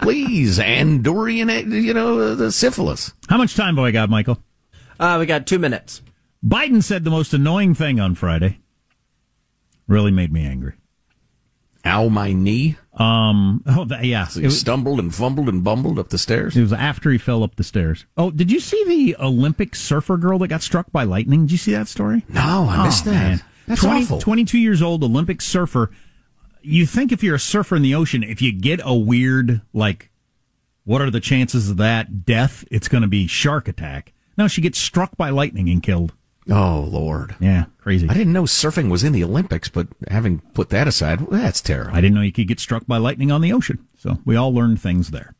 Please, 0.00 0.58
Andorian, 0.58 1.82
you 1.82 1.94
know, 1.94 2.34
the 2.34 2.52
syphilis. 2.52 3.12
How 3.28 3.38
much 3.38 3.54
time 3.54 3.76
do 3.76 3.84
I 3.84 3.90
got, 3.90 4.10
Michael? 4.10 4.38
Uh, 4.98 5.16
we 5.18 5.26
got 5.26 5.46
two 5.46 5.58
minutes. 5.58 6.02
Biden 6.44 6.82
said 6.82 7.04
the 7.04 7.10
most 7.10 7.32
annoying 7.32 7.74
thing 7.74 7.98
on 7.98 8.14
Friday. 8.14 8.58
Really 9.86 10.10
made 10.10 10.32
me 10.32 10.44
angry. 10.46 10.74
Ow, 11.86 12.08
my 12.08 12.32
knee. 12.32 12.76
Um. 12.94 13.62
Oh, 13.66 13.84
that, 13.84 14.04
yeah. 14.04 14.26
So 14.26 14.40
he 14.40 14.48
stumbled 14.50 14.98
and 14.98 15.14
fumbled 15.14 15.48
and 15.50 15.62
bumbled 15.62 15.98
up 15.98 16.08
the 16.08 16.16
stairs. 16.16 16.56
It 16.56 16.62
was 16.62 16.72
after 16.72 17.10
he 17.10 17.18
fell 17.18 17.42
up 17.42 17.56
the 17.56 17.64
stairs. 17.64 18.06
Oh, 18.16 18.30
did 18.30 18.50
you 18.50 18.60
see 18.60 18.82
the 18.86 19.16
Olympic 19.22 19.74
surfer 19.74 20.16
girl 20.16 20.38
that 20.38 20.48
got 20.48 20.62
struck 20.62 20.90
by 20.92 21.04
lightning? 21.04 21.42
Did 21.42 21.52
you 21.52 21.58
see 21.58 21.72
that 21.72 21.88
story? 21.88 22.24
No, 22.28 22.66
I 22.70 22.84
missed 22.86 23.06
Oh, 23.06 23.10
that. 23.10 23.16
man. 23.16 23.42
That's 23.66 23.82
20 23.82 24.02
awful. 24.04 24.20
22 24.20 24.58
years 24.58 24.80
old, 24.80 25.02
Olympic 25.04 25.42
surfer. 25.42 25.90
You 26.62 26.86
think 26.86 27.12
if 27.12 27.22
you're 27.22 27.34
a 27.34 27.40
surfer 27.40 27.76
in 27.76 27.82
the 27.82 27.94
ocean, 27.94 28.22
if 28.22 28.40
you 28.40 28.52
get 28.52 28.80
a 28.82 28.94
weird, 28.94 29.60
like, 29.74 30.10
what 30.84 31.02
are 31.02 31.10
the 31.10 31.20
chances 31.20 31.68
of 31.68 31.76
that 31.78 32.24
death? 32.24 32.64
It's 32.70 32.88
going 32.88 33.02
to 33.02 33.08
be 33.08 33.26
shark 33.26 33.68
attack. 33.68 34.12
No, 34.38 34.48
she 34.48 34.60
gets 34.62 34.78
struck 34.78 35.16
by 35.18 35.28
lightning 35.30 35.68
and 35.68 35.82
killed. 35.82 36.14
Oh 36.50 36.86
Lord. 36.90 37.36
Yeah, 37.40 37.66
crazy. 37.78 38.08
I 38.08 38.14
didn't 38.14 38.32
know 38.32 38.44
surfing 38.44 38.90
was 38.90 39.02
in 39.04 39.12
the 39.12 39.24
Olympics, 39.24 39.68
but 39.68 39.88
having 40.08 40.40
put 40.52 40.68
that 40.70 40.86
aside, 40.86 41.22
well, 41.22 41.40
that's 41.40 41.60
terrible. 41.60 41.96
I 41.96 42.00
didn't 42.00 42.14
know 42.14 42.20
you 42.20 42.32
could 42.32 42.48
get 42.48 42.60
struck 42.60 42.86
by 42.86 42.98
lightning 42.98 43.32
on 43.32 43.40
the 43.40 43.52
ocean. 43.52 43.86
So 43.96 44.18
we 44.24 44.36
all 44.36 44.52
learned 44.52 44.80
things 44.80 45.10
there. 45.10 45.34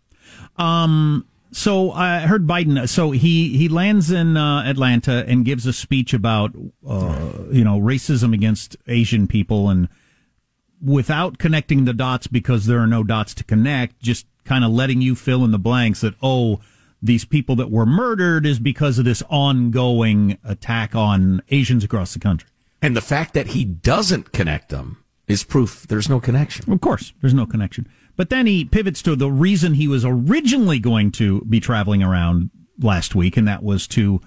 Um, 0.56 1.26
so 1.52 1.92
I 1.92 2.20
heard 2.20 2.46
Biden. 2.46 2.88
So 2.88 3.10
he 3.10 3.56
he 3.56 3.68
lands 3.68 4.10
in 4.10 4.36
uh, 4.36 4.62
Atlanta 4.64 5.24
and 5.28 5.44
gives 5.44 5.66
a 5.66 5.72
speech 5.72 6.14
about 6.14 6.54
uh, 6.86 7.30
you 7.50 7.64
know 7.64 7.78
racism 7.78 8.32
against 8.32 8.76
Asian 8.86 9.28
people 9.28 9.68
and 9.68 9.88
without 10.82 11.38
connecting 11.38 11.84
the 11.84 11.94
dots 11.94 12.26
because 12.26 12.66
there 12.66 12.78
are 12.78 12.86
no 12.86 13.02
dots 13.02 13.34
to 13.34 13.44
connect, 13.44 14.00
just 14.00 14.26
kind 14.44 14.64
of 14.64 14.70
letting 14.70 15.00
you 15.00 15.14
fill 15.14 15.44
in 15.44 15.50
the 15.50 15.58
blanks 15.58 16.00
that 16.00 16.14
oh 16.22 16.60
these 17.04 17.26
people 17.26 17.54
that 17.56 17.70
were 17.70 17.84
murdered 17.84 18.46
is 18.46 18.58
because 18.58 18.98
of 18.98 19.04
this 19.04 19.22
ongoing 19.28 20.38
attack 20.42 20.94
on 20.94 21.42
Asians 21.50 21.84
across 21.84 22.14
the 22.14 22.18
country. 22.18 22.48
And 22.80 22.96
the 22.96 23.02
fact 23.02 23.34
that 23.34 23.48
he 23.48 23.64
doesn't 23.64 24.32
connect 24.32 24.70
them 24.70 25.04
is 25.28 25.44
proof 25.44 25.86
there's 25.88 26.08
no 26.08 26.18
connection. 26.18 26.72
Of 26.72 26.80
course, 26.80 27.12
there's 27.20 27.34
no 27.34 27.46
connection. 27.46 27.86
But 28.16 28.30
then 28.30 28.46
he 28.46 28.64
pivots 28.64 29.02
to 29.02 29.16
the 29.16 29.30
reason 29.30 29.74
he 29.74 29.88
was 29.88 30.04
originally 30.04 30.78
going 30.78 31.10
to 31.12 31.42
be 31.42 31.60
traveling 31.60 32.02
around 32.02 32.50
last 32.80 33.14
week, 33.14 33.36
and 33.36 33.46
that 33.46 33.62
was 33.62 33.86
to 33.88 34.20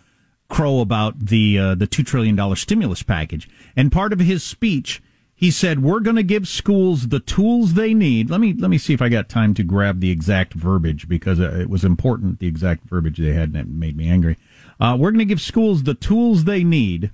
crow 0.49 0.79
about 0.79 1.19
the 1.19 1.57
uh, 1.57 1.75
the 1.75 1.87
two 1.87 2.03
trillion 2.03 2.35
dollar 2.35 2.55
stimulus 2.55 3.01
package. 3.01 3.49
And 3.75 3.91
part 3.91 4.13
of 4.13 4.19
his 4.19 4.43
speech, 4.43 5.01
he 5.39 5.51
said, 5.51 5.83
"We're 5.83 5.99
going 5.99 6.15
to 6.15 6.23
give 6.23 6.47
schools 6.47 7.09
the 7.09 7.19
tools 7.19 7.75
they 7.75 7.93
need." 7.93 8.29
Let 8.31 8.41
me 8.41 8.53
let 8.53 8.71
me 8.71 8.79
see 8.79 8.95
if 8.95 9.03
I 9.03 9.07
got 9.07 9.29
time 9.29 9.53
to 9.53 9.63
grab 9.63 9.99
the 9.99 10.09
exact 10.09 10.55
verbiage 10.55 11.07
because 11.07 11.39
uh, 11.39 11.55
it 11.59 11.69
was 11.69 11.85
important. 11.85 12.39
The 12.39 12.47
exact 12.47 12.85
verbiage 12.85 13.19
they 13.19 13.33
had, 13.33 13.49
and 13.49 13.57
it 13.57 13.67
made 13.67 13.95
me 13.95 14.09
angry. 14.09 14.35
Uh, 14.79 14.97
we're 14.99 15.11
going 15.11 15.19
to 15.19 15.25
give 15.25 15.39
schools 15.39 15.83
the 15.83 15.93
tools 15.93 16.45
they 16.45 16.63
need 16.63 17.11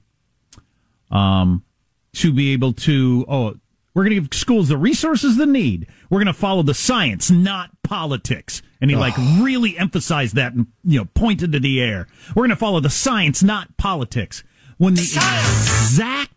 um, 1.11 1.65
to 2.13 2.31
be 2.31 2.53
able 2.53 2.71
to. 2.73 3.25
Oh, 3.27 3.55
we're 3.93 4.05
going 4.05 4.15
to 4.15 4.21
give 4.21 4.33
schools 4.33 4.69
the 4.69 4.77
resources 4.77 5.35
they 5.35 5.45
need. 5.45 5.87
We're 6.09 6.19
going 6.19 6.27
to 6.27 6.33
follow 6.33 6.63
the 6.63 6.73
science, 6.73 7.29
not 7.29 7.71
politics. 7.83 8.61
And 8.79 8.89
he 8.89 8.95
like 8.97 9.15
really 9.17 9.77
emphasized 9.77 10.35
that 10.35 10.53
and 10.53 10.67
you 10.83 10.99
know 10.99 11.05
pointed 11.13 11.51
to 11.51 11.59
the 11.59 11.81
air. 11.81 12.07
We're 12.35 12.41
going 12.43 12.49
to 12.51 12.55
follow 12.55 12.79
the 12.79 12.89
science, 12.89 13.43
not 13.43 13.75
politics. 13.77 14.43
When 14.77 14.95
the 14.95 15.01
exact 15.01 16.32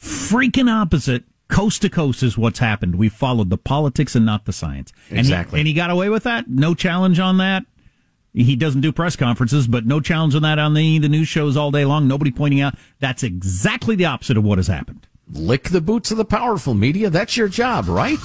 freaking 0.00 0.70
opposite, 0.70 1.24
coast 1.48 1.82
to 1.82 1.90
coast, 1.90 2.22
is 2.22 2.38
what's 2.38 2.58
happened. 2.58 2.96
We 2.96 3.08
followed 3.08 3.50
the 3.50 3.58
politics 3.58 4.14
and 4.14 4.24
not 4.24 4.44
the 4.46 4.52
science. 4.52 4.92
And 5.08 5.18
he- 5.18 5.20
Exactly. 5.20 5.60
and 5.60 5.66
he 5.68 5.74
got 5.74 5.90
away 5.90 6.08
with 6.08 6.22
that. 6.24 6.48
No 6.48 6.74
challenge 6.74 7.18
on 7.18 7.36
that. 7.38 7.64
He 8.32 8.54
doesn't 8.54 8.80
do 8.80 8.92
press 8.92 9.16
conferences, 9.16 9.66
but 9.66 9.86
no 9.86 10.00
challenge 10.00 10.36
on 10.36 10.42
that 10.42 10.58
on 10.60 10.74
the, 10.74 10.98
the 11.00 11.08
news 11.08 11.26
shows 11.26 11.56
all 11.56 11.72
day 11.72 11.84
long. 11.84 12.06
Nobody 12.06 12.30
pointing 12.30 12.60
out 12.60 12.74
that's 13.00 13.24
exactly 13.24 13.96
the 13.96 14.04
opposite 14.04 14.36
of 14.36 14.44
what 14.44 14.58
has 14.58 14.68
happened. 14.68 15.06
Lick 15.32 15.70
the 15.70 15.80
boots 15.80 16.10
of 16.12 16.16
the 16.16 16.24
powerful 16.24 16.74
media. 16.74 17.10
That's 17.10 17.36
your 17.36 17.48
job, 17.48 17.88
right? 17.88 18.18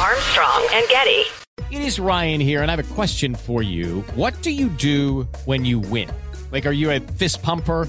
Armstrong 0.00 0.66
and 0.72 0.88
Getty. 0.88 1.22
It 1.70 1.80
is 1.82 1.98
Ryan 1.98 2.40
here, 2.40 2.62
and 2.62 2.70
I 2.70 2.76
have 2.76 2.84
a 2.90 2.94
question 2.94 3.34
for 3.34 3.62
you. 3.62 4.02
What 4.14 4.40
do 4.42 4.50
you 4.52 4.68
do 4.70 5.22
when 5.46 5.64
you 5.64 5.78
win? 5.78 6.10
Like, 6.52 6.66
are 6.66 6.72
you 6.72 6.90
a 6.90 7.00
fist 7.00 7.42
pumper? 7.42 7.88